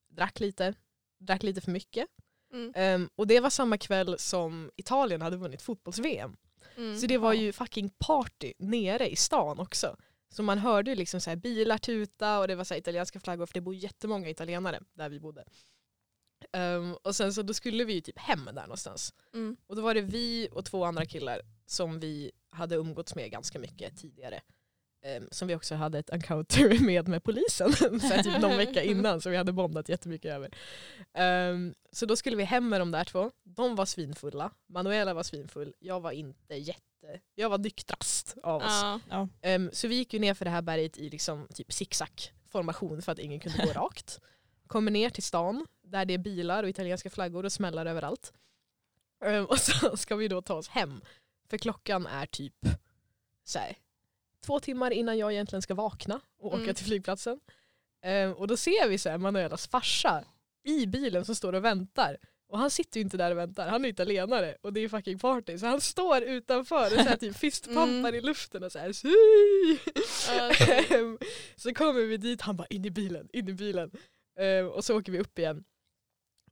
drack 0.09 0.39
lite, 0.39 0.73
drack 1.19 1.43
lite 1.43 1.61
för 1.61 1.71
mycket. 1.71 2.07
Mm. 2.53 2.71
Ehm, 2.75 3.09
och 3.15 3.27
det 3.27 3.39
var 3.39 3.49
samma 3.49 3.77
kväll 3.77 4.19
som 4.19 4.71
Italien 4.75 5.21
hade 5.21 5.37
vunnit 5.37 5.61
fotbolls-VM. 5.61 6.35
Mm. 6.77 6.99
Så 6.99 7.07
det 7.07 7.17
var 7.17 7.33
ju 7.33 7.51
fucking 7.51 7.89
party 7.89 8.53
nere 8.59 9.09
i 9.09 9.15
stan 9.15 9.59
också. 9.59 9.97
Så 10.29 10.43
man 10.43 10.57
hörde 10.57 10.91
ju 10.91 10.95
liksom 10.95 11.21
så 11.21 11.35
bilar 11.35 11.77
tuta 11.77 12.39
och 12.39 12.47
det 12.47 12.55
var 12.55 12.63
så 12.63 12.75
italienska 12.75 13.19
flaggor 13.19 13.45
för 13.45 13.53
det 13.53 13.61
bor 13.61 13.75
jättemånga 13.75 14.29
italienare 14.29 14.79
där 14.93 15.09
vi 15.09 15.19
bodde. 15.19 15.43
Ehm, 16.53 16.93
och 16.93 17.15
sen 17.15 17.33
så 17.33 17.41
då 17.41 17.53
skulle 17.53 17.83
vi 17.83 17.93
ju 17.93 18.01
typ 18.01 18.19
hem 18.19 18.45
där 18.45 18.61
någonstans. 18.61 19.13
Mm. 19.33 19.57
Och 19.67 19.75
då 19.75 19.81
var 19.81 19.93
det 19.93 20.01
vi 20.01 20.49
och 20.51 20.65
två 20.65 20.85
andra 20.85 21.05
killar 21.05 21.41
som 21.65 21.99
vi 21.99 22.31
hade 22.49 22.75
umgåtts 22.75 23.15
med 23.15 23.31
ganska 23.31 23.59
mycket 23.59 23.97
tidigare. 23.97 24.41
Ehm, 25.05 25.27
som 25.31 25.47
vi 25.47 25.55
också 25.55 25.75
hade 25.75 25.99
ett 25.99 26.09
encounter 26.09 26.79
med 26.85 27.07
med 27.07 27.23
polisen 27.23 27.73
så 28.01 28.23
typ 28.23 28.41
någon 28.41 28.57
vecka 28.57 28.83
innan 28.83 29.21
så 29.21 29.29
vi 29.29 29.37
hade 29.37 29.53
bondat 29.53 29.89
jättemycket 29.89 30.31
över. 30.31 30.55
Ehm, 31.13 31.73
så 31.91 32.05
då 32.05 32.15
skulle 32.15 32.35
vi 32.35 32.43
hem 32.43 32.69
med 32.69 32.81
de 32.81 32.91
där 32.91 33.03
två. 33.03 33.31
De 33.43 33.75
var 33.75 33.85
svinfulla. 33.85 34.51
Manuela 34.67 35.13
var 35.13 35.23
svinfull. 35.23 35.73
Jag 35.79 35.99
var 35.99 36.11
inte 36.11 36.55
jätte... 36.55 37.19
Jag 37.35 37.49
var 37.49 37.57
nyktrast 37.57 38.35
av 38.43 38.61
oss. 38.61 38.83
Ja. 39.09 39.27
Ehm, 39.41 39.69
så 39.73 39.87
vi 39.87 39.95
gick 39.95 40.13
ju 40.13 40.19
ner 40.19 40.33
för 40.33 40.45
det 40.45 40.51
här 40.51 40.61
berget 40.61 40.97
i 40.97 41.09
liksom 41.09 41.47
typ 41.53 41.73
zigzag 41.73 42.33
formation 42.49 43.01
för 43.01 43.11
att 43.11 43.19
ingen 43.19 43.39
kunde 43.39 43.65
gå 43.65 43.71
rakt. 43.73 44.19
Kommer 44.67 44.91
ner 44.91 45.09
till 45.09 45.23
stan 45.23 45.65
där 45.93 46.05
det 46.05 46.13
är 46.13 46.17
bilar 46.17 46.63
och 46.63 46.69
italienska 46.69 47.09
flaggor 47.09 47.45
och 47.45 47.51
smällar 47.51 47.85
överallt. 47.85 48.33
Ehm, 49.25 49.45
och 49.45 49.59
så 49.59 49.97
ska 49.97 50.15
vi 50.15 50.27
då 50.27 50.41
ta 50.41 50.53
oss 50.53 50.67
hem. 50.67 51.01
För 51.49 51.57
klockan 51.57 52.07
är 52.07 52.25
typ 52.25 52.53
så 53.43 53.59
här, 53.59 53.77
två 54.45 54.59
timmar 54.59 54.91
innan 54.91 55.17
jag 55.17 55.31
egentligen 55.33 55.61
ska 55.61 55.73
vakna 55.75 56.19
och 56.39 56.47
åka 56.47 56.63
Mm. 56.63 56.75
till 56.75 56.85
flygplatsen. 56.85 57.39
Ehm, 58.01 58.33
och 58.33 58.47
då 58.47 58.57
ser 58.57 58.89
vi 58.89 58.97
så 58.97 59.09
här 59.09 59.17
Manuelas 59.17 59.67
farsa 59.67 60.23
i 60.63 60.85
bilen 60.87 61.25
som 61.25 61.35
står 61.35 61.53
och 61.53 61.65
väntar. 61.65 62.17
Och 62.47 62.59
han 62.59 62.69
sitter 62.71 62.99
ju 62.99 63.03
inte 63.03 63.17
där 63.17 63.31
och 63.31 63.37
väntar, 63.37 63.67
han 63.67 63.85
är 63.85 63.89
italienare 63.89 64.57
och 64.61 64.73
det 64.73 64.79
är 64.79 64.89
fucking 64.89 65.19
party. 65.19 65.57
Så 65.57 65.65
han 65.65 65.81
står 65.81 66.21
utanför 66.23 66.85
och 66.85 66.91
så 67.03 67.09
här 67.09 67.17
typ 67.17 67.37
fistpumpar 67.45 67.83
Mm. 68.09 68.15
i 68.15 68.21
luften 68.21 68.63
och 68.63 68.71
så 68.71 68.79
här! 68.79 68.93
Ja, 70.37 70.51
Ehm, 70.97 71.17
så 71.55 71.73
kommer 71.73 72.01
vi 72.01 72.17
dit, 72.17 72.41
han 72.41 72.55
bara 72.57 72.67
in 72.67 72.85
i 72.85 72.89
bilen, 72.91 73.29
in 73.33 73.49
i 73.49 73.53
bilen. 73.53 73.91
Och 74.73 74.85
så 74.85 74.97
åker 74.97 75.11
vi 75.11 75.19
upp 75.19 75.39
igen. 75.39 75.63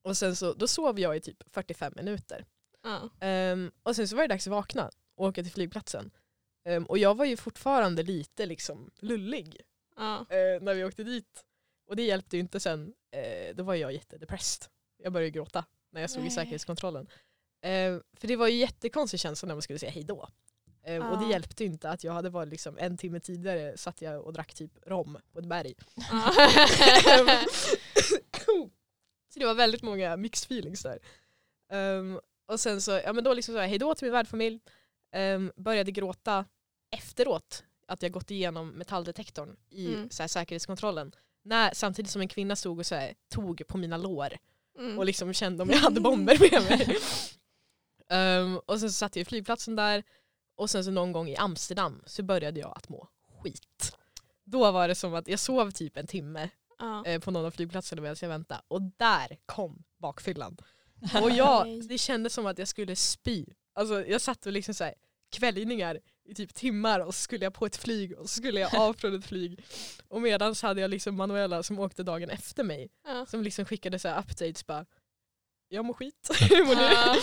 Och 0.03 0.17
sen 0.17 0.35
så, 0.35 0.53
då 0.53 0.67
sov 0.67 0.99
jag 0.99 1.17
i 1.17 1.19
typ 1.19 1.43
45 1.53 1.93
minuter. 1.95 2.45
ja. 2.83 3.09
Ehm, 3.19 3.71
och 3.83 3.95
sen 3.95 4.07
så 4.07 4.15
var 4.15 4.23
det 4.23 4.27
dags 4.27 4.47
att 4.47 4.51
vakna 4.51 4.89
och 5.15 5.25
åka 5.27 5.43
till 5.43 5.51
flygplatsen. 5.51 6.11
Ehm, 6.65 6.85
och 6.85 6.97
jag 6.97 7.17
var 7.17 7.25
ju 7.25 7.37
fortfarande 7.37 8.03
lite 8.03 8.45
liksom 8.45 8.91
lullig 8.99 9.61
Ja. 9.97 10.19
eh, 10.19 10.61
när 10.61 10.73
vi 10.73 10.83
åkte 10.83 11.03
dit. 11.03 11.43
Och 11.87 11.95
det 11.95 12.03
hjälpte 12.03 12.37
ju 12.37 12.39
inte 12.41 12.59
sen, 12.59 12.93
eh, 13.11 13.55
då 13.55 13.63
var 13.63 13.75
jag 13.75 13.93
jättedepressed. 13.93 14.67
Jag 15.03 15.13
började 15.13 15.31
gråta 15.31 15.65
när 15.91 16.01
jag 16.01 16.09
stod 16.09 16.21
i 16.21 16.23
Nej. 16.27 16.31
säkerhetskontrollen. 16.35 17.07
Eh, 17.61 17.97
för 18.13 18.27
det 18.27 18.35
var 18.35 18.47
ju 18.47 18.57
jättekonstig 18.57 19.19
känsla 19.19 19.47
när 19.47 19.55
man 19.55 19.61
skulle 19.61 19.79
säga 19.79 19.91
hejdå. 19.91 20.27
Eh, 20.83 21.11
Och 21.11 21.17
det 21.17 21.23
Ja. 21.25 21.31
hjälpte 21.31 21.63
ju 21.63 21.69
inte 21.69 21.89
att 21.89 22.03
jag 22.03 22.13
hade 22.13 22.29
varit 22.29 22.49
liksom 22.49 22.77
en 22.77 22.97
timme 22.97 23.19
tidigare 23.19 23.77
satt 23.77 24.01
jag 24.01 24.21
och 24.25 24.33
drack 24.33 24.53
typ 24.53 24.71
rom 24.87 25.17
på 25.33 25.39
ett 25.39 25.45
berg. 25.45 25.73
Ja. 26.11 26.33
så 29.33 29.39
det 29.39 29.45
var 29.45 29.53
väldigt 29.53 29.81
många 29.81 30.17
mixed 30.17 30.45
feelings 30.45 30.83
där. 30.83 30.99
Ehm, 31.71 32.19
och 32.45 32.59
sen 32.59 32.81
så, 32.81 32.91
ja 32.91 33.13
men 33.13 33.23
då 33.23 33.33
liksom 33.33 33.55
sa 33.55 33.61
jag 33.61 33.67
hejdå 33.67 33.95
till 33.95 34.05
min 34.05 34.11
värdfamilj. 34.13 34.59
Um, 35.15 35.51
började 35.55 35.91
gråta 35.91 36.45
efteråt 36.91 37.63
att 37.87 38.01
jag 38.01 38.11
gått 38.11 38.31
igenom 38.31 38.69
metalldetektorn 38.69 39.55
i 39.69 39.93
Mm. 39.93 40.09
så 40.09 40.23
här, 40.23 40.27
säkerhetskontrollen. 40.27 41.15
När, 41.43 41.73
samtidigt 41.73 42.11
som 42.11 42.21
en 42.21 42.27
kvinna 42.27 42.55
stod 42.55 42.79
och 42.79 42.85
så 42.85 42.95
här, 42.95 43.13
tog 43.29 43.67
på 43.67 43.77
mina 43.77 43.97
lår 43.97 44.37
Mm. 44.79 44.97
och 44.99 45.05
liksom 45.05 45.33
kände 45.33 45.63
om 45.63 45.69
jag 45.69 45.77
hade 45.77 46.01
bomber 46.01 46.37
med 46.51 46.63
mig. 46.63 46.97
Ehm, 48.09 48.57
och 48.57 48.79
sen 48.79 48.89
så 48.89 48.93
satt 48.93 49.15
jag 49.15 49.21
i 49.21 49.25
flygplatsen 49.25 49.75
där 49.75 50.03
och 50.55 50.69
sen 50.69 50.83
så 50.83 50.91
någon 50.91 51.11
gång 51.11 51.29
i 51.29 51.35
Amsterdam 51.35 52.03
så 52.05 52.23
började 52.23 52.59
jag 52.59 52.73
att 52.77 52.89
må 52.89 53.07
skit. 53.43 53.95
Då 54.43 54.71
var 54.71 54.87
det 54.87 54.95
som 54.95 55.13
att 55.13 55.27
jag 55.27 55.39
sov 55.39 55.71
typ 55.71 55.97
en 55.97 56.07
timme 56.07 56.49
ja. 56.81 57.05
eh, 57.05 57.19
på 57.19 57.31
någon 57.31 57.45
av 57.45 57.51
flygplatserna 57.51 58.01
medan 58.01 58.15
jag 58.21 58.29
väntade 58.29 58.61
och 58.67 58.81
där 58.81 59.37
kom 59.45 59.83
bakfyllan. 60.01 60.57
Och 61.21 61.31
jag, 61.31 61.87
det 61.87 61.97
kändes 61.97 62.33
som 62.33 62.45
att 62.45 62.57
jag 62.57 62.67
skulle 62.67 62.95
spy. 62.95 63.45
Alltså 63.73 64.05
jag 64.05 64.21
satt 64.21 64.45
och 64.45 64.51
liksom 64.51 64.73
så 64.73 64.83
här, 64.83 64.93
kvällningar 65.31 65.99
i 66.25 66.35
typ 66.35 66.53
timmar 66.53 66.99
och 66.99 67.15
så 67.15 67.21
skulle 67.21 67.45
jag 67.45 67.53
på 67.53 67.65
ett 67.65 67.75
flyg 67.75 68.13
och 68.19 68.29
så 68.29 68.35
skulle 68.37 68.59
jag 68.59 68.75
av 68.81 68.93
från 68.93 69.15
ett 69.15 69.25
flyg. 69.25 69.63
Och 70.07 70.21
medan 70.21 70.55
så 70.55 70.67
hade 70.67 70.81
jag 70.81 70.89
liksom 70.91 71.15
Manuela 71.15 71.63
som 71.63 71.79
åkte 71.79 72.03
dagen 72.03 72.29
efter 72.29 72.63
mig 72.63 72.89
Ja. 73.07 73.25
som 73.25 73.43
liksom 73.43 73.65
skickade 73.65 73.99
så 73.99 74.07
här 74.07 74.19
updates 74.19 74.65
bara 74.65 74.85
jag 75.67 75.85
mår 75.85 75.93
skit, 75.93 76.29
hur 76.49 76.65
mår 76.65 76.75
du? 76.75 77.21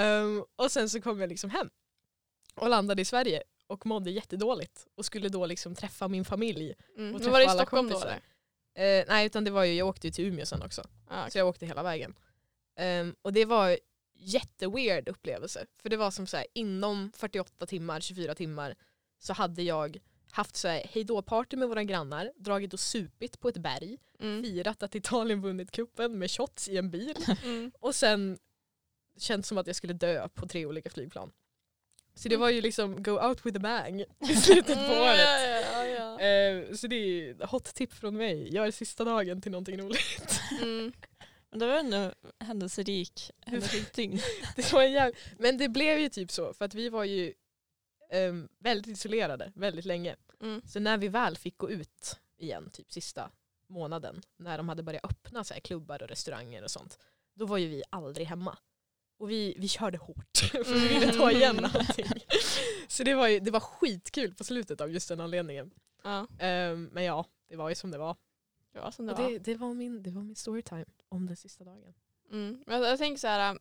Ehm, 0.00 0.44
och 0.56 0.72
sen 0.72 0.90
så 0.90 1.00
kom 1.00 1.20
jag 1.20 1.28
liksom 1.28 1.50
hem 1.50 1.70
och 2.54 2.68
landade 2.68 3.02
i 3.02 3.04
Sverige 3.04 3.42
och 3.66 3.86
mådde 3.86 4.10
jättedåligt 4.10 4.86
och 4.94 5.04
skulle 5.04 5.28
då 5.28 5.46
liksom 5.46 5.74
träffa 5.74 6.08
min 6.08 6.24
familj. 6.24 6.74
Mm. 6.96 7.14
Och 7.14 7.20
Men 7.20 7.30
var 7.32 7.38
det 7.38 7.44
i 7.44 7.46
träffa 7.46 7.58
Stockholm 7.58 7.88
då 7.88 7.94
kompisar. 7.94 8.20
eller? 8.74 9.00
Eh, 9.00 9.04
nej 9.08 9.26
utan 9.26 9.44
det 9.44 9.50
var 9.50 9.64
ju, 9.64 9.74
jag 9.74 9.88
åkte 9.88 10.06
ju 10.06 10.10
till 10.10 10.24
Umeå 10.26 10.46
sen 10.46 10.62
också. 10.62 10.82
Ja, 11.10 11.30
Så 11.30 11.38
jag 11.38 11.48
åkte 11.48 11.66
hela 11.66 11.82
vägen. 11.82 12.14
Ehm, 12.76 13.14
och 13.22 13.32
det 13.32 13.44
var 13.44 13.78
jätteweird 14.14 15.08
upplevelse. 15.08 15.66
För 15.82 15.88
det 15.88 15.96
var 15.96 16.10
som 16.10 16.26
så 16.26 16.36
här, 16.36 16.46
inom 16.54 17.12
48 17.16 17.66
timmar, 17.66 18.00
24 18.00 18.34
timmar 18.34 18.74
så 19.18 19.32
hade 19.32 19.62
jag 19.62 19.98
haft 20.30 20.56
så 20.56 20.68
här 20.68 20.80
hejdå-party 20.90 21.56
med 21.56 21.68
våra 21.68 21.84
grannar, 21.84 22.32
dragit 22.36 22.72
och 22.72 22.80
supit 22.80 23.40
på 23.40 23.48
ett 23.48 23.56
berg, 23.56 23.98
Mm. 24.20 24.42
firat 24.42 24.82
att 24.82 24.94
Italien 24.94 25.40
vunnit 25.42 25.70
kuppen 25.70 26.18
med 26.18 26.30
shots 26.30 26.68
i 26.68 26.76
en 26.76 26.90
bil 26.90 27.16
Mm. 27.44 27.72
och 27.80 27.94
sen 27.94 28.38
känns 29.18 29.46
som 29.48 29.58
att 29.58 29.66
jag 29.66 29.76
skulle 29.76 29.92
dö 29.92 30.28
på 30.28 30.48
tre 30.48 30.66
olika 30.66 30.90
flygplan. 30.90 31.32
Så 32.18 32.28
det 32.28 32.34
Mm. 32.34 32.40
var 32.40 32.50
ju 32.50 32.60
liksom 32.60 33.02
go 33.02 33.10
out 33.28 33.46
with 33.46 33.56
a 33.56 33.60
bang 33.60 34.00
i 34.30 34.36
slutet 34.36 34.76
på 34.76 34.92
året. 34.92 35.20
Ja, 35.72 35.86
ja, 35.86 35.86
ja. 35.86 36.20
Eh, 36.20 36.74
så 36.74 36.86
det 36.86 36.96
är 36.96 37.46
hot 37.46 37.64
tip 37.64 37.92
från 37.92 38.16
mig, 38.16 38.54
gör 38.54 38.70
sista 38.70 39.04
dagen 39.04 39.40
till 39.42 39.52
någonting 39.52 39.78
roligt. 39.80 40.40
Mm. 40.62 40.92
Men 41.50 41.58
det 41.60 41.66
var 41.66 41.74
ändå 41.76 42.12
händelserik, 42.44 43.30
händelserikt 43.46 43.94
dygn. 43.94 44.20
Det 44.56 44.72
var 44.72 44.82
en 44.82 44.92
jäv... 44.92 45.12
Men 45.38 45.58
det 45.58 45.68
blev 45.68 45.98
ju 45.98 46.08
typ 46.08 46.30
så 46.30 46.52
för 46.54 46.64
att 46.64 46.74
vi 46.74 46.88
var 46.88 47.04
ju 47.04 47.34
ehm, 48.10 48.48
väldigt 48.58 48.96
isolerade 48.96 49.52
väldigt 49.54 49.84
länge. 49.84 50.16
Mm. 50.42 50.62
Så 50.66 50.80
när 50.80 50.98
vi 50.98 51.08
väl 51.08 51.36
fick 51.36 51.58
gå 51.58 51.70
ut 51.70 52.16
igen, 52.38 52.70
typ 52.72 52.92
sista 52.92 53.30
månaden, 53.68 54.22
när 54.38 54.56
de 54.58 54.68
hade 54.68 54.82
börjat 54.82 55.04
öppna 55.04 55.44
så 55.44 55.54
här, 55.54 55.60
klubbar 55.60 56.02
och 56.02 56.08
restauranger 56.08 56.62
och 56.64 56.70
sånt, 56.70 56.98
då 57.34 57.46
var 57.46 57.58
ju 57.58 57.68
vi 57.68 57.82
aldrig 57.90 58.26
hemma. 58.26 58.58
Och 59.18 59.30
vi, 59.30 59.54
vi 59.58 59.68
körde 59.68 59.98
hårt 59.98 60.36
för 60.52 60.74
vi 60.74 60.88
ville 60.98 61.12
ta 61.12 61.30
igen 61.30 61.64
allting. 61.74 62.06
Så 62.88 63.02
det 63.04 63.14
var, 63.14 63.28
ju, 63.28 63.40
det 63.40 63.50
var 63.50 63.60
skitkul 63.60 64.34
på 64.34 64.44
slutet 64.44 64.80
av 64.80 64.90
just 64.92 65.08
den 65.08 65.20
anledningen. 65.20 65.70
Ja, 66.04 66.26
Ehm, 66.38 66.84
men 66.92 67.04
ja, 67.04 67.24
det 67.48 67.56
var 67.56 67.68
ju 67.68 67.74
som 67.74 67.90
det 67.90 67.98
var. 67.98 68.16
det 68.72 68.80
var 68.80 68.90
som 68.90 69.06
det 69.06 69.12
Och 69.12 69.18
var. 69.18 69.30
det, 69.30 69.38
det, 69.38 69.54
var 69.54 69.74
min, 69.74 70.02
det 70.02 70.10
var 70.10 70.22
min 70.22 70.36
storytime 70.36 70.84
om 71.08 71.26
den 71.26 71.36
sista 71.36 71.64
dagen. 71.64 71.94
Mm. 72.32 72.62
Men 72.66 72.80
jag, 72.82 72.90
jag 72.90 72.98
tänker 72.98 73.20
så 73.20 73.26
här. 73.26 73.50
um, 73.50 73.58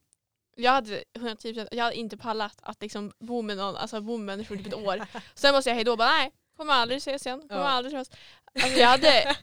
Jag 0.56 0.72
hade, 0.72 1.04
110%, 1.13 1.68
jag 1.72 1.84
hade 1.84 1.96
inte 1.96 2.18
pallat 2.18 2.58
att 2.62 2.82
liksom 2.82 3.12
bo 3.20 3.41
med 3.41 3.58
någon, 3.58 3.76
alltså 3.76 4.02
bo 4.02 4.18
med 4.18 4.26
människor 4.26 4.58
typ 4.58 4.68
ett 4.68 4.74
år. 4.74 5.06
Sen 5.36 5.54
måste 5.56 5.70
jag 5.70 5.76
hejdå 5.76 5.96
bara 5.96 6.10
nej, 6.10 6.32
kommer 6.58 6.74
aldrig 6.74 6.98
ses 6.98 7.26
igen. 7.26 7.41
Kommer 7.41 7.62
Ja. 7.62 7.68
aldrig 7.68 7.91
träffas. 7.94 8.12
Alltså 8.63 8.80
jag 8.80 8.88
hade, 8.88 9.36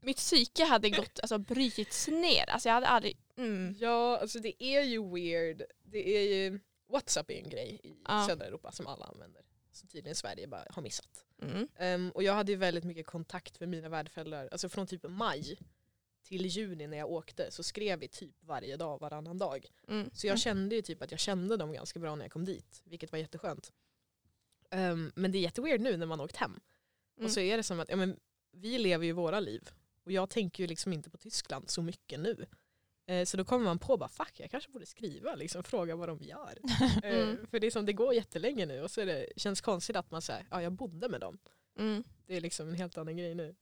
mitt 0.00 0.16
psyke 0.16 0.64
hade 0.64 0.90
gått, 0.90 1.20
alltså 1.20 1.38
brytits 1.38 2.08
ner. 2.08 2.50
Alltså 2.50 2.68
jag 2.68 2.74
hade 2.74 2.86
aldrig, 2.88 3.16
mm. 3.38 3.74
Ja, 3.78 4.18
alltså 4.18 4.38
det 4.38 4.64
är 4.64 4.82
ju 4.82 5.10
weird. 5.14 5.62
Det 5.82 6.16
är 6.16 6.22
ju, 6.22 6.60
Whatsapp 6.88 7.30
är 7.30 7.34
en 7.34 7.50
grej 7.50 7.80
i 7.82 7.96
Ja. 8.08 8.26
södra 8.28 8.46
Europa 8.46 8.72
som 8.72 8.86
alla 8.86 9.04
använder. 9.04 9.42
Som 9.72 9.88
tydligen 9.88 10.14
Sverige 10.14 10.46
bara 10.46 10.66
har 10.70 10.82
missat. 10.82 11.26
Mm. 11.42 11.68
Ehm, 11.76 12.10
och 12.10 12.22
jag 12.22 12.32
hade 12.32 12.52
ju 12.52 12.58
väldigt 12.58 12.84
mycket 12.84 13.06
kontakt 13.06 13.60
med 13.60 13.68
mina 13.68 13.88
värdföräldrar. 13.88 14.48
Alltså 14.52 14.68
från 14.68 14.86
typ 14.86 15.02
maj 15.08 15.58
till 16.22 16.46
juni 16.46 16.86
när 16.86 16.98
jag 16.98 17.10
åkte 17.10 17.50
så 17.50 17.62
skrev 17.62 17.98
vi 17.98 18.08
typ 18.08 18.34
varje 18.40 18.76
dag, 18.76 19.00
varannan 19.00 19.38
dag. 19.38 19.66
Mm. 19.88 20.10
Så 20.14 20.26
jag 20.26 20.38
kände 20.38 20.74
ju 20.74 20.82
typ 20.82 21.02
att 21.02 21.10
jag 21.10 21.20
kände 21.20 21.56
dem 21.56 21.72
ganska 21.72 22.00
bra 22.00 22.14
när 22.14 22.24
jag 22.24 22.32
kom 22.32 22.44
dit. 22.44 22.82
Vilket 22.84 23.12
var 23.12 23.18
jätteskönt. 23.18 23.72
Ehm, 24.70 25.12
men 25.14 25.32
det 25.32 25.38
är 25.38 25.40
jätteweird 25.40 25.80
nu 25.80 25.96
när 25.96 26.06
man 26.06 26.18
har 26.18 26.24
åkt 26.24 26.36
hem. 26.36 26.50
Mm. 27.16 27.26
Och 27.26 27.32
så 27.32 27.40
är 27.40 27.56
det 27.56 27.62
som 27.62 27.80
att 27.80 27.88
ja, 27.88 27.96
men, 27.96 28.20
vi 28.52 28.78
lever 28.78 29.04
ju 29.06 29.12
våra 29.12 29.40
liv. 29.40 29.70
Och 30.04 30.12
jag 30.12 30.30
tänker 30.30 30.62
ju 30.62 30.66
liksom 30.66 30.92
inte 30.92 31.10
på 31.10 31.18
Tyskland 31.18 31.70
så 31.70 31.82
mycket 31.82 32.20
nu. 32.20 32.46
Eh, 33.08 33.24
så 33.24 33.36
då 33.36 33.44
kommer 33.44 33.64
man 33.64 33.78
på 33.78 33.96
bara 33.96 34.08
fuck 34.08 34.32
jag 34.40 34.50
kanske 34.50 34.70
borde 34.70 34.86
skriva, 34.86 35.34
liksom, 35.34 35.62
fråga 35.62 35.96
vad 35.96 36.08
de 36.08 36.18
gör. 36.22 36.58
Eh, 37.04 37.18
Mm. 37.28 37.46
för 37.50 37.60
det 37.60 37.66
är 37.66 37.70
som 37.70 37.86
det 37.86 37.92
går 37.92 38.14
jättelänge 38.14 38.66
nu 38.66 38.82
och 38.82 38.90
så 38.90 39.00
är 39.00 39.06
det, 39.06 39.26
känns 39.36 39.60
konstigt 39.60 39.96
att 39.96 40.10
man 40.10 40.22
säger 40.22 40.46
ja 40.50 40.62
jag 40.62 40.72
bodde 40.72 41.08
med 41.08 41.20
dem. 41.20 41.38
Mm. 41.78 42.04
Det 42.26 42.36
är 42.36 42.40
liksom 42.40 42.68
en 42.68 42.74
helt 42.74 42.98
annan 42.98 43.16
grej 43.16 43.34
nu. 43.34 43.54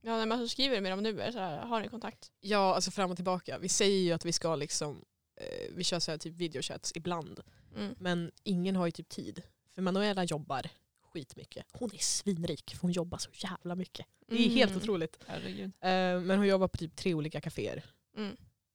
Ja, 0.00 0.16
när 0.18 0.26
man 0.26 0.38
så 0.38 0.48
skriver 0.48 0.80
med 0.80 0.92
dem 0.92 1.02
nu, 1.02 1.20
är 1.20 1.32
så 1.32 1.38
här, 1.38 1.58
har 1.66 1.80
ni 1.80 1.88
kontakt? 1.88 2.32
Ja 2.40 2.74
alltså 2.74 2.90
fram 2.90 3.10
och 3.10 3.16
tillbaka. 3.16 3.58
Vi 3.58 3.68
säger 3.68 3.98
ju 3.98 4.12
att 4.12 4.24
vi 4.24 4.32
ska 4.32 4.56
liksom, 4.56 5.04
eh, 5.36 5.70
vi 5.74 5.84
kör 5.84 5.98
så 6.00 6.10
här 6.10 6.18
typ 6.18 6.34
videochats 6.34 6.92
ibland. 6.94 7.40
Mm. 7.76 7.94
Men 7.98 8.30
ingen 8.42 8.76
har 8.76 8.86
ju 8.86 8.90
typ 8.92 9.08
tid. 9.08 9.42
För 9.74 9.82
Manuela 9.82 10.24
jobbar 10.24 10.68
skitmycket. 11.12 11.66
Hon 11.72 11.90
är 11.94 11.98
svinrik 11.98 12.70
för 12.74 12.80
hon 12.82 12.92
jobbar 12.92 13.18
så 13.18 13.30
jävla 13.34 13.74
mycket. 13.74 14.06
Det 14.26 14.34
är 14.46 14.48
helt 14.48 14.70
Mm. 14.70 14.82
otroligt. 14.82 15.18
Herregud. 15.26 15.64
Eh, 15.80 16.20
men 16.20 16.30
hon 16.30 16.46
jobbar 16.46 16.68
på 16.68 16.76
typ 16.76 16.96
tre 16.96 17.14
olika 17.14 17.40
kaféer. 17.40 17.84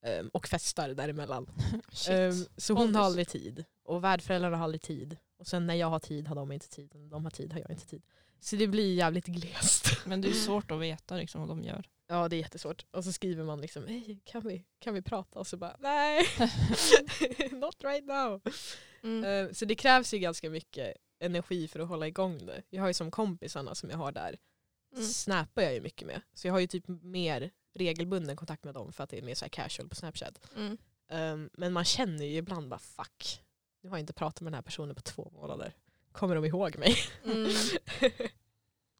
Mm. 0.07 0.25
eh, 0.25 0.29
och 0.33 0.47
festar 0.47 0.89
däremellan. 0.89 1.49
Shit. 1.91 2.09
Eh, 2.09 2.31
så 2.57 2.73
hon 2.73 2.95
har 2.95 3.03
aldrig 3.03 3.27
tid. 3.27 3.65
Och 3.83 4.03
värdföräldrarna 4.03 4.57
har 4.57 4.63
aldrig 4.63 4.81
tid. 4.81 5.17
Och 5.39 5.47
sen 5.47 5.67
när 5.67 5.75
jag 5.75 5.87
har 5.89 5.99
tid 5.99 6.27
har 6.27 6.35
de 6.35 6.51
inte 6.51 6.69
tid. 6.69 6.91
Och 6.93 6.99
när 6.99 7.09
de 7.09 7.23
har 7.23 7.31
tid 7.31 7.53
har 7.53 7.59
jag 7.59 7.71
inte 7.71 7.85
tid. 7.85 8.01
Så 8.39 8.55
det 8.55 8.67
blir 8.67 8.93
jävligt 8.95 9.25
glest. 9.25 9.91
Men 10.05 10.21
det 10.21 10.29
är 10.29 10.33
svårt 10.33 10.71
att 10.71 10.79
veta 10.79 11.15
liksom, 11.15 11.41
vad 11.41 11.49
de 11.49 11.63
gör. 11.63 11.89
Ja 12.09 12.27
det 12.27 12.35
är 12.35 12.37
jättesvårt. 12.37 12.85
Och 12.91 13.03
så 13.03 13.11
skriver 13.11 13.43
man 13.43 13.61
liksom 13.61 13.87
hej 13.87 14.19
kan 14.25 14.47
vi, 14.47 14.65
kan 14.79 14.93
vi 14.93 15.01
prata? 15.01 15.39
Och 15.39 15.47
så 15.47 15.57
bara 15.57 15.75
nej, 15.79 16.25
not 17.51 17.83
right 17.83 18.05
now. 18.05 18.41
Mm. 19.03 19.23
Eh, 19.47 19.53
så 19.53 19.65
det 19.65 19.75
krävs 19.75 20.13
ju 20.13 20.19
ganska 20.19 20.49
mycket 20.49 20.93
energi 21.19 21.67
för 21.67 21.79
att 21.79 21.87
hålla 21.87 22.07
igång 22.07 22.45
det. 22.45 22.61
Jag 22.69 22.81
har 22.81 22.87
ju 22.87 22.93
som 22.93 23.11
kompisarna 23.11 23.75
som 23.75 23.89
jag 23.89 23.97
har 23.97 24.11
där, 24.11 24.37
Mm. 24.95 25.05
snappar 25.07 25.61
jag 25.61 25.73
ju 25.73 25.81
mycket 25.81 26.07
med. 26.07 26.21
Så 26.33 26.47
jag 26.47 26.53
har 26.53 26.59
ju 26.59 26.67
typ 26.67 26.87
mer 26.87 27.51
regelbunden 27.77 28.35
kontakt 28.35 28.63
med 28.63 28.73
dem 28.73 28.93
för 28.93 29.03
att 29.03 29.09
det 29.09 29.17
är 29.17 29.21
mer 29.21 29.35
så 29.35 29.45
här 29.45 29.49
casual 29.49 29.89
på 29.89 29.95
Snapchat. 29.95 30.39
Mm. 30.55 30.77
Um, 31.11 31.49
men 31.53 31.73
man 31.73 31.85
känner 31.85 32.25
ju 32.25 32.35
ibland 32.37 32.69
bara 32.69 32.79
fuck, 32.79 33.41
nu 33.83 33.89
har 33.89 33.97
jag 33.97 34.01
inte 34.03 34.13
pratat 34.13 34.41
med 34.41 34.51
den 34.51 34.55
här 34.57 34.61
personen 34.61 34.95
på 34.95 35.01
två 35.01 35.31
månader. 35.33 35.73
Kommer 36.11 36.35
de 36.35 36.45
ihåg 36.45 36.77
mig? 36.77 36.97
Mm. 37.25 37.51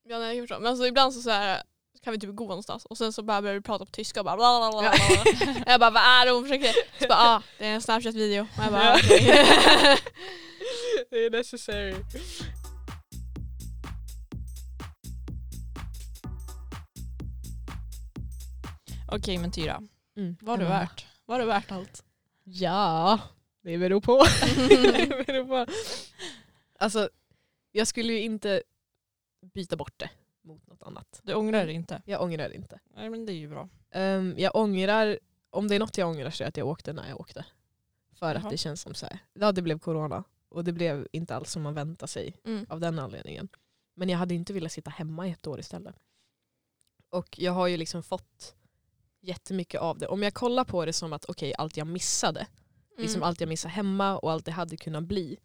Ja, 0.09 0.19
nej, 0.19 0.37
jag. 0.37 0.61
Men 0.61 0.65
alltså, 0.65 0.87
ibland 0.87 1.13
så, 1.13 1.21
så 1.21 1.29
här, 1.29 1.63
kan 2.03 2.13
vi 2.13 2.19
typ 2.19 2.35
gå 2.35 2.47
någonstans 2.47 2.85
och 2.85 2.97
sen 2.97 3.13
så 3.13 3.23
bara 3.23 3.41
börjar 3.41 3.55
vi 3.55 3.61
prata 3.61 3.85
på 3.85 3.91
tyska 3.91 4.19
och 4.19 4.25
bara 4.25 4.35
bla 4.35 4.71
bla 4.71 4.81
bla. 4.81 4.93
Jag 5.67 5.79
bara 5.79 5.89
vad 5.89 6.03
är 6.03 6.25
det 6.25 6.31
hon 6.31 6.43
försöker? 6.43 6.73
Så 7.01 7.07
bara 7.07 7.19
ah, 7.19 7.43
det 7.57 7.65
är 7.65 7.69
en 7.73 7.81
snapchat-video. 7.81 8.41
Och 8.41 8.63
jag 8.63 8.71
bara 8.71 8.83
Ja. 8.83 8.95
okej. 9.03 9.25
det 11.09 11.25
är 11.25 11.29
necessary. 11.29 11.95
Okej 19.11 19.37
men 19.37 19.51
Tyra, 19.51 19.83
Mm. 20.15 20.35
har 20.45 20.57
du 20.57 20.63
Ja. 20.63 20.69
värt? 20.69 21.05
Var 21.25 21.39
det 21.39 21.45
värt 21.45 21.71
allt? 21.71 22.03
Ja, 22.43 23.19
det 23.61 23.77
beror 23.77 24.01
på. 24.01 24.23
det 24.69 25.25
beror 25.27 25.45
på. 25.65 25.71
Alltså, 26.79 27.09
jag 27.71 27.87
skulle 27.87 28.13
ju 28.13 28.21
inte 28.21 28.63
byta 29.53 29.75
bort 29.75 29.93
det 29.97 30.09
mot 30.41 30.67
något 30.67 30.81
annat. 30.83 31.19
Du 31.23 31.33
ångrar 31.33 31.65
det 31.65 31.73
inte? 31.73 32.01
Jag 32.05 32.21
ångrar 32.21 32.49
det 32.49 32.55
inte. 32.55 32.79
Nej 32.95 33.09
men 33.09 33.25
det 33.25 33.33
är 33.33 33.37
ju 33.37 33.47
bra. 33.49 33.69
Ehm, 33.91 34.35
jag 34.37 34.55
ångrar, 34.55 35.19
om 35.49 35.67
det 35.67 35.75
är 35.75 35.79
något 35.79 35.97
jag 35.97 36.09
ångrar 36.09 36.29
så 36.29 36.43
är 36.43 36.45
det 36.45 36.49
att 36.49 36.57
jag 36.57 36.67
åkte 36.67 36.93
när 36.93 37.09
jag 37.09 37.19
åkte. 37.19 37.45
För 38.13 38.35
Jaha. 38.35 38.37
att 38.43 38.49
det 38.49 38.57
känns 38.57 38.81
som 38.81 38.93
så 38.93 39.05
här, 39.05 39.19
ja 39.33 39.51
det 39.51 39.61
blev 39.61 39.79
corona 39.79 40.23
och 40.49 40.63
det 40.63 40.71
blev 40.71 41.07
inte 41.11 41.35
alls 41.35 41.51
som 41.51 41.61
man 41.61 41.73
väntade 41.73 42.07
sig 42.11 42.35
Mm. 42.45 42.65
av 42.69 42.79
den 42.79 42.99
anledningen. 42.99 43.49
Men 43.93 44.09
jag 44.09 44.17
hade 44.17 44.33
inte 44.35 44.53
velat 44.53 44.71
sitta 44.71 44.89
hemma 44.89 45.27
i 45.27 45.31
ett 45.31 45.47
år 45.47 45.59
istället. 45.59 45.95
Och 47.09 47.39
jag 47.39 47.51
har 47.51 47.67
ju 47.67 47.77
liksom 47.77 48.03
fått 48.03 48.55
jättemycket 49.27 49.81
av 49.81 49.97
det. 49.97 50.07
Om 50.07 50.23
jag 50.23 50.33
kollar 50.33 50.63
på 50.63 50.85
det 50.85 50.93
som 50.93 51.13
att 51.13 51.25
okej, 51.25 51.53
allt 51.57 51.77
jag 51.77 51.87
missade, 51.87 52.47
liksom 52.97 53.19
Mm. 53.19 53.27
allt 53.27 53.39
jag 53.39 53.49
missade 53.49 53.71
hemma 53.73 54.17
och 54.17 54.31
allt 54.31 54.45
det 54.45 54.51
hade 54.51 54.77
kunnat 54.77 55.03
bli, 55.03 55.37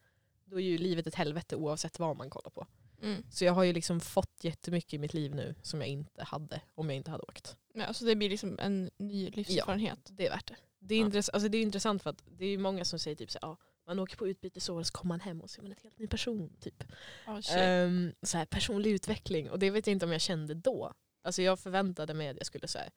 då 0.44 0.56
är 0.60 0.64
ju 0.64 0.78
livet 0.78 1.06
ett 1.06 1.14
helvete 1.14 1.56
oavsett 1.56 1.98
vad 1.98 2.16
man 2.16 2.30
kollar 2.30 2.50
på. 2.50 2.66
Mm. 3.02 3.22
Så 3.30 3.44
jag 3.44 3.52
har 3.52 3.62
ju 3.64 3.72
liksom 3.72 4.00
fått 4.00 4.44
jättemycket 4.44 4.94
i 4.94 4.98
mitt 4.98 5.14
liv 5.14 5.34
nu 5.34 5.54
som 5.62 5.80
jag 5.80 5.88
inte 5.88 6.24
hade 6.24 6.60
om 6.74 6.88
jag 6.90 6.96
inte 6.96 7.10
hade 7.10 7.22
åkt. 7.22 7.56
Ja, 7.74 7.92
så 7.94 8.04
det 8.04 8.16
blir 8.16 8.30
liksom 8.30 8.58
en 8.58 8.90
ny 8.98 9.30
livserfarenhet. 9.30 9.98
Det 10.10 10.26
är 10.26 10.30
värt 10.30 10.46
det. 10.48 10.56
Det 10.78 10.94
är, 10.94 10.98
Ja. 11.00 11.06
intress- 11.06 11.30
alltså 11.32 11.48
det 11.48 11.58
är 11.58 11.62
intressant 11.62 12.02
för 12.02 12.10
att 12.10 12.22
det 12.38 12.44
är 12.44 12.58
många 12.58 12.84
som 12.84 12.98
säger 12.98 13.16
typ 13.16 13.30
så 13.30 13.38
här, 13.42 13.48
ja, 13.48 13.56
man 13.86 13.98
åker 13.98 14.16
på 14.16 14.28
utbytesår 14.28 14.78
och 14.80 14.86
så 14.86 14.92
kommer 14.92 15.08
man 15.08 15.20
hem 15.20 15.40
och 15.40 15.50
så 15.50 15.60
är 15.60 15.62
man 15.62 15.70
en 15.72 15.78
helt 15.82 15.98
ny 15.98 16.06
person. 16.06 16.56
Typ. 16.60 16.84
Oh. 17.26 17.40
Ehm, 17.56 18.12
så 18.22 18.38
här, 18.38 18.44
personlig 18.46 18.90
utveckling 18.90 19.50
och 19.50 19.58
det 19.58 19.70
vet 19.70 19.86
jag 19.86 19.92
inte 19.92 20.06
om 20.06 20.12
jag 20.12 20.20
kände 20.20 20.54
då. 20.54 20.92
Alltså 21.22 21.42
jag 21.42 21.58
förväntade 21.60 22.14
mig 22.14 22.28
att 22.28 22.36
jag 22.36 22.46
skulle 22.46 22.68
så 22.68 22.78
här, 22.78 22.90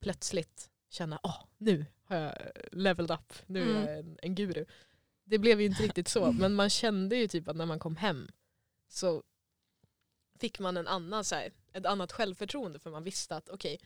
plötsligt 0.00 0.70
känna 0.88 1.20
åh 1.22 1.44
nu 1.58 1.86
har 2.04 2.16
jag 2.16 2.34
leveled 2.72 3.10
up, 3.10 3.32
nu 3.46 3.60
är 3.62 3.66
Mm. 3.66 3.82
jag 3.86 3.98
en, 3.98 4.18
en 4.22 4.34
guru. 4.34 4.64
Det 5.24 5.38
blev 5.38 5.60
ju 5.60 5.66
inte 5.66 5.82
riktigt 5.82 6.08
så 6.08 6.32
men 6.32 6.54
man 6.54 6.70
kände 6.70 7.16
ju 7.16 7.28
typ 7.28 7.48
att 7.48 7.56
när 7.56 7.66
man 7.66 7.78
kom 7.78 7.96
hem 7.96 8.30
så 8.88 9.22
fick 10.38 10.58
man 10.58 10.76
en 10.76 10.86
annan, 10.86 11.24
så 11.24 11.34
här, 11.34 11.52
ett 11.72 11.86
annat 11.86 12.12
självförtroende 12.12 12.78
för 12.78 12.90
man 12.90 13.04
visste 13.04 13.36
att 13.36 13.48
okej 13.48 13.80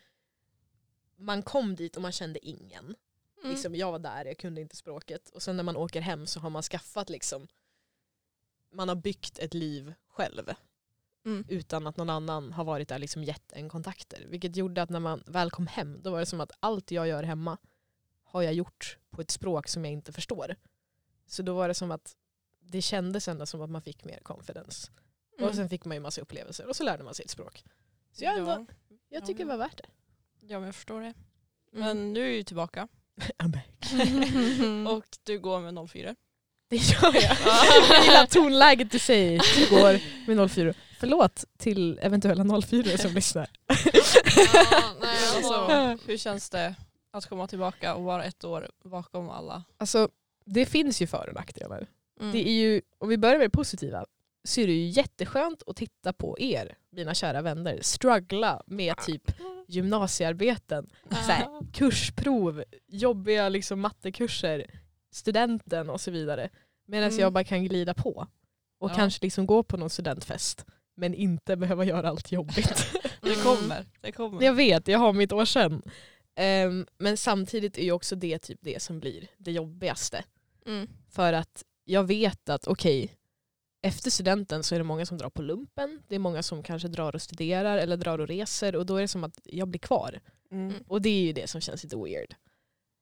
man 1.16 1.42
kom 1.42 1.76
dit 1.76 1.96
och 1.96 2.02
man 2.02 2.12
kände 2.12 2.46
ingen. 2.46 2.84
Mm. 3.38 3.50
Liksom, 3.50 3.74
jag 3.74 3.92
var 3.92 3.98
där, 3.98 4.24
jag 4.24 4.38
kunde 4.38 4.60
inte 4.60 4.76
språket. 4.76 5.28
Och 5.28 5.42
sen 5.42 5.56
när 5.56 5.64
man 5.64 5.76
åker 5.76 6.00
hem 6.00 6.26
så 6.26 6.40
har 6.40 6.50
man 6.50 6.62
skaffat 6.62 7.10
liksom, 7.10 7.48
man 8.70 8.88
har 8.88 8.96
byggt 8.96 9.38
ett 9.38 9.54
liv 9.54 9.94
själv 10.06 10.50
Mm. 11.24 11.44
utan 11.48 11.86
att 11.86 11.96
någon 11.96 12.10
annan 12.10 12.52
har 12.52 12.64
varit 12.64 12.88
där 12.88 12.98
liksom 12.98 13.24
gett 13.24 13.52
en 13.52 13.68
kontakter. 13.68 14.26
Vilket 14.28 14.56
gjorde 14.56 14.82
att 14.82 14.90
när 14.90 15.00
man 15.00 15.22
väl 15.26 15.50
kom 15.50 15.66
hem 15.66 16.02
då 16.02 16.10
var 16.10 16.20
det 16.20 16.26
som 16.26 16.40
att 16.40 16.52
allt 16.60 16.90
jag 16.90 17.08
gör 17.08 17.22
hemma 17.22 17.58
har 18.24 18.42
jag 18.42 18.54
gjort 18.54 18.98
på 19.10 19.20
ett 19.20 19.30
språk 19.30 19.68
som 19.68 19.84
jag 19.84 19.92
inte 19.92 20.12
förstår. 20.12 20.56
Så 21.26 21.42
då 21.42 21.54
var 21.54 21.68
det 21.68 21.74
som 21.74 21.90
att 21.90 22.16
det 22.60 22.82
kändes 22.82 23.28
ändå 23.28 23.46
som 23.46 23.62
att 23.62 23.70
man 23.70 23.82
fick 23.82 24.04
mer 24.04 24.20
confidence. 24.22 24.90
Mm. 25.38 25.48
Och 25.50 25.56
sen 25.56 25.68
fick 25.68 25.84
man 25.84 25.96
ju 25.96 26.00
massa 26.00 26.20
upplevelser 26.20 26.68
och 26.68 26.76
så 26.76 26.84
lärde 26.84 27.04
man 27.04 27.14
sig 27.14 27.24
ett 27.24 27.30
språk. 27.30 27.64
Så 28.12 28.24
jag, 28.24 28.38
ja. 28.38 28.66
jag 29.08 29.26
tycker 29.26 29.40
Ja. 29.40 29.44
det 29.46 29.56
var 29.58 29.64
värt 29.64 29.76
det. 29.76 29.88
ja 30.40 30.58
men 30.58 30.66
jag 30.66 30.74
förstår 30.74 31.00
det. 31.00 31.06
Mm. 31.06 31.16
Men 31.86 32.12
nu 32.12 32.32
är 32.32 32.36
du 32.36 32.42
tillbaka 32.42 32.88
I'm 33.38 33.48
back. 33.48 33.92
Mm. 34.60 34.86
och 34.86 35.04
du 35.22 35.38
går 35.38 35.60
med 35.60 35.90
04. 35.90 36.16
Det 36.72 36.76
gör 36.76 37.14
jag. 37.14 37.36
Jag 37.88 38.04
gillar 38.04 38.26
tonläget 38.26 38.90
du 38.90 38.98
säger 38.98 39.62
igår 39.62 40.00
med 40.26 40.50
04. 40.50 40.74
Förlåt 41.00 41.44
till 41.58 41.98
eventuella 42.02 42.60
04 42.62 42.98
som 42.98 43.12
lyssnar. 43.12 43.48
Ja, 43.68 43.76
nej, 45.00 45.16
Alltså, 45.36 45.98
hur 46.06 46.16
känns 46.16 46.50
det 46.50 46.74
att 47.12 47.26
komma 47.26 47.46
tillbaka 47.46 47.94
och 47.94 48.02
vara 48.02 48.24
ett 48.24 48.44
år 48.44 48.70
bakom 48.84 49.30
alla? 49.30 49.64
Alltså, 49.78 50.08
det 50.44 50.66
finns 50.66 51.02
ju 51.02 51.06
för 51.06 51.28
och 51.28 51.34
nackdelar. 51.34 51.86
Mm. 52.20 52.32
Det 52.32 52.48
är 52.48 52.52
ju, 52.52 52.80
om 52.98 53.08
vi 53.08 53.18
börjar 53.18 53.38
med 53.38 53.46
det 53.46 53.50
positiva, 53.50 54.04
så 54.44 54.60
är 54.60 54.66
det 54.66 54.72
ju 54.72 54.86
jätteskönt 54.88 55.62
att 55.66 55.76
titta 55.76 56.12
på 56.12 56.36
er, 56.40 56.76
mina 56.90 57.14
kära 57.14 57.42
vänner, 57.42 57.78
struggla 57.82 58.62
med 58.66 58.96
typ 58.96 59.32
gymnasiearbeten, 59.68 60.90
så 61.10 61.32
här, 61.32 61.72
kursprov, 61.72 62.64
jobbiga 62.88 63.48
liksom 63.48 63.80
mattekurser, 63.80 64.66
studenten 65.12 65.90
och 65.90 66.00
så 66.00 66.10
vidare. 66.10 66.50
Medan 66.86 67.08
Mm. 67.08 67.20
jag 67.20 67.32
bara 67.32 67.44
kan 67.44 67.64
glida 67.64 67.94
på 67.94 68.26
och 68.78 68.90
Ja. 68.90 68.94
kanske 68.94 69.24
liksom 69.24 69.46
gå 69.46 69.62
på 69.62 69.76
någon 69.76 69.90
studentfest 69.90 70.66
men 70.96 71.14
inte 71.14 71.56
behöva 71.56 71.84
göra 71.84 72.08
allt 72.08 72.32
jobbigt. 72.32 72.86
Det 73.20 73.32
Mm. 73.32 73.42
kommer. 73.44 73.86
Det 74.00 74.12
kommer. 74.12 74.42
jag 74.42 74.54
vet, 74.54 74.88
jag 74.88 74.98
har 74.98 75.12
mitt 75.12 75.32
år 75.32 75.44
sen. 75.44 75.82
Ehm, 76.34 76.86
men 76.98 77.16
samtidigt 77.16 77.78
är 77.78 77.82
ju 77.82 77.92
också 77.92 78.16
det 78.16 78.38
typ 78.38 78.58
det 78.62 78.82
som 78.82 79.00
blir 79.00 79.26
det 79.38 79.52
jobbigaste. 79.52 80.24
Mm. 80.66 80.88
För 81.10 81.32
att 81.32 81.64
jag 81.84 82.04
vet 82.04 82.48
att 82.48 82.66
okej, 82.66 83.16
efter 83.82 84.10
studenten 84.10 84.62
så 84.62 84.74
är 84.74 84.78
det 84.78 84.84
många 84.84 85.06
som 85.06 85.18
drar 85.18 85.30
på 85.30 85.42
lumpen. 85.42 86.02
Det 86.08 86.14
är 86.14 86.18
många 86.18 86.42
som 86.42 86.62
kanske 86.62 86.88
drar 86.88 87.14
och 87.14 87.22
studerar 87.22 87.78
eller 87.78 87.96
drar 87.96 88.18
och 88.18 88.28
reser 88.28 88.76
och 88.76 88.86
då 88.86 88.96
är 88.96 89.00
det 89.02 89.08
som 89.08 89.24
att 89.24 89.40
jag 89.44 89.68
blir 89.68 89.80
kvar. 89.80 90.20
Mm. 90.50 90.74
Och 90.86 91.02
det 91.02 91.08
är 91.08 91.22
ju 91.22 91.32
det 91.32 91.50
som 91.50 91.60
känns 91.60 91.82
lite 91.84 91.96
weird. 91.96 92.34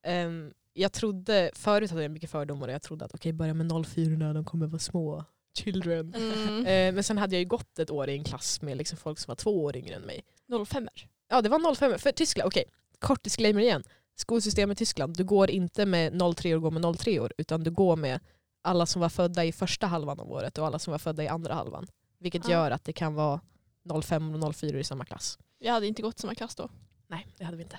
Ehm, 0.07 0.53
jag 0.73 0.93
trodde, 0.93 1.51
förut 1.55 1.91
hade 1.91 2.03
jag 2.03 2.11
mycket 2.11 2.31
fördomar 2.31 2.69
och 2.69 2.75
jag 2.75 2.83
trodde 2.83 3.05
att 3.05 3.15
okej, 3.15 3.33
börja 3.33 3.55
med 3.55 3.87
04 3.87 4.33
de 4.33 4.45
kommer 4.45 4.67
vara 4.67 4.79
små 4.79 5.25
children. 5.59 6.15
Mm. 6.15 6.67
Ehm, 6.67 6.95
men 6.95 7.05
sen 7.05 7.19
hade 7.19 7.35
jag 7.35 7.41
ju 7.41 7.49
gått 7.49 7.79
ett 7.79 7.91
år 7.91 8.09
i 8.09 8.13
en 8.17 8.25
klass 8.25 8.63
med 8.63 8.77
liksom 8.77 8.99
folk 8.99 9.19
som 9.19 9.31
var 9.31 9.37
två 9.37 9.65
år 9.65 9.77
yngre 9.77 9.95
än 9.95 10.03
mig. 10.03 10.25
05 10.67 10.89
Ja 11.29 11.43
det 11.43 11.49
var 11.49 11.75
05, 11.75 11.99
för 11.99 12.13
Tyskland, 12.13 12.47
okej, 12.47 12.65
kort 12.99 13.23
disclaimer 13.23 13.61
igen. 13.61 13.83
Skolsystemet 14.17 14.77
i 14.77 14.79
Tyskland, 14.79 15.17
du 15.17 15.25
går 15.25 15.51
inte 15.51 15.87
med 15.87 16.23
03 16.37 16.55
och 16.55 16.63
går 16.63 16.71
med 16.71 16.99
03 16.99 17.21
år 17.21 17.33
utan 17.39 17.65
du 17.65 17.71
går 17.71 17.97
med 17.97 18.21
alla 18.63 18.87
som 18.87 19.01
var 19.01 19.09
födda 19.09 19.45
i 19.45 19.53
första 19.53 19.87
halvan 19.87 20.21
av 20.21 20.33
året 20.33 20.59
och 20.59 20.67
alla 20.67 20.79
som 20.79 20.91
var 20.91 20.99
födda 20.99 21.23
i 21.25 21.29
andra 21.29 21.55
halvan. 21.55 21.87
Vilket 22.19 22.45
Ja. 22.49 22.51
gör 22.51 22.71
att 22.71 22.85
det 22.85 22.93
kan 22.93 23.15
vara 23.15 23.41
05 24.03 24.43
och 24.45 24.57
04 24.57 24.79
i 24.79 24.85
samma 24.85 25.05
klass. 25.05 25.39
Jag 25.59 25.73
hade 25.73 25.87
inte 25.87 26.03
gått 26.03 26.19
samma 26.19 26.35
klass 26.35 26.55
då. 26.55 26.69
Nej, 27.07 27.27
det 27.39 27.45
hade 27.45 27.57
vi 27.57 27.63
inte. 27.63 27.77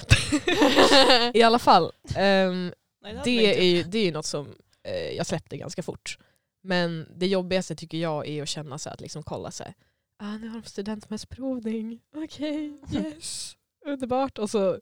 I 1.40 1.44
alla 1.44 1.60
fall, 1.60 1.92
ehm, 2.16 2.74
Nej, 3.02 3.14
det, 3.14 3.18
inte 3.20 3.62
är 3.62 3.64
ju, 3.64 3.84
det 3.84 3.98
är 4.00 4.06
ju 4.06 4.12
något 4.12 4.26
som 4.26 4.56
eh, 4.84 5.10
jag 5.12 5.26
släppte 5.26 5.58
ganska 5.58 5.84
fort. 5.84 6.18
Men 6.64 7.08
det 7.16 7.28
jobbigaste 7.28 7.76
tycker 7.76 7.98
jag 7.98 8.28
är 8.28 8.42
att 8.44 8.50
känna 8.50 8.78
så 8.78 8.90
att 8.90 9.02
liksom 9.02 9.24
kolla 9.24 9.52
så 9.52 9.64
här, 9.64 9.74
ah, 10.18 10.38
nu 10.38 10.48
har 10.48 10.62
de 10.62 10.68
studentmässprovning, 10.70 12.00
okej, 12.16 12.80
yes, 12.94 13.56
underbart. 13.86 14.38
Och 14.38 14.50
så 14.50 14.80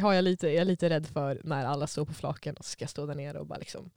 har 0.00 0.12
jag 0.12 0.24
lite, 0.24 0.46
jag 0.48 0.56
är 0.60 0.64
lite 0.64 0.90
rädd 0.90 1.06
för 1.06 1.40
när 1.44 1.64
alla 1.64 1.86
står 1.86 2.04
på 2.04 2.12
flaken 2.14 2.56
och 2.56 2.64
ska 2.64 2.86
stå 2.86 3.06
där 3.06 3.14
nere 3.14 3.38
och 3.38 3.46
bara 3.46 3.58
liksom 3.58 3.90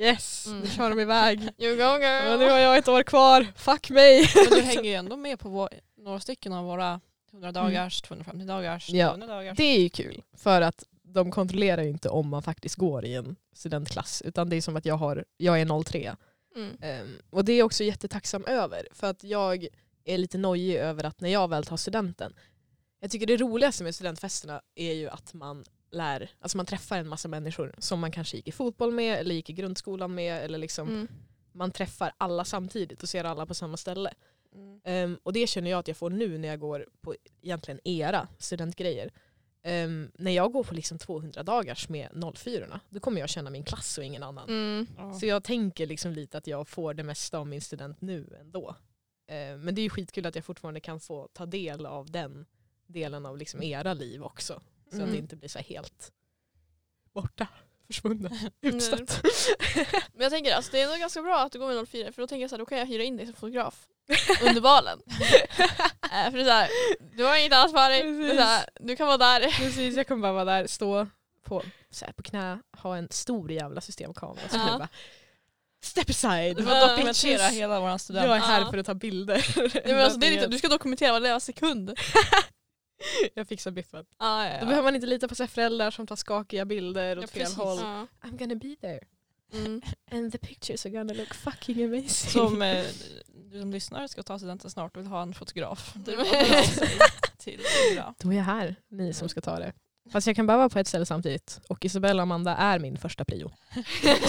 yes, 0.00 0.46
Mm. 0.46 0.60
nu 0.60 0.66
kör 0.66 0.90
de 0.90 1.00
iväg. 1.00 1.40
You 1.58 1.76
go 1.76 1.82
girl. 1.98 2.32
Och 2.32 2.38
nu 2.38 2.50
har 2.50 2.58
jag 2.58 2.78
ett 2.78 2.88
år 2.88 3.02
kvar, 3.02 3.46
fuck 3.56 3.90
mig. 3.90 4.30
Men 4.34 4.58
du 4.58 4.60
hänger 4.64 4.90
ju 4.90 4.94
ändå 4.94 5.16
med 5.16 5.38
på 5.38 5.48
vår, 5.48 5.68
några 5.96 6.20
stycken 6.20 6.52
av 6.52 6.64
våra 6.64 7.00
100 7.32 7.52
dagars, 7.52 8.02
250 8.02 8.44
dagars, 8.46 8.90
Ja, 8.90 9.06
200 9.06 9.26
dagars. 9.26 9.56
Det 9.56 9.64
är 9.64 9.80
ju 9.80 9.88
kul 9.88 10.22
för 10.36 10.60
att 10.60 10.84
de 11.12 11.30
kontrollerar 11.30 11.82
ju 11.82 11.88
inte 11.88 12.08
om 12.08 12.28
man 12.28 12.42
faktiskt 12.42 12.76
går 12.76 13.04
i 13.04 13.14
en 13.14 13.36
studentklass 13.52 14.22
utan 14.22 14.48
det 14.48 14.56
är 14.56 14.60
som 14.60 14.76
att 14.76 14.86
jag, 14.86 14.96
har, 14.96 15.24
jag 15.36 15.60
är 15.60 15.84
03 15.84 16.16
Mm. 16.56 16.76
Ehm, 16.80 17.16
och 17.30 17.44
det 17.44 17.52
är 17.52 17.58
jag 17.58 17.66
också 17.66 17.84
jättetacksam 17.84 18.44
över. 18.44 18.88
För 18.92 19.06
att 19.06 19.24
jag 19.24 19.66
är 20.04 20.18
lite 20.18 20.38
nojig 20.38 20.76
över 20.76 21.04
att 21.04 21.20
när 21.20 21.28
jag 21.28 21.48
väl 21.48 21.64
tar 21.64 21.76
studenten. 21.76 22.34
Jag 23.00 23.10
tycker 23.10 23.26
det 23.26 23.36
roligaste 23.36 23.84
med 23.84 23.94
studentfesterna 23.94 24.62
är 24.74 24.92
ju 24.92 25.08
att 25.08 25.34
man 25.34 25.64
lär, 25.90 26.30
alltså 26.40 26.56
man 26.56 26.66
träffar 26.66 26.98
en 26.98 27.08
massa 27.08 27.28
människor 27.28 27.74
som 27.78 28.00
man 28.00 28.12
kanske 28.12 28.36
gick 28.36 28.48
i 28.48 28.52
fotboll 28.52 28.92
med 28.92 29.18
eller 29.18 29.34
gick 29.34 29.50
i 29.50 29.52
grundskolan 29.52 30.14
med. 30.14 30.44
Eller 30.44 30.58
liksom 30.58 30.88
Mm. 30.88 31.08
Man 31.52 31.70
träffar 31.70 32.12
alla 32.18 32.44
samtidigt 32.44 33.02
och 33.02 33.08
ser 33.08 33.24
alla 33.24 33.46
på 33.46 33.54
samma 33.54 33.76
ställe. 33.76 34.14
Mm. 34.54 34.80
Ehm, 34.84 35.18
och 35.22 35.32
det 35.32 35.46
känner 35.46 35.70
jag 35.70 35.78
att 35.78 35.88
jag 35.88 35.96
får 35.96 36.10
nu 36.10 36.38
när 36.38 36.48
jag 36.48 36.60
går 36.60 36.86
på 37.00 37.14
egentligen 37.42 37.80
era 37.84 38.28
studentgrejer. 38.38 39.10
Ehm, 39.68 40.10
när 40.14 40.30
jag 40.30 40.52
går 40.52 40.64
på 40.64 40.74
liksom 40.74 40.98
200 40.98 41.42
dagars 41.42 41.88
med 41.88 42.08
04 42.36 42.80
då 42.90 43.00
kommer 43.00 43.20
jag 43.20 43.28
känna 43.28 43.50
min 43.50 43.64
klass 43.64 43.98
och 43.98 44.04
ingen 44.04 44.22
annan. 44.22 44.48
Mm. 44.48 44.86
Ja. 44.96 45.12
Så 45.14 45.26
jag 45.26 45.44
tänker 45.44 45.86
liksom 45.86 46.12
lite 46.12 46.38
att 46.38 46.46
jag 46.46 46.68
får 46.68 46.94
det 46.94 47.02
mesta 47.02 47.38
av 47.38 47.46
min 47.46 47.60
student 47.60 48.00
nu 48.00 48.36
ändå. 48.40 48.76
Eh, 49.26 49.56
men 49.56 49.74
det 49.74 49.80
är 49.80 49.82
ju 49.82 49.90
skitkul 49.90 50.26
att 50.26 50.34
jag 50.34 50.44
fortfarande 50.44 50.80
kan 50.80 51.00
få 51.00 51.28
ta 51.32 51.46
del 51.46 51.86
av 51.86 52.10
den 52.10 52.46
delen 52.86 53.26
av 53.26 53.38
liksom 53.38 53.62
era 53.62 53.94
liv 53.94 54.22
också. 54.22 54.60
Så 54.90 54.96
Mm. 54.96 55.06
att 55.06 55.12
det 55.12 55.18
inte 55.18 55.36
blir 55.36 55.48
så 55.48 55.58
helt 55.58 56.12
borta, 57.12 57.46
försvunna, 57.86 58.30
utstött. 58.60 59.20
Men 60.12 60.22
jag 60.22 60.30
tänker 60.32 60.54
alltså, 60.54 60.72
det 60.72 60.80
är 60.80 60.88
nog 60.88 60.98
ganska 60.98 61.22
bra 61.22 61.40
att 61.40 61.52
du 61.52 61.58
går 61.58 61.74
med 61.74 61.88
04 61.88 62.12
för 62.12 62.22
då 62.22 62.26
tänker 62.26 62.40
jag 62.40 62.50
så 62.50 62.56
här, 62.56 62.58
då 62.58 62.66
kan 62.66 62.78
jag 62.78 62.86
hyra 62.86 63.02
in 63.02 63.16
dig 63.16 63.26
som 63.26 63.34
fotograf 63.34 63.88
under 64.42 64.60
balen. 64.60 65.02
Eh, 66.12 66.30
för 66.30 66.38
det 66.38 66.40
är 66.40 66.44
så 66.44 66.50
här, 66.50 66.68
du 67.16 67.24
har 67.24 67.36
inget 67.36 67.52
annat 67.52 67.70
för 67.70 67.88
dig. 67.90 68.02
Det 68.02 68.30
är 68.32 68.36
så 68.36 68.42
här, 68.42 68.64
du 68.80 68.96
kan 68.96 69.06
vara 69.06 69.16
där. 69.18 69.40
Precis, 69.40 69.96
jag 69.96 70.08
kommer 70.08 70.22
bara 70.22 70.32
vara 70.32 70.44
där, 70.44 70.66
stå 70.66 71.06
på, 71.44 71.62
så 71.90 72.04
här, 72.04 72.12
på 72.12 72.22
knä, 72.22 72.58
ha 72.78 72.96
en 72.96 73.08
stor 73.10 73.52
jävla 73.52 73.80
systemkamera. 73.80 74.48
Så 74.48 74.56
Ja. 74.56 74.78
bara, 74.78 74.88
Step 75.84 76.10
aside! 76.10 76.56
Du 76.56 76.62
får 76.64 76.72
Ja. 76.72 76.86
dokumentera 76.88 77.42
hela 77.42 77.80
vår 77.80 77.98
student. 77.98 78.26
Jag 78.26 78.36
är 78.36 78.40
här 78.40 78.60
Ja. 78.60 78.70
för 78.70 78.78
att 78.78 78.86
ta 78.86 78.94
bilder. 78.94 79.46
Nej, 79.56 79.82
men 79.94 79.98
alltså, 80.04 80.18
det 80.18 80.26
är 80.26 80.30
lite, 80.30 80.46
du 80.46 80.58
ska 80.58 80.68
dokumentera 80.68 81.12
varje 81.20 81.40
sekund. 81.40 81.98
jag 83.34 83.48
fixar 83.48 83.70
biffen. 83.70 84.04
Ah, 84.16 84.44
ja, 84.44 84.50
Då 84.52 84.56
ja. 84.60 84.64
behöver 84.66 84.82
man 84.82 84.94
inte 84.94 85.06
lita 85.06 85.28
på 85.28 85.34
sig 85.34 85.46
föräldrar 85.48 85.90
som 85.90 86.06
tar 86.06 86.16
skakiga 86.16 86.64
bilder 86.64 87.16
Ja, 87.16 87.22
åt 87.24 87.30
fel 87.30 87.40
precis. 87.42 87.56
håll. 87.58 87.78
Ja. 87.80 88.06
I'm 88.22 88.38
gonna 88.38 88.54
be 88.54 88.76
there. 88.80 89.00
Mm. 89.52 89.82
And 90.10 90.32
the 90.32 90.38
pictures 90.38 90.86
are 90.86 90.90
gonna 90.90 91.12
look 91.12 91.34
fucking 91.34 91.84
amazing. 91.84 92.30
Som 92.30 92.62
eh, 92.62 92.84
du 93.50 93.60
som 93.60 93.72
lyssnar 93.72 94.06
ska 94.06 94.22
ta 94.22 94.38
studenten 94.38 94.70
snart 94.70 94.96
och 94.96 95.02
vill 95.02 95.08
ha 95.08 95.22
en 95.22 95.34
fotograf. 95.34 95.94
Det 95.94 96.16
till. 97.38 97.60
Då 98.18 98.32
är 98.32 98.36
jag 98.36 98.44
här, 98.44 98.76
ni 98.88 99.12
som 99.12 99.28
ska 99.28 99.40
ta 99.40 99.58
det. 99.58 99.72
Fast 100.12 100.26
jag 100.26 100.36
kan 100.36 100.46
bara 100.46 100.56
vara 100.56 100.68
på 100.68 100.78
ett 100.78 100.88
ställe 100.88 101.06
samtidigt 101.06 101.60
och 101.68 101.84
Isabella 101.84 102.22
och 102.22 102.22
Amanda 102.22 102.56
är 102.56 102.78
min 102.78 102.98
första 102.98 103.24
prio. 103.24 103.50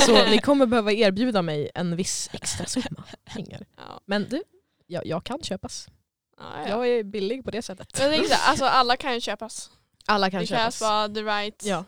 Så 0.05 0.26
ni 0.26 0.38
kommer 0.43 0.65
behöva 0.65 0.91
erbjuda 0.91 1.41
mig 1.41 1.72
en 1.76 1.95
viss 1.95 2.30
extra 2.34 2.65
summa 2.65 3.03
pengar. 3.24 3.65
Ja. 3.78 4.01
Men 4.05 4.30
du, 4.30 4.43
jag, 4.88 5.05
jag 5.05 5.24
kan 5.24 5.43
köpas. 5.43 5.88
Ja, 6.38 6.43
ja. 6.61 6.70
Jag 6.70 6.88
är 6.88 7.03
billig 7.03 7.45
på 7.45 7.51
det 7.51 7.61
sättet. 7.61 7.99
Men 7.99 8.11
här, 8.11 8.49
alltså 8.49 8.65
alla 8.65 8.97
kan 8.97 9.13
ju 9.13 9.22
köpas. 9.22 9.72
Alla 10.05 10.32
kan 10.32 10.39
det 10.41 10.47
krävs 10.47 10.59
köpas. 10.59 10.80
bara 10.80 11.09
the 11.09 11.24
right 11.24 11.65
Ja, 11.65 11.86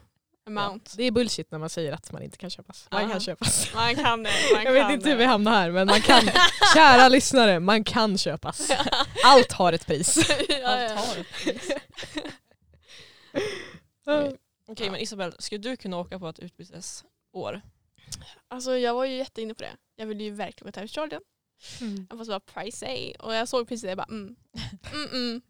amount. 0.47 0.89
ja. 0.91 0.97
Det 0.97 1.03
är 1.03 1.11
bullshit 1.11 1.51
när 1.51 1.59
man 1.59 1.69
säger 1.69 1.93
att 1.93 2.11
man 2.11 2.23
inte 2.23 2.37
kan 2.37 2.49
köpas. 2.49 2.87
Man 2.91 3.01
Ja. 3.03 3.09
kan 3.09 3.19
köpas. 3.19 3.73
Man 3.73 3.95
kan 3.95 4.23
det. 4.23 4.29
Man 4.53 4.63
Jag 4.65 4.73
vet 4.73 4.81
kan 4.81 4.91
inte 4.91 5.09
hur 5.09 5.15
vi 5.15 5.23
det. 5.23 5.29
hamnar 5.29 5.51
här 5.51 5.71
men 5.71 5.87
man 5.87 6.01
kan. 6.01 6.21
Kära 6.73 7.07
lyssnare, 7.09 7.59
man 7.59 7.83
kan 7.83 8.17
köpas. 8.17 8.71
Allt 9.25 9.51
har 9.51 9.73
ett 9.73 9.85
pris. 9.87 10.29
ja, 10.49 10.67
Allt 10.67 10.91
har 11.07 11.17
ett 11.21 11.31
pris. 11.43 11.71
Okej 14.07 14.37
Okej 14.67 14.89
men 14.89 14.99
Isabel, 14.99 15.33
skulle 15.39 15.59
du 15.61 15.77
kunna 15.77 15.97
åka 15.97 16.19
på 16.19 16.27
ett 16.29 16.39
utbytesår? 16.39 17.61
Alltså 18.47 18.77
jag 18.77 18.93
var 18.93 19.05
ju 19.05 19.15
jätteinne 19.15 19.53
på 19.53 19.63
det. 19.63 19.75
Jag 19.95 20.05
ville 20.05 20.23
ju 20.23 20.31
verkligen 20.31 20.67
gå 20.67 20.71
till 20.71 20.81
Australien. 20.81 21.21
Mm. 21.81 22.07
Jag 22.09 22.17
var 22.25 22.39
price 22.39 23.13
Och 23.19 23.33
jag 23.35 23.47
såg 23.47 23.67
priset 23.67 23.83
och 23.83 23.89
jag 23.91 23.97
bara 23.97 24.07
mm. 24.09 24.35
Mm 24.93 25.07
-mm. 25.07 25.41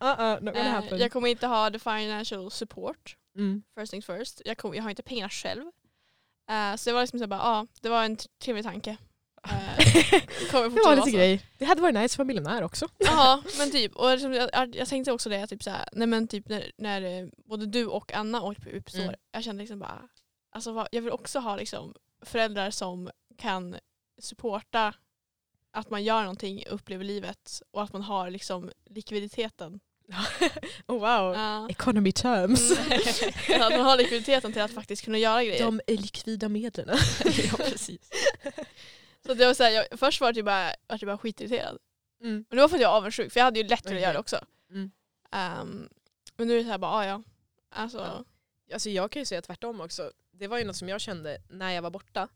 Uh-uh, 0.00 0.40
not 0.44 0.54
gonna 0.54 0.68
Eh, 0.68 0.72
happen. 0.72 0.98
jag 0.98 1.12
kommer 1.12 1.28
inte 1.28 1.46
ha 1.46 1.70
the 1.70 1.78
financial 1.78 2.50
support. 2.50 3.16
Mm. 3.36 3.62
First 3.78 3.90
things 3.90 4.06
first. 4.06 4.42
Jag, 4.44 4.58
kom, 4.58 4.74
jag 4.74 4.82
har 4.82 4.90
inte 4.90 5.02
pengarna 5.02 5.30
själv. 5.30 5.64
Eh, 6.50 6.76
så 6.76 6.90
det 6.90 6.94
var 6.94 7.00
liksom 7.00 7.18
så 7.18 7.26
bara, 7.26 7.40
ja, 7.40 7.66
det 7.80 7.88
var 7.88 8.04
en 8.04 8.16
trevlig 8.16 8.64
tanke. 8.64 8.96
Kommer 10.50 10.68
Det 10.68 10.82
var 10.84 10.96
lite 10.96 11.10
grej. 11.10 11.42
Det 11.58 11.64
hade 11.64 11.82
varit 11.82 11.94
nice 11.94 12.14
att 12.14 12.18
vara 12.18 12.26
miljonär 12.26 12.62
också. 12.62 12.88
Ja 12.98 13.42
men 13.58 13.70
typ. 13.70 13.96
Och 13.96 14.10
liksom, 14.10 14.32
jag, 14.32 14.76
jag 14.76 14.88
tänkte 14.88 15.12
också 15.12 15.28
det, 15.28 15.46
typ 15.46 15.62
så 15.62 15.70
här, 15.70 15.88
nej 15.92 16.06
men 16.06 16.28
typ 16.28 16.48
när, 16.48 16.72
när 16.76 17.02
eh, 17.02 17.28
både 17.44 17.66
du 17.66 17.86
och 17.86 18.12
Anna 18.12 18.42
åkte 18.42 18.62
på 18.62 18.68
UP 18.68 18.94
Mm. 18.94 19.14
jag 19.32 19.44
kände 19.44 19.62
liksom 19.62 19.78
bara, 19.78 20.08
alltså 20.50 20.86
jag 20.92 21.02
vill 21.02 21.12
också 21.12 21.38
ha 21.38 21.56
liksom 21.56 21.94
föräldrar 22.22 22.70
som 22.70 23.10
kan 23.38 23.76
supporta 24.20 24.94
att 25.70 25.90
man 25.90 26.04
gör 26.04 26.20
någonting, 26.20 26.64
upplever 26.66 27.04
livet 27.04 27.62
och 27.70 27.82
att 27.82 27.92
man 27.92 28.02
har 28.02 28.30
liksom 28.30 28.70
likviditeten. 28.90 29.80
oh 30.86 30.98
wow. 31.00 31.34
Ja. 31.34 31.68
Economy 31.70 32.12
terms. 32.12 32.70
Mm. 32.78 33.62
att 33.62 33.72
man 33.72 33.80
har 33.80 33.96
likviditeten 33.96 34.52
till 34.52 34.62
att 34.62 34.70
faktiskt 34.70 35.04
kunna 35.04 35.18
göra 35.18 35.44
grejer. 35.44 35.64
De 35.64 35.80
är 35.86 35.96
likvida 35.96 36.48
medlen. 36.48 36.88
ja 37.24 37.56
precis. 37.56 38.10
Så 39.26 39.34
det 39.34 39.46
var 39.46 39.54
så 39.54 39.62
här, 39.62 39.70
jag, 39.70 39.86
först 39.98 40.20
var 40.20 40.32
jag 40.36 40.44
bara, 40.44 40.64
var 40.86 40.98
jag 41.00 41.06
bara 41.06 41.18
skitirriterad. 41.18 41.78
Mm. 42.22 42.44
Men 42.48 42.56
det 42.56 42.62
var 42.62 42.68
för 42.68 42.76
att 42.76 42.82
jag 42.82 42.88
var 42.90 42.96
avundsjuk 42.96 43.32
för 43.32 43.40
jag 43.40 43.44
hade 43.44 43.60
ju 43.60 43.66
lätt 43.68 43.80
att 43.80 43.86
Okej. 43.86 44.00
göra 44.02 44.12
det 44.12 44.18
också. 44.18 44.44
Mm. 44.70 44.90
Ehm, 45.32 45.88
men 46.36 46.48
nu 46.48 46.54
är 46.54 46.58
det 46.58 46.64
så 46.64 46.70
här 46.70 46.78
bara, 46.78 46.92
ah, 46.92 47.06
ja. 47.06 47.22
Alltså, 47.70 47.98
Ja. 47.98 48.24
Alltså 48.72 48.90
jag 48.90 49.10
kan 49.10 49.22
ju 49.22 49.26
säga 49.26 49.42
tvärtom 49.42 49.80
också. 49.80 50.10
Det 50.32 50.48
var 50.48 50.58
ju 50.58 50.64
något 50.64 50.76
som 50.76 50.88
jag 50.88 51.00
kände 51.00 51.38
när 51.50 51.70
jag 51.72 51.82
var 51.82 51.90
borta. 51.90 52.28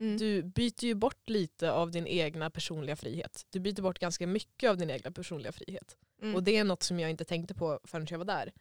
mm. 0.00 0.16
Du 0.18 0.42
byter 0.42 0.84
ju 0.84 0.94
bort 0.94 1.28
lite 1.28 1.72
av 1.72 1.90
din 1.90 2.06
egna 2.06 2.50
personliga 2.50 2.96
frihet. 2.96 3.46
Du 3.50 3.60
byter 3.60 3.82
bort 3.82 3.98
ganska 3.98 4.26
mycket 4.26 4.70
av 4.70 4.76
din 4.76 4.90
egna 4.90 5.10
personliga 5.10 5.52
frihet. 5.52 5.96
Mm. 6.22 6.34
Och 6.34 6.42
det 6.42 6.56
är 6.56 6.64
något 6.64 6.82
som 6.82 7.00
jag 7.00 7.10
inte 7.10 7.24
tänkte 7.24 7.54
på 7.54 7.80
förrän 7.84 8.06
jag 8.10 8.18
var 8.18 8.24
där. 8.24 8.52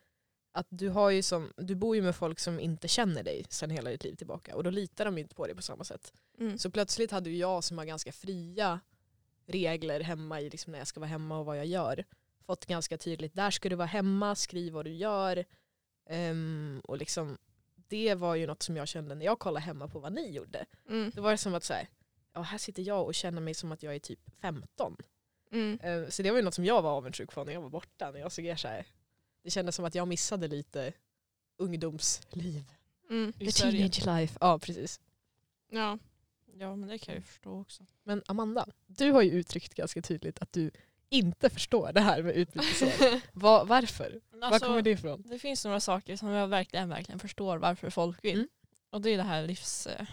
Att 0.54 0.68
du, 0.70 0.90
har 0.90 1.10
ju 1.10 1.22
som, 1.22 1.54
du 1.58 1.76
bor 1.76 1.96
ju 1.96 2.02
med 2.02 2.16
folk 2.16 2.40
som 2.40 2.60
inte 2.60 2.88
känner 2.88 3.24
dig 3.24 3.46
sedan 3.50 3.70
hela 3.70 3.90
ditt 3.90 4.04
liv 4.04 4.16
tillbaka 4.16 4.56
och 4.56 4.64
då 4.64 4.70
litar 4.70 5.06
de 5.06 5.18
inte 5.18 5.36
på 5.36 5.46
dig 5.46 5.56
på 5.56 5.62
samma 5.62 5.84
sätt. 5.84 6.14
mm. 6.40 6.58
Så 6.58 6.72
plötsligt 6.72 7.12
hade 7.12 7.30
ju 7.30 7.38
jag 7.38 7.64
som 7.64 7.78
har 7.78 7.86
ganska 7.86 8.12
fria 8.12 8.80
regler 9.46 10.00
hemma 10.00 10.42
i 10.42 10.50
liksom 10.50 10.72
när 10.72 10.80
jag 10.80 10.88
ska 10.88 11.00
vara 11.00 11.10
hemma 11.10 11.40
och 11.40 11.46
vad 11.46 11.58
jag 11.58 11.66
gör. 11.66 12.06
Fått 12.46 12.66
ganska 12.66 12.98
tydligt, 12.98 13.36
där 13.36 13.52
ska 13.52 13.70
du 13.70 13.76
vara 13.76 13.88
hemma, 13.88 14.36
skriv 14.36 14.74
vad 14.74 14.86
du 14.86 14.94
gör. 14.94 15.46
Ehm, 16.10 16.82
och 16.84 16.98
liksom, 16.98 17.38
det 17.76 18.16
var 18.16 18.36
ju 18.36 18.48
något 18.48 18.64
som 18.64 18.78
jag 18.78 18.88
kände 18.88 19.16
när 19.16 19.26
jag 19.26 19.40
kollade 19.40 19.66
hemma 19.66 19.88
på 19.88 20.00
vad 20.00 20.14
ni 20.14 20.32
gjorde. 20.32 20.66
Mm. 20.90 21.12
Det 21.16 21.22
var 21.22 21.32
det 21.32 21.38
som 21.38 21.56
att 21.56 21.64
så 21.64 21.74
här, 21.74 21.90
ja, 22.34 22.42
här 22.42 22.58
sitter 22.58 22.84
jag 22.84 23.06
och 23.06 23.16
känner 23.16 23.42
mig 23.42 23.54
som 23.54 23.72
att 23.72 23.84
jag 23.84 23.96
är 23.96 24.00
typ 24.00 24.20
15. 24.42 24.98
Mm. 25.52 25.80
Ehm, 25.84 26.12
så 26.12 26.22
det 26.22 26.32
var 26.32 26.38
ju 26.38 26.44
något 26.44 26.54
som 26.54 26.66
jag 26.66 26.82
var 26.82 26.92
avundsjuk 26.92 27.32
på 27.32 27.44
när 27.44 27.54
jag 27.54 27.62
var 27.62 27.70
borta. 27.70 28.12
När 28.12 28.20
jag 28.20 28.32
såg 28.32 28.46
er 28.46 28.56
så 28.56 28.68
här. 28.68 28.86
Det 29.44 29.50
kändes 29.50 29.76
som 29.76 29.86
att 29.86 29.96
jag 29.96 30.08
missade 30.08 30.48
lite 30.48 30.94
ungdomsliv. 31.58 32.64
Mm. 33.10 33.34
I 33.40 33.52
Sverige. 33.52 33.90
life. 34.06 34.38
Ja, 34.42 34.60
precis. 34.60 35.00
Ja. 35.70 35.98
Ja 36.60 36.76
men 36.76 36.90
det 36.90 36.98
kan 36.98 37.14
jag 37.14 37.20
ju 37.20 37.26
förstå 37.26 37.62
också. 37.62 37.86
Men 38.04 38.24
Amanda, 38.26 38.68
du 38.88 39.12
har 39.12 39.22
ju 39.22 39.32
uttryckt 39.32 39.74
ganska 39.76 40.02
tydligt 40.02 40.42
att 40.42 40.54
du 40.54 40.72
inte 41.10 41.50
förstår 41.50 41.92
det 41.94 42.02
här 42.02 42.24
med 42.24 42.36
utbytesår. 42.36 43.22
Va, 43.40 43.64
varför? 43.64 44.20
Var 44.32 44.48
Alltså, 44.48 44.66
kommer 44.66 44.82
det 44.82 44.90
ifrån? 44.90 45.24
det 45.26 45.40
finns 45.40 45.66
några 45.66 45.80
saker 45.80 46.16
som 46.16 46.28
jag 46.30 46.48
verkligen, 46.48 46.90
verkligen 46.90 47.20
förstår 47.20 47.58
varför 47.58 47.90
folk 47.90 48.24
vill. 48.24 48.36
Mm. 48.36 48.48
Och 48.90 49.02
det 49.02 49.10
är 49.10 49.18
det 49.18 49.24
här 49.24 49.48
livs, 49.48 49.88
eh, 49.88 50.06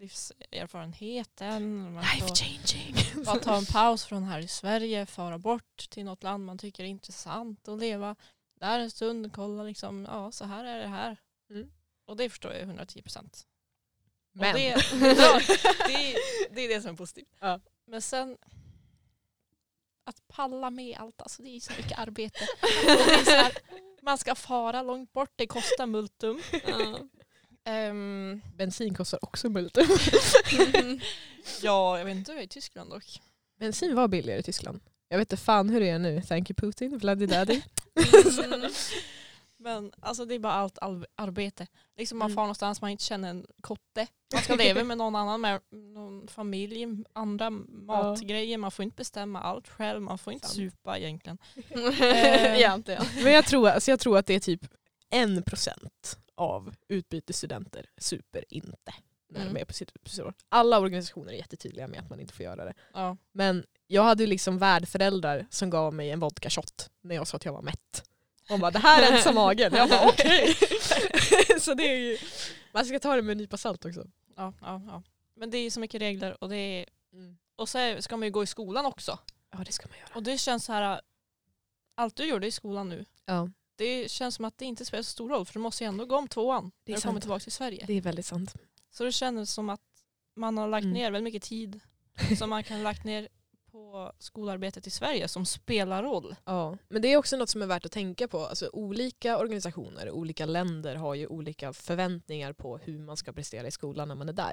livserfarenheten. 0.00 1.92
Man 1.94 2.04
får 2.04 2.34
changing. 2.34 3.24
bara 3.24 3.38
ta 3.38 3.56
en 3.56 3.66
paus 3.66 4.04
från 4.04 4.24
här 4.24 4.38
i 4.38 4.48
Sverige, 4.48 5.06
fara 5.06 5.38
bort 5.38 5.90
till 5.90 6.04
något 6.04 6.22
land 6.22 6.44
man 6.44 6.58
tycker 6.58 6.84
är 6.84 6.88
intressant 6.88 7.68
och 7.68 7.78
leva 7.78 8.16
där 8.60 8.78
en 8.78 8.90
stund, 8.90 9.32
kolla 9.32 9.62
liksom, 9.62 10.06
ja 10.10 10.32
så 10.32 10.44
här 10.44 10.64
är 10.64 10.78
det 10.78 10.86
här. 10.86 11.16
Mm. 11.50 11.70
Och 12.06 12.16
det 12.16 12.30
förstår 12.30 12.52
jag 12.52 12.62
110 12.62 13.02
procent. 13.02 13.46
Men. 14.32 14.54
Det, 14.54 14.62
ja, 15.18 15.40
det, 15.86 16.12
är- 16.12 16.54
det 16.54 16.60
är 16.60 16.68
det 16.68 16.80
som 16.80 16.90
är 16.90 16.96
positivt. 16.96 17.28
Ja. 17.40 17.60
Men 17.86 18.02
sen 18.02 18.36
att 20.04 20.28
palla 20.28 20.70
med 20.70 20.98
allt, 20.98 21.22
alltså 21.22 21.42
det 21.42 21.48
är 21.56 21.60
så 21.60 21.72
mycket 21.76 21.98
arbete. 21.98 22.40
Så 23.24 23.30
här, 23.30 23.52
man 24.02 24.18
ska 24.18 24.34
fara 24.34 24.82
långt 24.82 25.12
bort, 25.12 25.32
det 25.36 25.46
kostar 25.46 25.86
multum. 25.86 26.40
Ja. 26.66 26.98
Ehm, 27.66 28.40
Bensin 28.56 28.94
kostar 28.94 29.24
också 29.24 29.48
multum. 29.48 29.86
Mm. 30.74 31.00
ja, 31.62 31.98
jag 31.98 32.04
vet 32.04 32.16
inte 32.16 32.30
hur 32.32 32.36
det 32.36 32.42
är 32.42 32.46
i 32.46 32.48
Tyskland 32.48 32.90
dock. 32.90 33.20
Bensin 33.58 33.94
var 33.94 34.08
billigare 34.08 34.40
i 34.40 34.42
Tyskland. 34.42 34.80
Jag 35.08 35.18
vet 35.18 35.32
inte 35.32 35.42
fan 35.44 35.68
hur 35.68 35.80
det 35.80 35.88
är 35.88 35.98
nu. 35.98 36.22
Thank 36.22 36.50
you 36.50 36.54
Putin, 36.56 36.98
Vladdy 36.98 37.26
Daddy. 37.26 37.62
Mm. 38.44 38.70
Men 39.58 39.92
alltså 40.00 40.24
det 40.24 40.34
är 40.34 40.38
bara 40.38 40.52
allt 40.52 40.78
al- 40.78 41.06
arbete. 41.16 41.66
Liksom 41.96 42.18
man 42.18 42.26
Mm. 42.26 42.34
far 42.34 42.42
någonstans 42.42 42.80
man 42.80 42.90
inte 42.90 43.04
känner 43.04 43.30
en 43.30 43.46
kotte. 43.60 44.06
Man 44.34 44.42
ska 44.42 44.54
leva 44.54 44.84
med 44.84 44.98
någon 44.98 45.16
annan, 45.16 45.40
med 45.40 45.60
någon 45.70 46.28
familj, 46.28 46.86
andra 47.12 47.50
matgrejer. 47.50 48.58
Man 48.58 48.70
får 48.70 48.82
inte 48.82 48.96
bestämma 48.96 49.40
allt 49.40 49.68
själv. 49.68 50.02
Man 50.02 50.18
får 50.18 50.32
inte 50.32 50.46
Sant. 50.46 50.56
supa 50.56 50.98
egentligen. 50.98 51.38
Egentligen. 52.56 53.04
Men 53.22 53.32
jag 53.32 53.46
tror, 53.46 53.68
alltså 53.68 53.90
jag 53.90 54.00
tror 54.00 54.18
att 54.18 54.26
det 54.26 54.34
är 54.34 54.40
typ 54.40 54.66
en 55.10 55.42
procent 55.42 56.18
av 56.36 56.74
utbytesstudenter 56.88 57.86
super 57.98 58.44
inte 58.48 58.94
när 59.28 59.40
Mm. 59.40 59.54
de 59.54 59.60
är 59.60 59.64
på 59.64 59.72
sitt 59.72 59.88
utbytesår. 59.94 60.34
Alla 60.48 60.78
organisationer 60.80 61.32
är 61.32 61.36
jättetydliga 61.36 61.86
med 61.88 62.00
att 62.00 62.10
man 62.10 62.20
inte 62.20 62.34
får 62.34 62.44
göra 62.44 62.64
det. 62.64 62.74
Ja. 62.92 63.16
Men 63.32 63.66
jag 63.86 64.02
hade 64.02 64.22
ju 64.22 64.26
liksom 64.26 64.58
värdföräldrar 64.58 65.46
som 65.50 65.70
gav 65.70 65.94
mig 65.94 66.10
en 66.10 66.20
vodka 66.20 66.50
shot 66.50 66.90
när 67.00 67.14
jag 67.14 67.26
sa 67.26 67.36
att 67.36 67.44
jag 67.44 67.52
var 67.52 67.62
mätt. 67.62 68.08
De 68.48 68.60
bara 68.60 68.70
det 68.70 68.78
här 68.78 69.10
rensar 69.12 69.32
magen. 69.32 69.74
Jag 69.74 69.88
bara 69.90 70.08
okej. 70.08 70.54
så 71.60 71.74
det 71.74 71.82
är 71.82 71.96
ju, 71.96 72.18
man 72.72 72.84
ska 72.86 72.98
ta 72.98 73.16
det 73.16 73.22
med 73.22 73.32
en 73.32 73.38
nypa 73.38 73.56
salt 73.56 73.84
också. 73.84 74.06
Ja, 74.36 74.52
ja, 74.60 74.82
ja. 74.86 75.02
Men 75.34 75.50
det 75.50 75.58
är 75.58 75.70
så 75.70 75.80
mycket 75.80 76.00
regler 76.00 76.42
och, 76.44 76.48
det 76.48 76.56
är, 76.56 76.86
och 77.56 77.68
så 77.68 77.96
ska 78.00 78.16
man 78.16 78.26
ju 78.26 78.32
gå 78.32 78.42
i 78.42 78.46
skolan 78.46 78.86
också. 78.86 79.18
Ja 79.52 79.58
det 79.66 79.72
ska 79.72 79.88
man 79.88 79.98
göra. 79.98 80.10
Och 80.14 80.22
det 80.22 80.38
känns 80.38 80.64
så 80.64 80.72
här, 80.72 81.00
allt 81.94 82.16
du 82.16 82.24
gjorde 82.24 82.46
i 82.46 82.50
skolan 82.50 82.88
nu, 82.88 83.04
Ja, 83.24 83.50
det 83.76 84.10
känns 84.10 84.34
som 84.34 84.44
att 84.44 84.58
det 84.58 84.64
inte 84.64 84.84
spelar 84.84 85.02
så 85.02 85.10
stor 85.10 85.28
roll 85.28 85.46
för 85.46 85.52
du 85.52 85.58
måste 85.58 85.84
ju 85.84 85.88
ändå 85.88 86.04
gå 86.04 86.16
om 86.16 86.28
tvåan 86.28 86.70
Det 86.84 86.92
när 86.92 86.96
du 86.98 87.02
kommer 87.02 87.20
tillbaka 87.20 87.40
till 87.42 87.52
Sverige. 87.52 87.84
det 87.86 87.92
är 87.92 88.00
väldigt 88.00 88.26
sant. 88.26 88.54
Så 88.90 89.04
det 89.04 89.12
kändes 89.12 89.52
som 89.52 89.70
att 89.70 89.80
man 90.36 90.58
har 90.58 90.68
lagt 90.68 90.84
Mm. 90.84 90.94
ner 90.94 91.10
väldigt 91.10 91.24
mycket 91.34 91.42
tid 91.48 91.80
som 92.38 92.50
man 92.50 92.64
kan 92.64 92.76
ha 92.76 92.84
lagt 92.84 93.04
ner 93.04 93.28
på 93.70 94.12
skolarbetet 94.18 94.86
i 94.86 94.90
Sverige 94.90 95.28
som 95.28 95.46
spelar 95.46 96.02
roll. 96.02 96.36
Ja, 96.44 96.78
men 96.88 97.02
det 97.02 97.08
är 97.12 97.16
också 97.16 97.36
något 97.36 97.48
som 97.50 97.62
är 97.62 97.66
värt 97.66 97.84
att 97.86 97.92
tänka 97.92 98.28
på. 98.28 98.46
Alltså, 98.46 98.70
olika 98.72 99.38
organisationer, 99.38 100.10
olika 100.10 100.46
länder 100.46 100.94
har 100.96 101.14
ju 101.14 101.26
olika 101.26 101.72
förväntningar 101.72 102.52
på 102.52 102.78
hur 102.78 102.98
man 102.98 103.16
ska 103.16 103.32
prestera 103.32 103.66
i 103.66 103.70
skolan 103.70 104.08
när 104.08 104.14
man 104.14 104.28
är 104.28 104.32
där. 104.32 104.52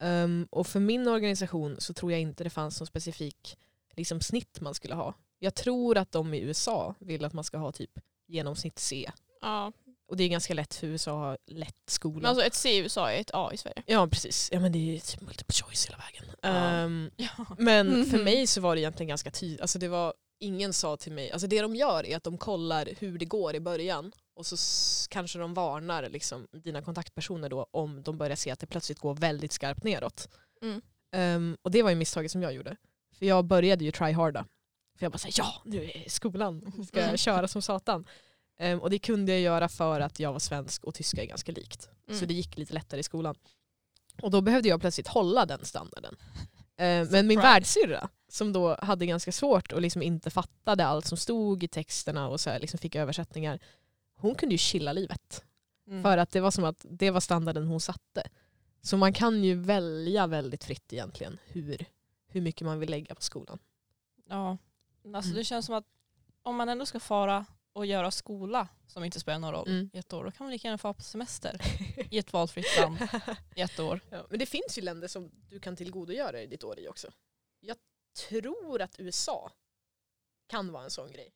Ehm, 0.00 0.48
och 0.50 0.66
för 0.66 0.80
min 0.80 1.08
organisation 1.08 1.76
så 1.80 1.94
tror 1.94 2.12
jag 2.12 2.20
inte 2.20 2.44
det 2.44 2.50
fanns 2.50 2.80
någon 2.80 2.86
specifik 2.86 3.58
liksom, 3.96 4.20
snitt 4.20 4.60
man 4.60 4.74
skulle 4.74 4.94
ha. 4.94 5.14
Jag 5.38 5.54
tror 5.54 5.98
att 5.98 6.12
de 6.12 6.34
i 6.34 6.40
USA 6.40 6.94
vill 6.98 7.24
att 7.24 7.32
man 7.32 7.44
ska 7.44 7.58
ha 7.58 7.72
typ 7.72 7.98
genomsnitt 8.28 8.78
C. 8.78 9.10
Ja. 9.40 9.72
Och 10.08 10.16
det 10.16 10.24
är 10.24 10.28
ganska 10.28 10.54
lätt 10.54 10.74
för 10.74 10.86
USA 10.86 11.10
att 11.10 11.18
ha 11.48 11.54
lätt 11.56 11.76
skola. 11.86 12.16
Men 12.20 12.26
alltså 12.26 12.44
ett 12.44 12.54
C 12.54 12.70
i 12.72 12.78
USA 12.78 13.10
är 13.12 13.20
ett 13.20 13.30
A 13.34 13.50
i 13.52 13.56
Sverige. 13.56 13.82
ja 13.86 14.06
precis, 14.06 14.48
ja, 14.52 14.60
men 14.60 14.72
det 14.72 14.78
är 14.78 14.92
ju 14.92 14.98
typ 14.98 15.20
multiple 15.20 15.54
choice 15.54 15.86
hela 15.86 15.98
vägen. 15.98 16.34
Ja. 16.42 16.48
Ehm, 16.48 17.10
Ja. 17.16 17.28
men 17.58 18.04
för 18.06 18.16
Mhm. 18.16 18.24
mig 18.24 18.46
så 18.46 18.60
var 18.60 18.74
det 18.74 18.80
egentligen 18.80 19.08
ganska 19.08 19.30
tydligt. 19.30 19.60
Alltså 19.60 19.78
det 19.78 19.88
var 19.88 20.14
ingen 20.40 20.72
sa 20.72 20.96
till 20.96 21.12
mig, 21.12 21.30
alltså 21.32 21.46
det 21.48 21.60
de 21.62 21.76
gör 21.76 22.06
är 22.06 22.16
att 22.16 22.24
de 22.24 22.38
kollar 22.38 22.88
hur 22.98 23.18
det 23.18 23.24
går 23.24 23.54
i 23.54 23.60
början 23.60 24.12
och 24.36 24.46
så 24.46 24.56
kanske 25.10 25.38
de 25.38 25.54
varnar 25.54 26.08
liksom, 26.08 26.46
dina 26.64 26.82
kontaktpersoner 26.82 27.48
då 27.48 27.66
om 27.70 28.02
de 28.02 28.18
börjar 28.18 28.36
se 28.36 28.50
att 28.50 28.58
det 28.58 28.66
plötsligt 28.66 28.98
går 28.98 29.14
väldigt 29.14 29.52
skarpt 29.52 29.84
neråt. 29.84 30.28
Mm. 30.62 30.80
Ehm, 31.12 31.56
och 31.62 31.70
det 31.70 31.82
var 31.82 31.90
ju 31.90 31.96
misstaget 31.96 32.30
som 32.30 32.42
jag 32.42 32.52
gjorde. 32.52 32.76
För 33.18 33.26
jag 33.26 33.44
började 33.44 33.84
ju 33.84 33.90
tryharda. 33.90 34.46
För 34.98 35.04
jag 35.04 35.12
bara 35.12 35.18
såhär, 35.18 35.34
ja 35.38 35.62
nu 35.64 35.78
är 35.84 35.96
jag 35.96 36.06
i 36.06 36.10
skolan, 36.10 36.72
nu 36.76 36.84
ska 36.84 36.98
jag 36.98 37.04
Mm. 37.06 37.16
köra 37.16 37.48
som 37.48 37.62
satan. 37.62 38.06
Ehm, 38.58 38.80
och 38.80 38.90
det 38.90 38.98
kunde 38.98 39.32
jag 39.32 39.40
göra 39.40 39.68
för 39.68 40.00
att 40.00 40.20
jag 40.20 40.32
var 40.32 40.38
svensk 40.38 40.84
och 40.84 40.94
tyska 40.94 41.22
är 41.22 41.26
ganska 41.26 41.52
likt. 41.52 41.88
Mm. 42.08 42.20
Så 42.20 42.26
det 42.26 42.34
gick 42.34 42.58
lite 42.58 42.74
lättare 42.74 43.00
i 43.00 43.02
skolan. 43.02 43.34
Och 44.22 44.30
då 44.30 44.40
behövde 44.40 44.68
jag 44.68 44.80
plötsligt 44.80 45.08
hålla 45.08 45.46
den 45.46 45.64
standarden. 45.64 46.16
Ehm, 46.76 47.08
men 47.10 47.26
min 47.26 47.40
värdsyrra, 47.40 48.08
som 48.28 48.52
då 48.52 48.76
hade 48.82 49.06
ganska 49.06 49.32
svårt 49.32 49.72
och 49.72 49.80
liksom 49.80 50.02
inte 50.02 50.30
fattade 50.30 50.86
allt 50.86 51.06
som 51.06 51.18
stod 51.18 51.62
i 51.64 51.68
texterna 51.68 52.28
och 52.28 52.40
så 52.40 52.50
här, 52.50 52.60
liksom 52.60 52.78
fick 52.78 52.94
översättningar, 52.94 53.58
hon 54.16 54.34
kunde 54.34 54.54
ju 54.54 54.58
chilla 54.58 54.92
livet. 54.92 55.44
Mm. 55.86 56.02
För 56.02 56.18
att 56.18 56.30
det 56.30 56.40
var 56.40 56.50
som 56.50 56.64
att 56.64 56.86
det 56.90 57.10
var 57.10 57.20
standarden 57.20 57.66
hon 57.66 57.80
satte. 57.80 58.28
Så 58.82 58.96
man 58.96 59.12
kan 59.12 59.44
ju 59.44 59.54
välja 59.54 60.26
väldigt 60.26 60.64
fritt 60.64 60.92
egentligen 60.92 61.38
hur, 61.46 61.84
hur 62.28 62.40
mycket 62.40 62.66
man 62.66 62.78
vill 62.78 62.90
lägga 62.90 63.14
på 63.14 63.22
skolan. 63.22 63.58
Ja. 64.28 64.58
Alltså 65.14 65.28
Mm. 65.30 65.38
det 65.38 65.44
känns 65.44 65.66
som 65.66 65.74
att 65.74 65.84
om 66.42 66.56
man 66.56 66.68
ändå 66.68 66.86
ska 66.86 67.00
fara 67.00 67.46
och 67.72 67.86
göra 67.86 68.10
skola 68.10 68.68
som 68.86 69.04
inte 69.04 69.20
spelar 69.20 69.38
någon 69.38 69.52
roll 69.52 69.68
Mm. 69.68 69.90
i 69.92 69.98
ett 69.98 70.12
år, 70.12 70.24
då 70.24 70.30
kan 70.30 70.44
man 70.46 70.52
lika 70.52 70.68
gärna 70.68 70.78
fara 70.78 70.94
på 70.94 71.02
semester 71.02 71.60
i 72.10 72.18
ett 72.18 72.32
valfritt 72.32 72.78
land 72.80 72.98
i 73.56 73.60
ett 73.60 73.80
år. 73.80 74.00
Ja, 74.10 74.26
men 74.30 74.38
det 74.38 74.46
finns 74.46 74.78
ju 74.78 74.82
länder 74.82 75.08
som 75.08 75.30
du 75.48 75.60
kan 75.60 75.76
tillgodogöra 75.76 76.32
dig 76.32 76.46
ditt 76.46 76.64
år 76.64 76.78
i 76.78 76.88
också. 76.88 77.08
Jag 77.60 77.76
tror 78.28 78.82
att 78.82 79.00
USA 79.00 79.52
kan 80.46 80.72
vara 80.72 80.84
en 80.84 80.90
sån 80.90 81.12
grej. 81.12 81.34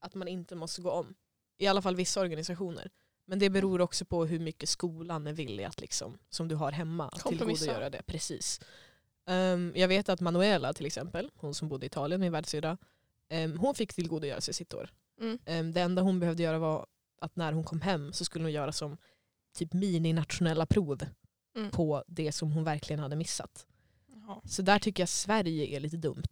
Att 0.00 0.14
man 0.14 0.28
inte 0.28 0.54
måste 0.54 0.82
gå 0.82 0.90
om. 0.90 1.14
I 1.58 1.66
alla 1.66 1.82
fall 1.82 1.96
vissa 1.96 2.20
organisationer. 2.20 2.90
Men 3.24 3.38
det 3.38 3.50
beror 3.50 3.80
också 3.80 4.04
på 4.04 4.24
hur 4.26 4.38
mycket 4.38 4.68
skolan 4.68 5.26
är 5.26 5.32
villig 5.32 5.64
att 5.64 5.80
liksom, 5.80 6.18
som 6.30 6.48
du 6.48 6.54
har 6.54 6.72
hemma, 6.72 7.08
att 7.08 7.24
tillgodogöra 7.26 7.90
det. 7.90 8.02
Precis. 8.02 8.60
Ehm, 9.26 9.72
jag 9.76 9.88
vet 9.88 10.08
att 10.08 10.20
Manuela 10.20 10.72
till 10.72 10.86
exempel, 10.86 11.30
hon 11.34 11.54
som 11.54 11.68
bodde 11.68 11.86
i 11.86 11.88
Italien, 11.88 12.20
min 12.20 12.32
världssyrra, 12.32 12.70
um, 12.70 12.78
hon 13.58 13.74
fick 13.74 13.94
tillgodogöra 13.94 14.40
sig 14.40 14.54
sitt 14.54 14.74
år. 14.74 14.90
Mm. 15.20 15.38
Ehm, 15.46 15.72
det 15.72 15.80
enda 15.80 16.02
hon 16.02 16.20
behövde 16.20 16.42
göra 16.42 16.58
var 16.58 16.86
att 17.20 17.36
när 17.36 17.52
hon 17.52 17.64
kom 17.64 17.80
hem 17.80 18.12
så 18.12 18.24
skulle 18.24 18.44
hon 18.44 18.52
göra 18.52 18.72
som 18.72 18.96
typ 19.54 19.72
mini-nationella 19.72 20.66
prov 20.66 21.02
Mm. 21.56 21.70
på 21.70 22.04
det 22.06 22.32
som 22.32 22.52
hon 22.52 22.64
verkligen 22.64 23.00
hade 23.00 23.16
missat. 23.16 23.66
Jaha. 24.06 24.40
Så 24.44 24.62
där 24.62 24.78
tycker 24.78 25.02
jag 25.02 25.08
Sverige 25.08 25.76
är 25.76 25.80
lite 25.80 25.96
dumt. 25.96 26.22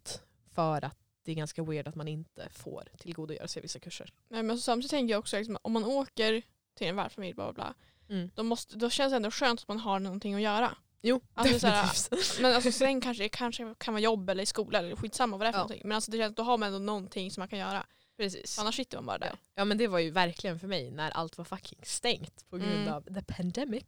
För 0.54 0.84
att 0.84 0.96
det 1.24 1.30
är 1.32 1.36
ganska 1.36 1.62
weird 1.64 1.88
att 1.88 1.94
man 1.94 2.08
inte 2.08 2.48
får 2.50 2.88
tillgodogöra 2.98 3.48
sig 3.48 3.62
vissa 3.62 3.78
kurser. 3.78 4.12
Nej, 4.28 4.42
men 4.42 4.58
samtidigt 4.58 4.90
tänker 4.90 5.12
jag 5.12 5.18
också 5.18 5.36
liksom, 5.36 5.58
om 5.62 5.72
man 5.72 5.84
åker 5.84 6.42
till 6.74 6.86
en 6.86 6.96
värdfamilj 6.96 7.34
bla 7.34 7.44
bla, 7.44 7.52
bla 7.52 7.74
Mm. 8.16 8.30
då, 8.34 8.42
måste, 8.42 8.76
då 8.76 8.90
känns 8.90 9.12
det 9.12 9.16
ändå 9.16 9.30
skönt 9.30 9.60
att 9.60 9.68
man 9.68 9.78
har 9.78 10.00
någonting 10.00 10.34
att 10.34 10.40
göra. 10.40 10.76
Jo, 11.02 11.20
Alltså, 11.34 11.58
såhär. 11.58 12.42
Men 12.42 12.54
alltså, 12.54 12.72
sen 12.72 13.00
kanske 13.00 13.22
det 13.22 13.28
kanske 13.28 13.74
kan 13.78 13.94
vara 13.94 14.02
jobb 14.02 14.30
eller 14.30 14.44
skola 14.44 14.78
eller 14.78 14.96
skitsamma 14.96 15.36
vad 15.36 15.46
det 15.46 15.48
är 15.48 15.52
för 15.52 15.58
Ja. 15.58 15.62
någonting. 15.62 15.82
Men 15.88 15.94
alltså, 15.94 16.10
det 16.10 16.18
känns, 16.18 16.34
då 16.34 16.42
har 16.42 16.58
man 16.58 16.66
ändå 16.66 16.78
någonting 16.78 17.30
som 17.30 17.40
man 17.40 17.48
kan 17.48 17.58
göra. 17.58 17.86
Precis. 18.16 18.58
Annars 18.58 18.76
sitter 18.76 18.96
man 18.98 19.06
bara 19.06 19.18
där. 19.18 19.26
Ja. 19.26 19.36
ja 19.54 19.64
men 19.64 19.78
det 19.78 19.86
var 19.88 19.98
ju 19.98 20.10
verkligen 20.10 20.58
för 20.60 20.66
mig 20.68 20.90
när 20.90 21.10
allt 21.10 21.38
var 21.38 21.44
fucking 21.44 21.78
stängt 21.82 22.48
på 22.50 22.56
grund 22.56 22.72
Mm. 22.72 22.92
av 22.94 23.02
the 23.02 23.22
pandemic. 23.22 23.84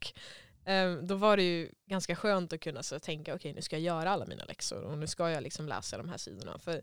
Ehm, 0.64 1.06
då 1.06 1.14
var 1.14 1.36
det 1.36 1.42
ju 1.42 1.70
ganska 1.86 2.16
skönt 2.16 2.52
att 2.52 2.60
kunna 2.60 2.82
så 2.82 2.98
tänka 3.00 3.34
okej 3.34 3.52
nu 3.52 3.62
ska 3.62 3.76
jag 3.76 3.82
göra 3.82 4.10
alla 4.10 4.26
mina 4.26 4.44
läxor 4.44 4.82
och 4.82 4.98
nu 4.98 5.06
ska 5.06 5.30
jag 5.30 5.42
liksom 5.42 5.68
läsa 5.68 5.98
de 5.98 6.08
här 6.08 6.16
sidorna. 6.18 6.58
För 6.58 6.82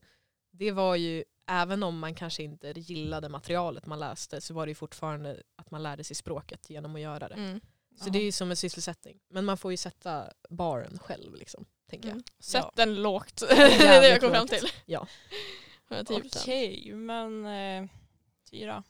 det 0.51 0.71
var 0.71 0.95
ju, 0.95 1.23
även 1.47 1.83
om 1.83 1.99
man 1.99 2.15
kanske 2.15 2.43
inte 2.43 2.73
gillade 2.75 3.29
materialet 3.29 3.85
man 3.85 3.99
läste 3.99 4.41
så 4.41 4.53
var 4.53 4.65
det 4.65 4.69
ju 4.69 4.75
fortfarande 4.75 5.43
att 5.55 5.71
man 5.71 5.83
lärde 5.83 6.03
sig 6.03 6.15
språket 6.15 6.69
genom 6.69 6.95
att 6.95 7.01
göra 7.01 7.27
det. 7.29 7.35
Mm. 7.35 7.61
Så 7.95 8.09
det 8.09 8.19
är 8.19 8.23
ju 8.23 8.31
som 8.31 8.49
en 8.49 8.57
sysselsättning. 8.57 9.19
Men 9.29 9.45
man 9.45 9.57
får 9.57 9.71
ju 9.71 9.77
sätta 9.77 10.33
baren 10.49 10.99
själv 10.99 11.35
liksom, 11.35 11.65
tänker 11.89 12.07
jag. 12.07 12.13
Mm. 12.13 12.23
Sätt 12.39 12.63
Ja. 12.63 12.71
den 12.75 13.01
lågt. 13.01 13.35
det 13.49 13.53
är 13.55 14.01
det 14.01 14.09
jag 14.09 14.21
kom 14.21 14.31
fram 14.31 14.47
till. 14.47 14.67
Ja. 14.85 15.07
110%. 15.89 16.37
Okej, 16.41 16.93
men 16.93 17.45
eh, 17.45 17.89
Tyra, 18.51 18.83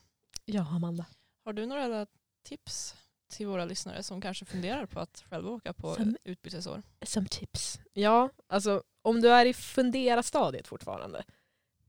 Ja, 0.44 0.66
Amanda. 0.70 1.06
har 1.44 1.52
du 1.52 1.66
några 1.66 2.06
tips 2.44 2.94
till 3.32 3.46
våra 3.46 3.64
lyssnare 3.64 4.02
som 4.02 4.20
kanske 4.20 4.44
funderar 4.44 4.86
på 4.86 5.00
att 5.00 5.24
själva 5.30 5.50
åka 5.50 5.72
på 5.72 5.94
Som- 5.94 6.16
utbytesår? 6.24 6.82
Som 7.02 7.26
tips. 7.26 7.80
Ja, 7.92 8.28
alltså 8.48 8.82
om 9.02 9.20
du 9.20 9.28
är 9.32 9.46
i 9.46 9.54
fundera-stadiet 9.54 10.68
fortfarande 10.68 11.24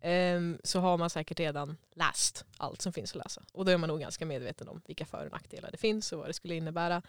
ehm, 0.01 0.57
så 0.63 0.79
har 0.79 0.97
man 0.97 1.09
säkert 1.09 1.39
redan 1.39 1.77
läst 1.95 2.45
allt 2.57 2.81
som 2.81 2.93
finns 2.93 3.11
att 3.11 3.23
läsa. 3.23 3.43
Och 3.53 3.65
då 3.65 3.71
är 3.71 3.77
man 3.77 3.87
nog 3.87 3.99
ganska 3.99 4.25
medveten 4.25 4.67
om 4.67 4.81
vilka 4.87 5.05
för 5.05 5.25
och 5.25 5.31
nackdelar 5.31 5.71
det 5.71 5.77
finns 5.77 6.11
och 6.11 6.19
vad 6.19 6.29
det 6.29 6.33
skulle 6.33 6.55
innebära. 6.55 7.01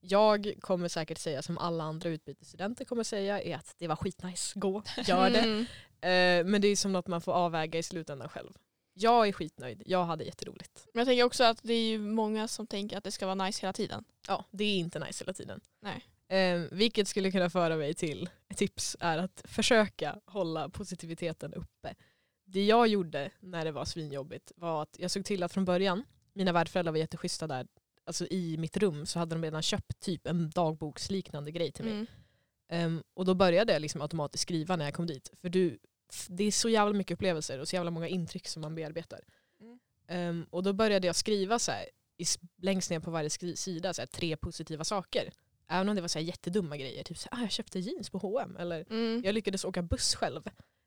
Jag 0.00 0.54
kommer 0.60 0.88
säkert 0.88 1.18
säga 1.18 1.42
som 1.42 1.58
alla 1.58 1.84
andra 1.84 2.08
utbytesstudenter 2.08 2.84
kommer 2.84 3.04
säga 3.04 3.42
är 3.42 3.56
att 3.56 3.74
det 3.78 3.88
var 3.88 3.96
skitnice, 3.96 4.58
gå, 4.58 4.82
gör 5.06 5.30
det. 5.30 5.38
Mm. 5.44 5.66
Eh, 6.00 6.50
men 6.50 6.60
det 6.60 6.68
är 6.68 6.76
som 6.76 6.92
något 6.92 7.06
man 7.06 7.20
får 7.20 7.32
avväga 7.32 7.78
i 7.78 7.82
slutändan 7.82 8.28
själv. 8.28 8.52
Jag 8.94 9.28
är 9.28 9.32
skitnöjd, 9.32 9.82
jag 9.86 10.04
hade 10.04 10.24
jätteroligt. 10.24 10.86
Men 10.92 11.00
jag 11.00 11.06
tänker 11.08 11.24
också 11.24 11.44
att 11.44 11.58
det 11.62 11.74
är 11.74 11.82
ju 11.82 11.98
många 11.98 12.48
som 12.48 12.66
tänker 12.66 12.98
att 12.98 13.04
det 13.04 13.10
ska 13.10 13.26
vara 13.26 13.44
nice 13.46 13.60
hela 13.60 13.72
tiden. 13.72 14.04
Ja, 14.28 14.44
det 14.50 14.64
är 14.64 14.78
inte 14.78 14.98
nice 14.98 15.24
hela 15.24 15.32
tiden. 15.32 15.60
Nej. 15.80 16.06
Eh, 16.28 16.60
vilket 16.70 17.08
skulle 17.08 17.30
kunna 17.30 17.50
föra 17.50 17.76
mig 17.76 17.94
till 17.94 18.28
ett 18.48 18.56
tips 18.56 18.96
är 19.00 19.18
att 19.18 19.42
försöka 19.44 20.20
hålla 20.24 20.68
positiviteten 20.68 21.54
uppe. 21.54 21.94
Det 22.44 22.64
jag 22.64 22.88
gjorde 22.88 23.30
när 23.40 23.64
det 23.64 23.72
var 23.72 23.84
svinjobbigt 23.84 24.52
var 24.56 24.82
att 24.82 24.96
jag 24.98 25.10
såg 25.10 25.24
till 25.24 25.42
att 25.42 25.52
från 25.52 25.64
början, 25.64 26.04
mina 26.32 26.52
värdföräldrar 26.52 26.92
var 26.92 26.98
jätteschyssta 26.98 27.46
där, 27.46 27.66
alltså 28.04 28.26
i 28.26 28.56
mitt 28.58 28.76
rum 28.76 29.06
så 29.06 29.18
hade 29.18 29.34
de 29.34 29.42
redan 29.44 29.62
köpt 29.62 30.00
typ 30.00 30.26
en 30.26 30.50
dagboksliknande 30.50 31.50
grej 31.50 31.72
till 31.72 31.84
mig. 31.84 31.94
Mm. 31.94 32.06
Ehm, 32.68 33.02
och 33.14 33.24
då 33.24 33.34
började 33.34 33.72
jag 33.72 33.82
liksom 33.82 34.00
automatiskt 34.02 34.42
skriva 34.42 34.76
när 34.76 34.84
jag 34.84 34.94
kom 34.94 35.06
dit. 35.06 35.30
För 35.40 35.48
du, 35.48 35.78
det 36.28 36.44
är 36.44 36.52
så 36.52 36.68
jävla 36.68 36.92
mycket 36.94 37.14
upplevelser 37.14 37.58
och 37.60 37.68
så 37.68 37.76
jävla 37.76 37.90
många 37.90 38.08
intryck 38.08 38.48
som 38.48 38.62
man 38.62 38.74
bearbetar. 38.74 39.20
Mm. 39.60 39.78
Ehm, 40.08 40.46
och 40.50 40.62
då 40.62 40.72
började 40.72 41.06
jag 41.06 41.16
skriva 41.16 41.58
så 41.58 41.72
här, 41.72 41.86
i, 42.16 42.24
längst 42.62 42.90
ner 42.90 43.00
på 43.00 43.10
varje 43.10 43.30
sida 43.56 43.94
så 43.94 44.02
här, 44.02 44.06
tre 44.06 44.36
positiva 44.36 44.84
saker. 44.84 45.32
Även 45.68 45.88
om 45.88 45.94
det 45.96 46.00
var 46.00 46.08
så 46.08 46.18
här 46.18 46.26
jättedumma 46.26 46.76
grejer. 46.76 47.04
Typ 47.04 47.18
så 47.18 47.28
här, 47.32 47.38
ah, 47.38 47.42
jag 47.42 47.50
köpte 47.50 47.78
jeans 47.78 48.10
på 48.10 48.18
H&M 48.18 48.56
eller 48.56 48.84
Mm. 48.90 49.22
jag 49.24 49.34
lyckades 49.34 49.64
åka 49.64 49.82
buss 49.82 50.14
själv. 50.14 50.42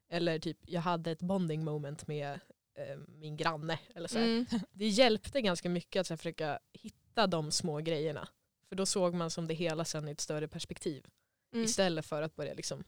Eller 0.10 0.40
typ 0.40 0.58
jag 0.66 0.82
hade 0.82 1.12
ett 1.12 1.22
bonding 1.22 1.64
moment 1.64 2.08
med 2.08 2.40
eh, 2.76 2.98
min 3.08 3.38
granne. 3.38 3.80
Eller 3.96 4.08
så. 4.08 4.18
Mm. 4.18 4.46
Det 4.72 4.88
hjälpte 4.88 5.42
ganska 5.42 5.70
mycket 5.70 6.00
att 6.00 6.08
så 6.08 6.14
här, 6.14 6.18
försöka 6.18 6.60
hitta 6.74 7.28
de 7.28 7.52
små 7.52 7.78
grejerna. 7.78 8.28
För 8.70 8.76
då 8.76 8.86
såg 8.86 9.14
man 9.14 9.32
som 9.32 9.48
det 9.48 9.54
hela 9.54 9.86
sen 9.86 10.08
i 10.08 10.12
ett 10.12 10.22
större 10.22 10.48
perspektiv. 10.48 11.06
Mm. 11.54 11.66
Istället 11.66 12.06
för 12.06 12.22
att 12.22 12.36
börja 12.36 12.54
liksom 12.54 12.84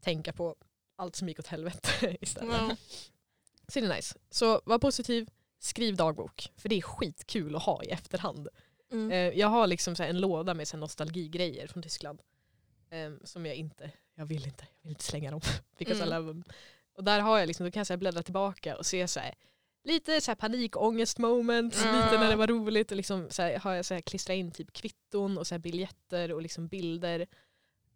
tänka 0.00 0.32
på 0.32 0.56
allt 0.96 1.16
som 1.16 1.28
gick 1.28 1.38
åt 1.38 1.46
helvete 1.46 2.16
istället. 2.20 2.56
Ja. 2.60 2.76
Så 3.68 3.80
det 3.80 3.86
är 3.86 3.96
nice. 3.96 4.18
Så 4.30 4.60
var 4.64 4.78
positiv, 4.78 5.30
skriv 5.58 5.96
dagbok. 5.96 6.52
För 6.56 6.68
det 6.68 6.74
är 6.74 6.82
skitkul 6.82 7.56
att 7.56 7.62
ha 7.62 7.84
i 7.84 7.88
efterhand. 7.88 8.48
Mm. 8.92 9.12
Eh, 9.12 9.38
jag 9.38 9.48
har 9.48 9.66
liksom 9.66 9.94
en 9.98 10.20
låda 10.20 10.54
med 10.54 10.68
så 10.68 10.76
nostalgigrejer 10.76 11.66
från 11.66 11.82
Tyskland. 11.82 12.22
Eh, 12.90 13.12
som 13.24 13.46
jag 13.46 13.54
inte, 13.54 13.90
jag 14.14 14.26
vill 14.26 14.44
inte, 14.46 14.64
jag 14.80 14.88
vill 14.88 14.90
inte 14.92 15.04
slänga 15.04 15.30
dem. 15.30 15.40
Because 15.78 15.98
I 16.04 16.06
Mm. 16.06 16.14
love 16.18 16.32
them. 16.32 16.44
Och 16.96 17.04
där 17.04 17.20
har 17.20 17.38
jag 17.38 17.46
liksom, 17.46 17.66
då 17.66 17.70
kan 17.72 17.80
jag 17.80 17.86
så 17.86 17.96
bläddra 17.96 18.22
tillbaka 18.22 18.76
och 18.76 18.86
se 18.86 19.08
så 19.08 19.20
här, 19.20 19.34
lite 19.84 20.20
så 20.20 20.30
här 20.30 20.36
panikångest 20.36 21.18
moment, 21.18 21.74
Ja. 21.84 21.96
lite 22.04 22.18
när 22.18 22.28
det 22.30 22.36
var 22.36 22.46
roligt. 22.46 22.90
Och 22.90 22.96
liksom 22.96 23.30
så 23.30 23.42
här, 23.42 23.58
har 23.58 23.72
jag 23.74 23.84
så 23.84 23.94
här 23.94 24.00
klistrat 24.00 24.34
in 24.36 24.50
typ 24.50 24.72
kvitton 24.72 25.38
och 25.38 25.46
så 25.46 25.54
här 25.54 25.58
biljetter 25.58 26.32
och 26.32 26.42
liksom 26.42 26.68
bilder. 26.68 27.20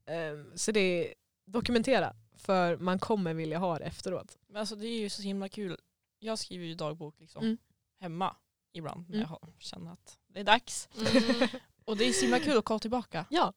Eh, 0.06 0.54
så 0.54 0.72
det 0.72 0.80
är 0.80 1.14
dokumentera. 1.46 2.14
För 2.36 2.76
man 2.76 2.98
kommer 2.98 3.34
vilja 3.34 3.58
ha 3.58 3.78
det 3.78 3.84
efteråt. 3.84 4.38
Men 4.46 4.56
alltså 4.56 4.76
det 4.76 4.86
är 4.86 4.98
ju 5.00 5.10
så 5.10 5.22
himla 5.22 5.48
kul. 5.48 5.78
Jag 6.18 6.38
skriver 6.38 6.64
ju 6.66 6.74
dagbok 6.74 7.20
liksom 7.20 7.42
Mm. 7.44 7.58
hemma 8.00 8.36
ibland 8.72 9.08
när 9.08 9.16
Mm. 9.16 9.20
jag 9.20 9.28
har- 9.28 9.52
känner 9.58 9.92
att 9.92 10.18
det 10.26 10.40
är 10.40 10.44
dags. 10.44 10.88
Mm. 10.96 11.48
Och 11.84 11.96
det 11.96 12.04
är 12.08 12.12
så 12.12 12.20
himla 12.22 12.40
kul 12.40 12.58
att 12.58 12.64
kolla 12.64 12.78
tillbaka. 12.78 13.26
Ja, 13.30 13.52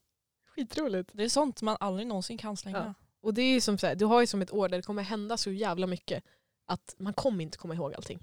skitroligt. 0.55 1.09
Det 1.13 1.23
är 1.23 1.29
sånt 1.29 1.61
man 1.61 1.77
aldrig 1.79 2.07
någonsin 2.07 2.37
kan 2.37 2.57
slänga. 2.57 2.77
Ja. 2.77 2.93
Och 3.21 3.33
det 3.33 3.41
är 3.41 3.53
ju 3.53 3.61
som 3.61 3.77
så 3.77 3.87
här, 3.87 3.95
du 3.95 4.05
har 4.05 4.21
ju 4.21 4.27
som 4.27 4.41
ett 4.41 4.53
år 4.53 4.69
där 4.69 4.77
det 4.77 4.83
kommer 4.83 5.03
hända 5.03 5.37
så 5.37 5.51
jävla 5.51 5.87
mycket 5.87 6.23
att 6.65 6.95
man 6.97 7.13
kommer 7.13 7.43
inte 7.43 7.57
komma 7.57 7.73
ihåg 7.75 7.93
allting. 7.95 8.19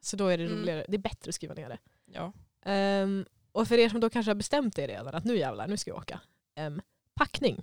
Så 0.00 0.16
då 0.16 0.26
är 0.26 0.38
det 0.38 0.44
Mm. 0.44 0.58
roligare, 0.58 0.84
det 0.88 0.96
är 0.96 0.98
bättre 0.98 1.28
att 1.28 1.34
skriva 1.34 1.54
ner 1.54 1.68
det. 1.68 1.78
Ja. 2.06 2.32
Ehm, 2.64 3.26
och 3.52 3.68
för 3.68 3.78
er 3.78 3.88
som 3.88 4.00
då 4.00 4.10
kanske 4.10 4.30
har 4.30 4.34
bestämt 4.36 4.78
er 4.78 4.88
redan 4.88 5.14
att 5.14 5.24
nu 5.24 5.36
jävlar, 5.36 5.68
nu 5.68 5.76
ska 5.76 5.90
jag 5.90 5.98
åka. 5.98 6.20
Ehm, 6.54 6.80
packning. 7.14 7.62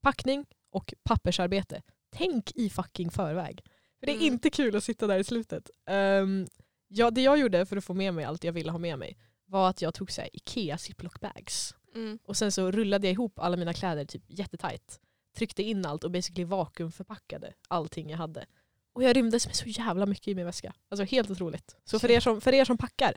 Packning 0.00 0.46
och 0.70 0.94
pappersarbete. 1.02 1.82
Tänk 2.10 2.52
i 2.56 2.70
fucking 2.70 3.10
förväg. 3.10 3.64
För 4.00 4.06
det 4.06 4.12
är 4.12 4.16
Mm. 4.16 4.26
inte 4.32 4.50
kul 4.50 4.76
att 4.76 4.84
sitta 4.84 5.06
där 5.06 5.18
i 5.18 5.24
slutet. 5.24 5.70
Um, 5.90 6.46
ja, 6.88 7.10
det 7.10 7.22
jag 7.22 7.38
gjorde 7.38 7.66
för 7.66 7.76
att 7.76 7.84
få 7.84 7.94
med 7.94 8.14
mig 8.14 8.24
allt 8.24 8.44
jag 8.44 8.52
ville 8.52 8.70
ha 8.70 8.78
med 8.78 8.98
mig 8.98 9.18
var 9.46 9.68
att 9.70 9.82
jag 9.82 9.94
tog 9.94 10.10
så 10.10 10.20
här, 10.20 10.30
Ikea 10.36 10.78
ziplock 10.78 11.20
bags. 11.20 11.74
Mm. 11.94 12.18
Och 12.24 12.36
sen 12.36 12.52
så 12.52 12.70
rullade 12.70 13.06
jag 13.06 13.12
ihop 13.12 13.38
alla 13.38 13.56
mina 13.56 13.72
kläder 13.72 14.04
typ 14.04 14.22
jättetajt. 14.26 15.00
Tryckte 15.36 15.62
in 15.62 15.86
allt 15.86 16.04
och 16.04 16.10
basically 16.10 16.44
vakuumförpackade 16.44 17.52
allting 17.68 18.10
jag 18.10 18.18
hade. 18.18 18.46
Och 18.92 19.02
jag 19.02 19.16
rymdes 19.16 19.46
med 19.46 19.56
så 19.56 19.68
jävla 19.68 20.06
mycket 20.06 20.28
i 20.28 20.34
min 20.34 20.46
väska. 20.46 20.72
Alltså 20.88 21.04
helt 21.04 21.30
otroligt. 21.30 21.76
Så 21.84 21.98
för 21.98 22.10
er 22.10 22.20
som, 22.20 22.40
för 22.40 22.54
er 22.54 22.64
som 22.64 22.78
packar, 22.78 23.16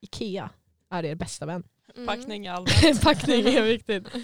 Ikea 0.00 0.50
är 0.90 1.04
er 1.04 1.14
bästa 1.14 1.46
vän. 1.46 1.64
Mm. 1.94 2.06
Packning 2.06 2.46
är 2.46 2.52
allmänt. 2.52 3.02
Packning 3.02 3.46
är 3.46 3.62
viktigt. 3.62 4.08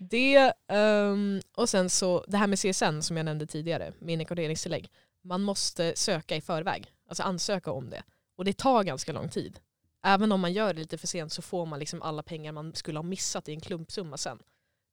Det, 0.00 0.52
ehm, 0.68 1.40
och 1.56 1.68
sen 1.68 1.90
så 1.90 2.24
det 2.28 2.36
här 2.36 2.46
med 2.46 2.58
CSN 2.58 3.00
som 3.02 3.16
jag 3.16 3.24
nämnde 3.24 3.46
tidigare, 3.46 3.92
med 3.98 4.12
inackorderingstillägg. 4.12 4.88
Man 5.24 5.42
måste 5.42 5.96
söka 5.96 6.36
i 6.36 6.40
förväg, 6.40 6.92
alltså 7.08 7.22
ansöka 7.22 7.72
om 7.72 7.90
det. 7.90 8.02
Och 8.36 8.44
det 8.44 8.52
tar 8.52 8.84
ganska 8.84 9.12
lång 9.12 9.28
tid. 9.28 9.58
Även 10.02 10.32
om 10.32 10.40
man 10.40 10.52
gör 10.52 10.74
det 10.74 10.80
lite 10.80 10.98
för 10.98 11.06
sent 11.06 11.32
så 11.32 11.42
får 11.42 11.66
man 11.66 11.78
liksom 11.78 12.02
alla 12.02 12.22
pengar 12.22 12.52
man 12.52 12.74
skulle 12.74 12.98
ha 12.98 13.02
missat 13.02 13.48
i 13.48 13.52
en 13.52 13.60
klumpsumma 13.60 14.16
sen. 14.16 14.38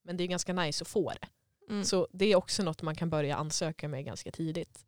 Men 0.04 0.18
det 0.18 0.24
är 0.24 0.28
ganska 0.28 0.54
nice 0.54 0.84
att 0.84 0.88
få 0.88 1.10
det. 1.22 1.28
Mm. 1.70 1.84
Så 1.84 2.08
det 2.12 2.26
är 2.26 2.36
också 2.36 2.64
något 2.64 2.82
man 2.82 2.96
kan 2.96 3.10
börja 3.10 3.36
ansöka 3.36 3.88
med 3.88 4.06
ganska 4.06 4.32
tidigt. 4.32 4.86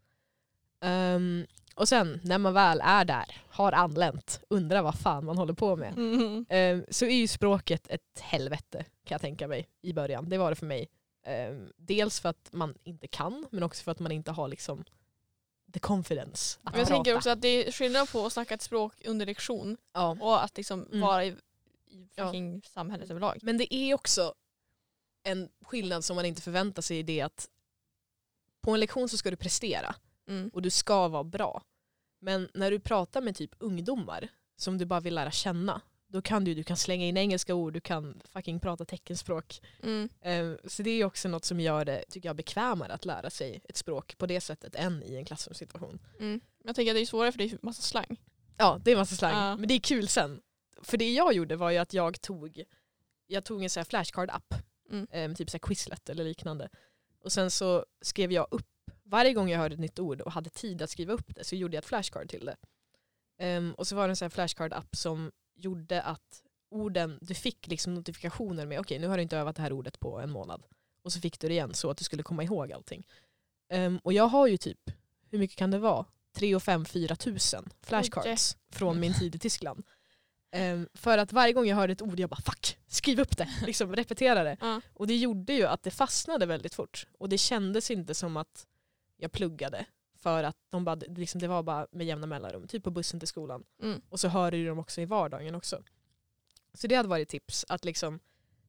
Ehm, 0.81 1.45
och 1.75 1.89
sen 1.89 2.19
när 2.23 2.37
man 2.37 2.53
väl 2.53 2.81
är 2.83 3.05
där, 3.05 3.41
har 3.47 3.71
anlänt, 3.71 4.41
undrar 4.49 4.81
vad 4.81 4.95
fan 4.99 5.25
man 5.25 5.37
håller 5.37 5.53
på 5.53 5.75
med. 5.75 5.97
Mm. 5.97 6.45
Ehm, 6.49 6.85
så 6.89 7.05
är 7.05 7.15
ju 7.15 7.27
språket 7.27 7.87
ett 7.89 8.19
helvete 8.19 8.85
kan 9.03 9.15
jag 9.15 9.21
tänka 9.21 9.47
mig 9.47 9.69
i 9.81 9.93
början. 9.93 10.29
Det 10.29 10.37
var 10.37 10.49
det 10.49 10.55
för 10.55 10.65
mig. 10.65 10.87
Ehm, 11.25 11.71
dels 11.77 12.19
för 12.19 12.29
att 12.29 12.49
man 12.51 12.75
inte 12.83 13.07
kan 13.07 13.45
men 13.51 13.63
också 13.63 13.83
för 13.83 13.91
att 13.91 13.99
man 13.99 14.11
inte 14.11 14.31
har 14.31 14.47
liksom 14.47 14.83
the 15.73 15.79
confidence 15.79 16.59
att 16.63 16.63
jag 16.63 16.73
prata. 16.73 16.85
tänker 16.95 17.15
också 17.15 17.29
att 17.29 17.41
det 17.41 17.67
är 17.67 17.71
skillnad 17.71 18.09
på 18.09 18.25
att 18.25 18.33
snacka 18.33 18.53
ett 18.53 18.61
språk 18.61 18.93
under 19.05 19.25
lektion 19.25 19.77
ja. 19.93 20.17
och 20.21 20.43
att 20.43 20.57
liksom 20.57 20.83
Mm. 20.85 20.99
vara 20.99 21.25
i, 21.25 21.27
i 21.27 22.07
Ja. 22.15 22.25
fucking 22.25 22.61
samhället 22.73 23.09
överlag. 23.09 23.39
Men 23.41 23.57
det 23.57 23.73
är 23.75 23.93
också 23.93 24.33
en 25.23 25.49
skillnad 25.61 26.05
som 26.05 26.15
man 26.15 26.25
inte 26.25 26.41
förväntar 26.41 26.81
sig 26.81 26.97
i 26.99 27.03
det 27.03 27.21
att 27.21 27.49
på 28.61 28.71
en 28.71 28.79
lektion 28.79 29.09
så 29.09 29.17
ska 29.17 29.29
du 29.29 29.35
prestera 29.37 29.95
Mm. 30.27 30.49
och 30.53 30.61
du 30.61 30.69
ska 30.69 31.07
vara 31.07 31.23
bra. 31.23 31.63
Men 32.19 32.49
när 32.53 32.71
du 32.71 32.79
pratar 32.79 33.21
med 33.21 33.35
typ 33.35 33.51
ungdomar 33.59 34.27
som 34.55 34.77
du 34.77 34.85
bara 34.85 34.99
vill 34.99 35.15
lära 35.15 35.31
känna 35.31 35.81
då 36.07 36.21
kan 36.21 36.43
du, 36.43 36.53
du 36.53 36.63
kan 36.63 36.77
slänga 36.77 37.05
in 37.05 37.17
engelska 37.17 37.55
ord, 37.55 37.73
du 37.73 37.79
kan 37.79 38.21
fucking 38.33 38.59
prata 38.59 38.85
teckenspråk. 38.85 39.61
Mm. 39.83 40.09
Eh, 40.21 40.69
Så 40.69 40.83
det 40.83 40.89
är 40.89 41.05
också 41.05 41.29
något 41.29 41.45
som 41.45 41.59
gör 41.59 41.85
det 41.85 42.03
tycker 42.09 42.29
jag, 42.29 42.35
bekvämare 42.35 42.93
att 42.93 43.05
lära 43.05 43.29
sig 43.29 43.61
ett 43.69 43.77
språk 43.77 44.17
på 44.17 44.25
det 44.25 44.41
sättet 44.41 44.75
än 44.75 45.03
i 45.03 45.15
en 45.15 45.25
klassrumssituation. 45.25 45.99
Mm. 46.19 46.41
Jag 46.63 46.75
tänker 46.75 46.91
att 46.91 46.95
det 46.95 47.01
är 47.01 47.05
svårare 47.05 47.31
för 47.31 47.37
det 47.39 47.45
är 47.45 47.57
massa 47.61 47.81
slang. 47.81 48.17
Ja, 48.57 48.79
det 48.83 48.91
är 48.91 48.95
massa 48.95 49.15
slang. 49.15 49.33
Ja. 49.35 49.57
Men 49.57 49.67
det 49.67 49.73
är 49.73 49.79
kul 49.79 50.07
sen. 50.07 50.41
För 50.81 50.97
det 50.97 51.13
jag 51.13 51.33
gjorde 51.33 51.55
var 51.55 51.71
ju 51.71 51.77
att 51.77 51.93
jag 51.93 52.21
tog, 52.21 52.63
jag 53.27 53.43
tog 53.45 53.63
en 53.63 53.69
flashcard-app, 53.69 54.53
Mm. 54.91 55.07
eh, 55.11 55.35
typ 55.35 55.49
så 55.49 55.59
Quizlet 55.59 56.09
eller 56.09 56.23
liknande. 56.23 56.69
Och 57.23 57.31
sen 57.31 57.51
så 57.51 57.85
skrev 58.01 58.31
jag 58.31 58.47
upp, 58.51 58.67
varje 59.03 59.33
gång 59.33 59.49
jag 59.49 59.59
hörde 59.59 59.73
ett 59.73 59.79
nytt 59.79 59.99
ord 59.99 60.21
och 60.21 60.31
hade 60.31 60.49
tid 60.49 60.81
att 60.81 60.89
skriva 60.89 61.13
upp 61.13 61.35
det 61.35 61.43
så 61.43 61.55
gjorde 61.55 61.75
jag 61.77 61.81
ett 61.81 61.87
flashcard 61.87 62.29
till 62.29 62.45
det. 62.45 62.55
Ehm, 63.39 63.73
och 63.73 63.87
så 63.87 63.95
var 63.95 64.07
det 64.07 64.21
en 64.21 64.31
flashcard-app 64.31 64.95
som 64.95 65.31
gjorde 65.57 66.01
att 66.01 66.43
orden, 66.69 67.19
du 67.21 67.33
fick 67.33 67.67
liksom 67.67 67.93
notifikationer 67.93 68.65
med 68.65 68.79
okej 68.79 68.99
nu 68.99 69.07
har 69.07 69.17
du 69.17 69.23
inte 69.23 69.37
övat 69.37 69.55
det 69.55 69.61
här 69.61 69.71
ordet 69.71 69.99
på 69.99 70.19
en 70.19 70.31
månad. 70.31 70.63
Och 71.01 71.13
så 71.13 71.19
fick 71.19 71.39
du 71.39 71.47
det 71.47 71.53
igen 71.53 71.73
så 71.73 71.89
att 71.89 71.97
du 71.97 72.03
skulle 72.03 72.23
komma 72.23 72.43
ihåg 72.43 72.71
allting. 72.71 73.07
Ehm, 73.69 73.99
och 74.03 74.13
jag 74.13 74.27
har 74.27 74.47
ju 74.47 74.57
typ, 74.57 74.91
hur 75.29 75.39
mycket 75.39 75.57
kan 75.57 75.71
det 75.71 75.79
vara? 75.79 76.05
3 76.33 76.55
och 76.55 76.63
5, 76.63 76.85
4 76.85 77.15
tusen 77.15 77.69
flashcards 77.81 78.57
från 78.71 78.99
min 78.99 79.13
tid 79.19 79.35
i 79.35 79.39
Tyskland. 79.39 79.83
Ehm, 80.51 80.89
för 80.93 81.17
att 81.17 81.33
varje 81.33 81.53
gång 81.53 81.67
jag 81.67 81.75
hörde 81.75 81.93
ett 81.93 82.01
ord 82.01 82.19
jag 82.19 82.29
bara 82.29 82.41
fuck, 82.41 82.77
skriv 82.87 83.19
upp 83.19 83.37
det, 83.37 83.49
liksom 83.65 83.95
repetera 83.95 84.43
det. 84.43 84.57
Ja. 84.61 84.81
Och 84.93 85.07
det 85.07 85.15
gjorde 85.15 85.53
ju 85.53 85.65
att 85.65 85.83
det 85.83 85.91
fastnade 85.91 86.45
väldigt 86.45 86.73
fort. 86.73 87.07
Och 87.19 87.29
det 87.29 87.37
kändes 87.37 87.91
inte 87.91 88.13
som 88.13 88.37
att 88.37 88.67
jag 89.17 89.31
pluggade. 89.31 89.85
För 90.17 90.43
att 90.43 90.57
de 90.69 90.83
bara, 90.85 90.95
liksom, 90.95 91.41
det 91.41 91.47
var 91.47 91.63
bara 91.63 91.87
med 91.91 92.07
jämna 92.07 92.27
mellanrum, 92.27 92.67
typ 92.67 92.83
på 92.83 92.91
bussen 92.91 93.19
till 93.19 93.27
skolan. 93.27 93.63
Mm. 93.81 94.01
Och 94.09 94.19
så 94.19 94.27
hör 94.27 94.51
du 94.51 94.65
dem 94.65 94.79
också 94.79 95.01
i 95.01 95.05
vardagen 95.05 95.55
också. 95.55 95.83
Så 96.73 96.87
det 96.87 96.95
hade 96.95 97.09
varit 97.09 97.29
tips. 97.29 97.65
att 97.69 97.85
liksom, 97.85 98.19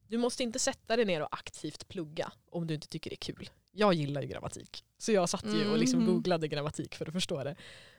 Du 0.07 0.17
måste 0.17 0.43
inte 0.43 0.59
sätta 0.59 0.95
dig 0.95 1.05
ner 1.05 1.21
och 1.21 1.27
aktivt 1.35 1.87
plugga 1.87 2.31
om 2.51 2.67
du 2.67 2.73
inte 2.73 2.87
tycker 2.87 3.09
det 3.09 3.13
är 3.13 3.33
kul. 3.33 3.49
Jag 3.71 3.93
gillar 3.93 4.21
ju 4.21 4.27
grammatik. 4.27 4.85
Så 4.97 5.11
jag 5.11 5.29
satt 5.29 5.45
ju 5.45 5.71
och 5.71 5.77
liksom 5.77 5.99
Mhm. 5.99 6.07
googlade 6.13 6.47
grammatik 6.47 6.95
för 6.95 7.05
att 7.05 7.13
förstå 7.13 7.43
det. 7.43 7.55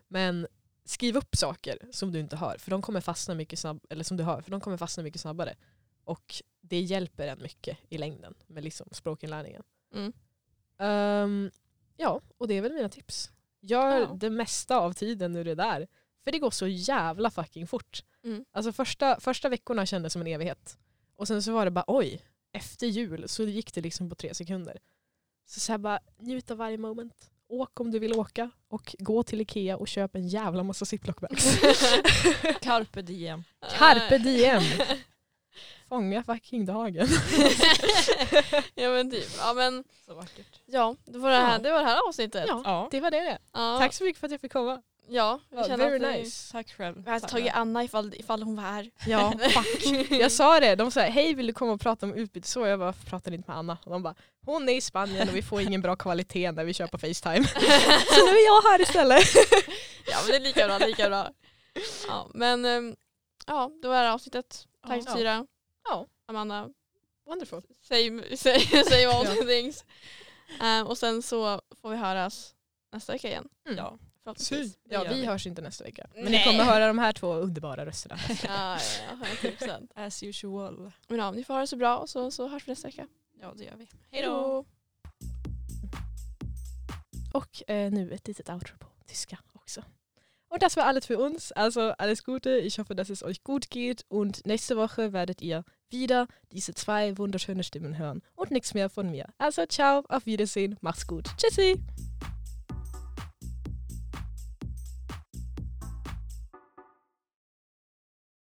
Men 0.09 0.47
skriv 0.85 1.17
upp 1.17 1.37
saker 1.37 1.79
som 1.93 2.13
du 2.13 2.21
inte 2.21 2.37
hör. 2.37 2.57
För 2.59 2.71
de 2.71 2.83
kommer 2.83 3.01
fastna 3.01 3.35
mycket 3.35 3.59
snabb, 3.59 3.87
eller 3.91 4.05
som 4.05 4.17
du 4.17 4.25
hör, 4.25 4.41
för 4.43 4.51
de 4.51 4.61
kommer 4.61 4.77
fastna 4.77 5.03
mycket 5.03 5.21
snabbare. 5.21 5.55
Och 6.05 6.35
det 6.61 6.81
hjälper 6.81 7.27
en 7.29 7.43
mycket 7.43 7.79
i 7.89 7.99
längden 7.99 8.35
med 8.47 8.65
liksom 8.65 8.89
språkinlärningen. 8.93 9.63
Mm. 9.95 10.13
Ehm, 10.79 11.51
ja, 11.97 12.21
och 12.39 12.49
det 12.49 12.55
är 12.55 12.63
väl 12.63 12.73
mina 12.73 12.89
tips. 12.89 13.31
Gör 13.61 14.01
Ja. 14.01 14.07
det 14.21 14.31
mesta 14.31 14.77
av 14.79 14.93
tiden 14.93 15.33
när 15.33 15.45
du 15.45 15.51
är 15.51 15.57
där. 15.57 15.89
För 16.25 16.33
det 16.33 16.39
går 16.39 16.51
så 16.51 16.67
jävla 16.67 17.31
fucking 17.31 17.67
fort. 17.67 18.01
Mm. 18.25 18.45
Alltså 18.53 18.73
första, 18.73 19.21
första 19.21 19.49
veckorna 19.49 19.87
kändes 19.87 20.13
som 20.13 20.23
en 20.23 20.29
evighet. 20.29 20.79
Och 21.17 21.29
sen 21.29 21.43
så 21.43 21.53
var 21.53 21.65
det 21.65 21.71
bara 21.71 21.85
oj, 21.87 22.23
efter 22.53 22.87
jul 22.87 23.29
så 23.29 23.43
gick 23.45 23.75
det 23.75 23.81
liksom 23.81 24.09
på 24.09 24.15
tre 24.15 24.35
sekunder. 24.35 24.79
Så, 25.47 25.61
så 25.61 25.73
här 25.73 25.79
bara 25.79 26.01
njut 26.19 26.51
av 26.51 26.57
varje 26.57 26.79
moment. 26.79 27.31
Åk 27.49 27.81
om 27.81 27.91
du 27.91 27.99
vill 27.99 28.13
åka 28.13 28.51
och 28.69 28.97
gå 28.99 29.23
till 29.23 29.41
Ikea 29.41 29.77
och 29.77 29.89
köp 29.89 30.15
en 30.17 30.29
jävla 30.29 30.63
massa 30.63 30.85
ziplockbags. 30.85 31.61
Carpe 32.61 33.03
diem. 33.03 33.45
Carpe 33.79 34.19
diem. 34.19 34.63
Fånga 35.91 36.23
fucking 36.25 36.67
dagen. 36.67 37.09
ja 38.75 38.91
men 38.91 39.11
typ. 39.11 39.29
Ja 39.39 39.53
men 39.55 39.85
Så 40.07 40.15
vackert. 40.15 40.61
ja, 40.67 40.97
det 41.05 41.19
var 41.19 41.31
det 41.31 41.37
här, 41.37 41.53
Ja. 41.53 41.59
det 41.59 41.71
var 41.73 41.79
det 41.79 41.85
här 41.87 42.09
avsnittet. 42.09 42.45
Ja, 42.49 42.63
Ja. 42.65 42.89
det 42.91 43.01
var 43.01 43.11
det. 43.11 43.39
Ja. 43.53 43.79
Tack 43.79 43.95
så 43.95 44.05
mycket 44.05 44.21
för 44.21 44.27
att 44.27 44.31
jag 44.33 44.41
fick 44.41 44.53
komma. 44.53 44.83
Ja, 45.09 45.41
jag 45.51 45.61
Ja, 45.61 45.65
känner 45.65 45.85
very 45.85 45.97
att 45.97 46.03
det, 46.03 46.19
nice. 46.23 46.53
Tack 46.53 46.73
själv. 46.77 47.03
Jag 47.07 47.13
hade 47.13 47.29
tagit 47.29 47.53
Anna 47.55 47.85
ifall, 47.85 48.15
ifall 48.15 48.43
hon 48.43 48.57
var 48.57 48.63
här. 48.63 48.91
Ja, 49.07 49.33
fuck. 49.51 50.11
Jag 50.11 50.33
sa 50.33 50.61
det, 50.61 50.75
de 50.75 50.91
sa 50.91 51.01
hej 51.01 51.35
vill 51.35 51.47
du 51.47 51.53
komma 51.53 51.73
och 51.73 51.81
prata 51.81 52.07
om 52.07 52.15
utbytesår? 52.15 52.69
Jag 52.69 52.79
bara 52.79 52.93
pratade 52.93 53.37
inte 53.37 53.51
med 53.51 53.59
Anna. 53.59 53.79
Och 53.85 53.91
de 53.91 54.03
bara 54.03 54.15
hon 54.47 54.69
är 54.69 54.73
i 54.77 54.81
Spanien 54.81 55.29
och 55.29 55.37
vi 55.37 55.43
får 55.43 55.61
ingen 55.61 55.83
bra 55.83 55.97
kvalitet 55.97 56.53
när 56.53 56.65
vi 56.65 56.75
kör 56.75 56.87
på 56.87 56.99
Facetime. 56.99 57.45
Så 58.15 58.27
nu 58.27 58.33
är 58.33 58.47
jag 58.47 58.63
här 58.71 58.81
istället. 58.83 59.25
ja 60.07 60.17
men 60.23 60.31
det 60.31 60.37
är 60.37 60.41
lika 60.41 60.67
bra, 60.67 60.79
lika 60.79 61.09
bra. 61.09 61.29
Ja, 62.09 62.29
men 62.35 62.65
ehm, 62.65 62.97
ja, 63.47 63.71
det 63.83 63.89
var 63.89 63.95
det 63.95 64.01
här 64.03 64.11
avsnittet. 64.13 64.67
Tack 64.87 65.01
Ja. 65.07 65.15
Tyra. 65.17 65.47
Ja. 65.85 66.07
Amanda, 66.27 66.71
Wonderful. 67.27 67.63
säg, 67.83 68.37
säg, 68.37 68.61
säg 68.85 69.05
all 69.05 69.27
the 69.27 69.45
things. 69.45 69.85
Ehm, 70.61 70.87
och 70.87 70.99
sen 70.99 71.23
så 71.23 71.61
får 71.81 71.91
vi 71.91 71.97
höras 71.97 72.55
nästa 72.93 73.13
vecka 73.13 73.29
igen. 73.29 73.49
Mm. 73.67 73.79
Ja. 73.79 73.99
Det 74.25 74.73
Ja, 74.85 75.03
vi 75.09 75.15
vi. 75.15 75.27
hörs 75.27 75.47
inte 75.47 75.63
nästa 75.63 75.85
vecka. 75.85 76.07
Men 76.15 76.25
Nej. 76.25 76.33
ni 76.33 76.45
kommer 76.45 76.65
höra 76.65 76.87
de 76.87 76.99
här 76.99 77.13
två 77.13 77.35
underbara 77.35 77.87
rösterna. 77.87 78.17
Ja, 78.29 78.79
ja, 79.09 79.27
ja, 79.43 79.51
100%. 79.51 79.89
As 79.95 80.23
usual. 80.23 80.93
Men 81.09 81.19
ja, 81.19 81.31
ni 81.31 81.45
får 81.45 81.55
ha 81.55 81.61
det 81.61 81.67
så 81.67 81.77
bra 81.77 81.97
och 81.99 82.11
så, 82.11 82.31
så 82.31 82.49
hörs 82.49 82.69
vi 82.69 82.73
nästa 82.73 82.89
vecka. 82.89 83.09
Ja 83.41 83.55
det 83.57 83.65
gör 83.65 83.77
vi. 83.77 83.89
Hej 84.11 84.23
då. 84.23 84.65
Och 87.33 87.71
eh, 87.71 87.93
nu 87.93 88.13
ett 88.13 88.29
litet 88.29 88.49
outro 88.49 88.77
på 88.79 88.87
tyska 89.07 89.39
också. 89.53 89.85
Und 90.51 90.63
das 90.63 90.77
war 90.77 90.85
alles 90.85 91.07
für 91.07 91.19
uns. 91.19 91.53
Also 91.53 91.93
alles 91.97 92.25
Gute. 92.25 92.59
Ich 92.59 92.79
hoffe, 92.79 92.95
dass 92.95 93.09
es 93.09 93.23
euch 93.23 93.43
gut 93.45 93.71
geht. 93.71 94.05
Und 94.09 94.45
nächste 94.47 94.77
Woche 94.77 95.13
werdet 95.13 95.41
ihr 95.41 95.65
wieder 95.89 96.27
diese 96.53 96.75
zwei 96.75 97.17
wunderschöne 97.17 97.63
Stimmen 97.63 97.99
hören. 97.99 98.23
Und 98.35 98.51
nichts 98.51 98.75
mehr 98.75 98.91
von 98.91 99.11
mir. 99.11 99.27
Also 99.39 99.65
ciao, 99.67 100.03
auf 100.09 100.27
Wiedersehen, 100.27 100.77
macht's 100.81 101.07
gut. 101.07 101.31
Tschüssi. 101.37 101.81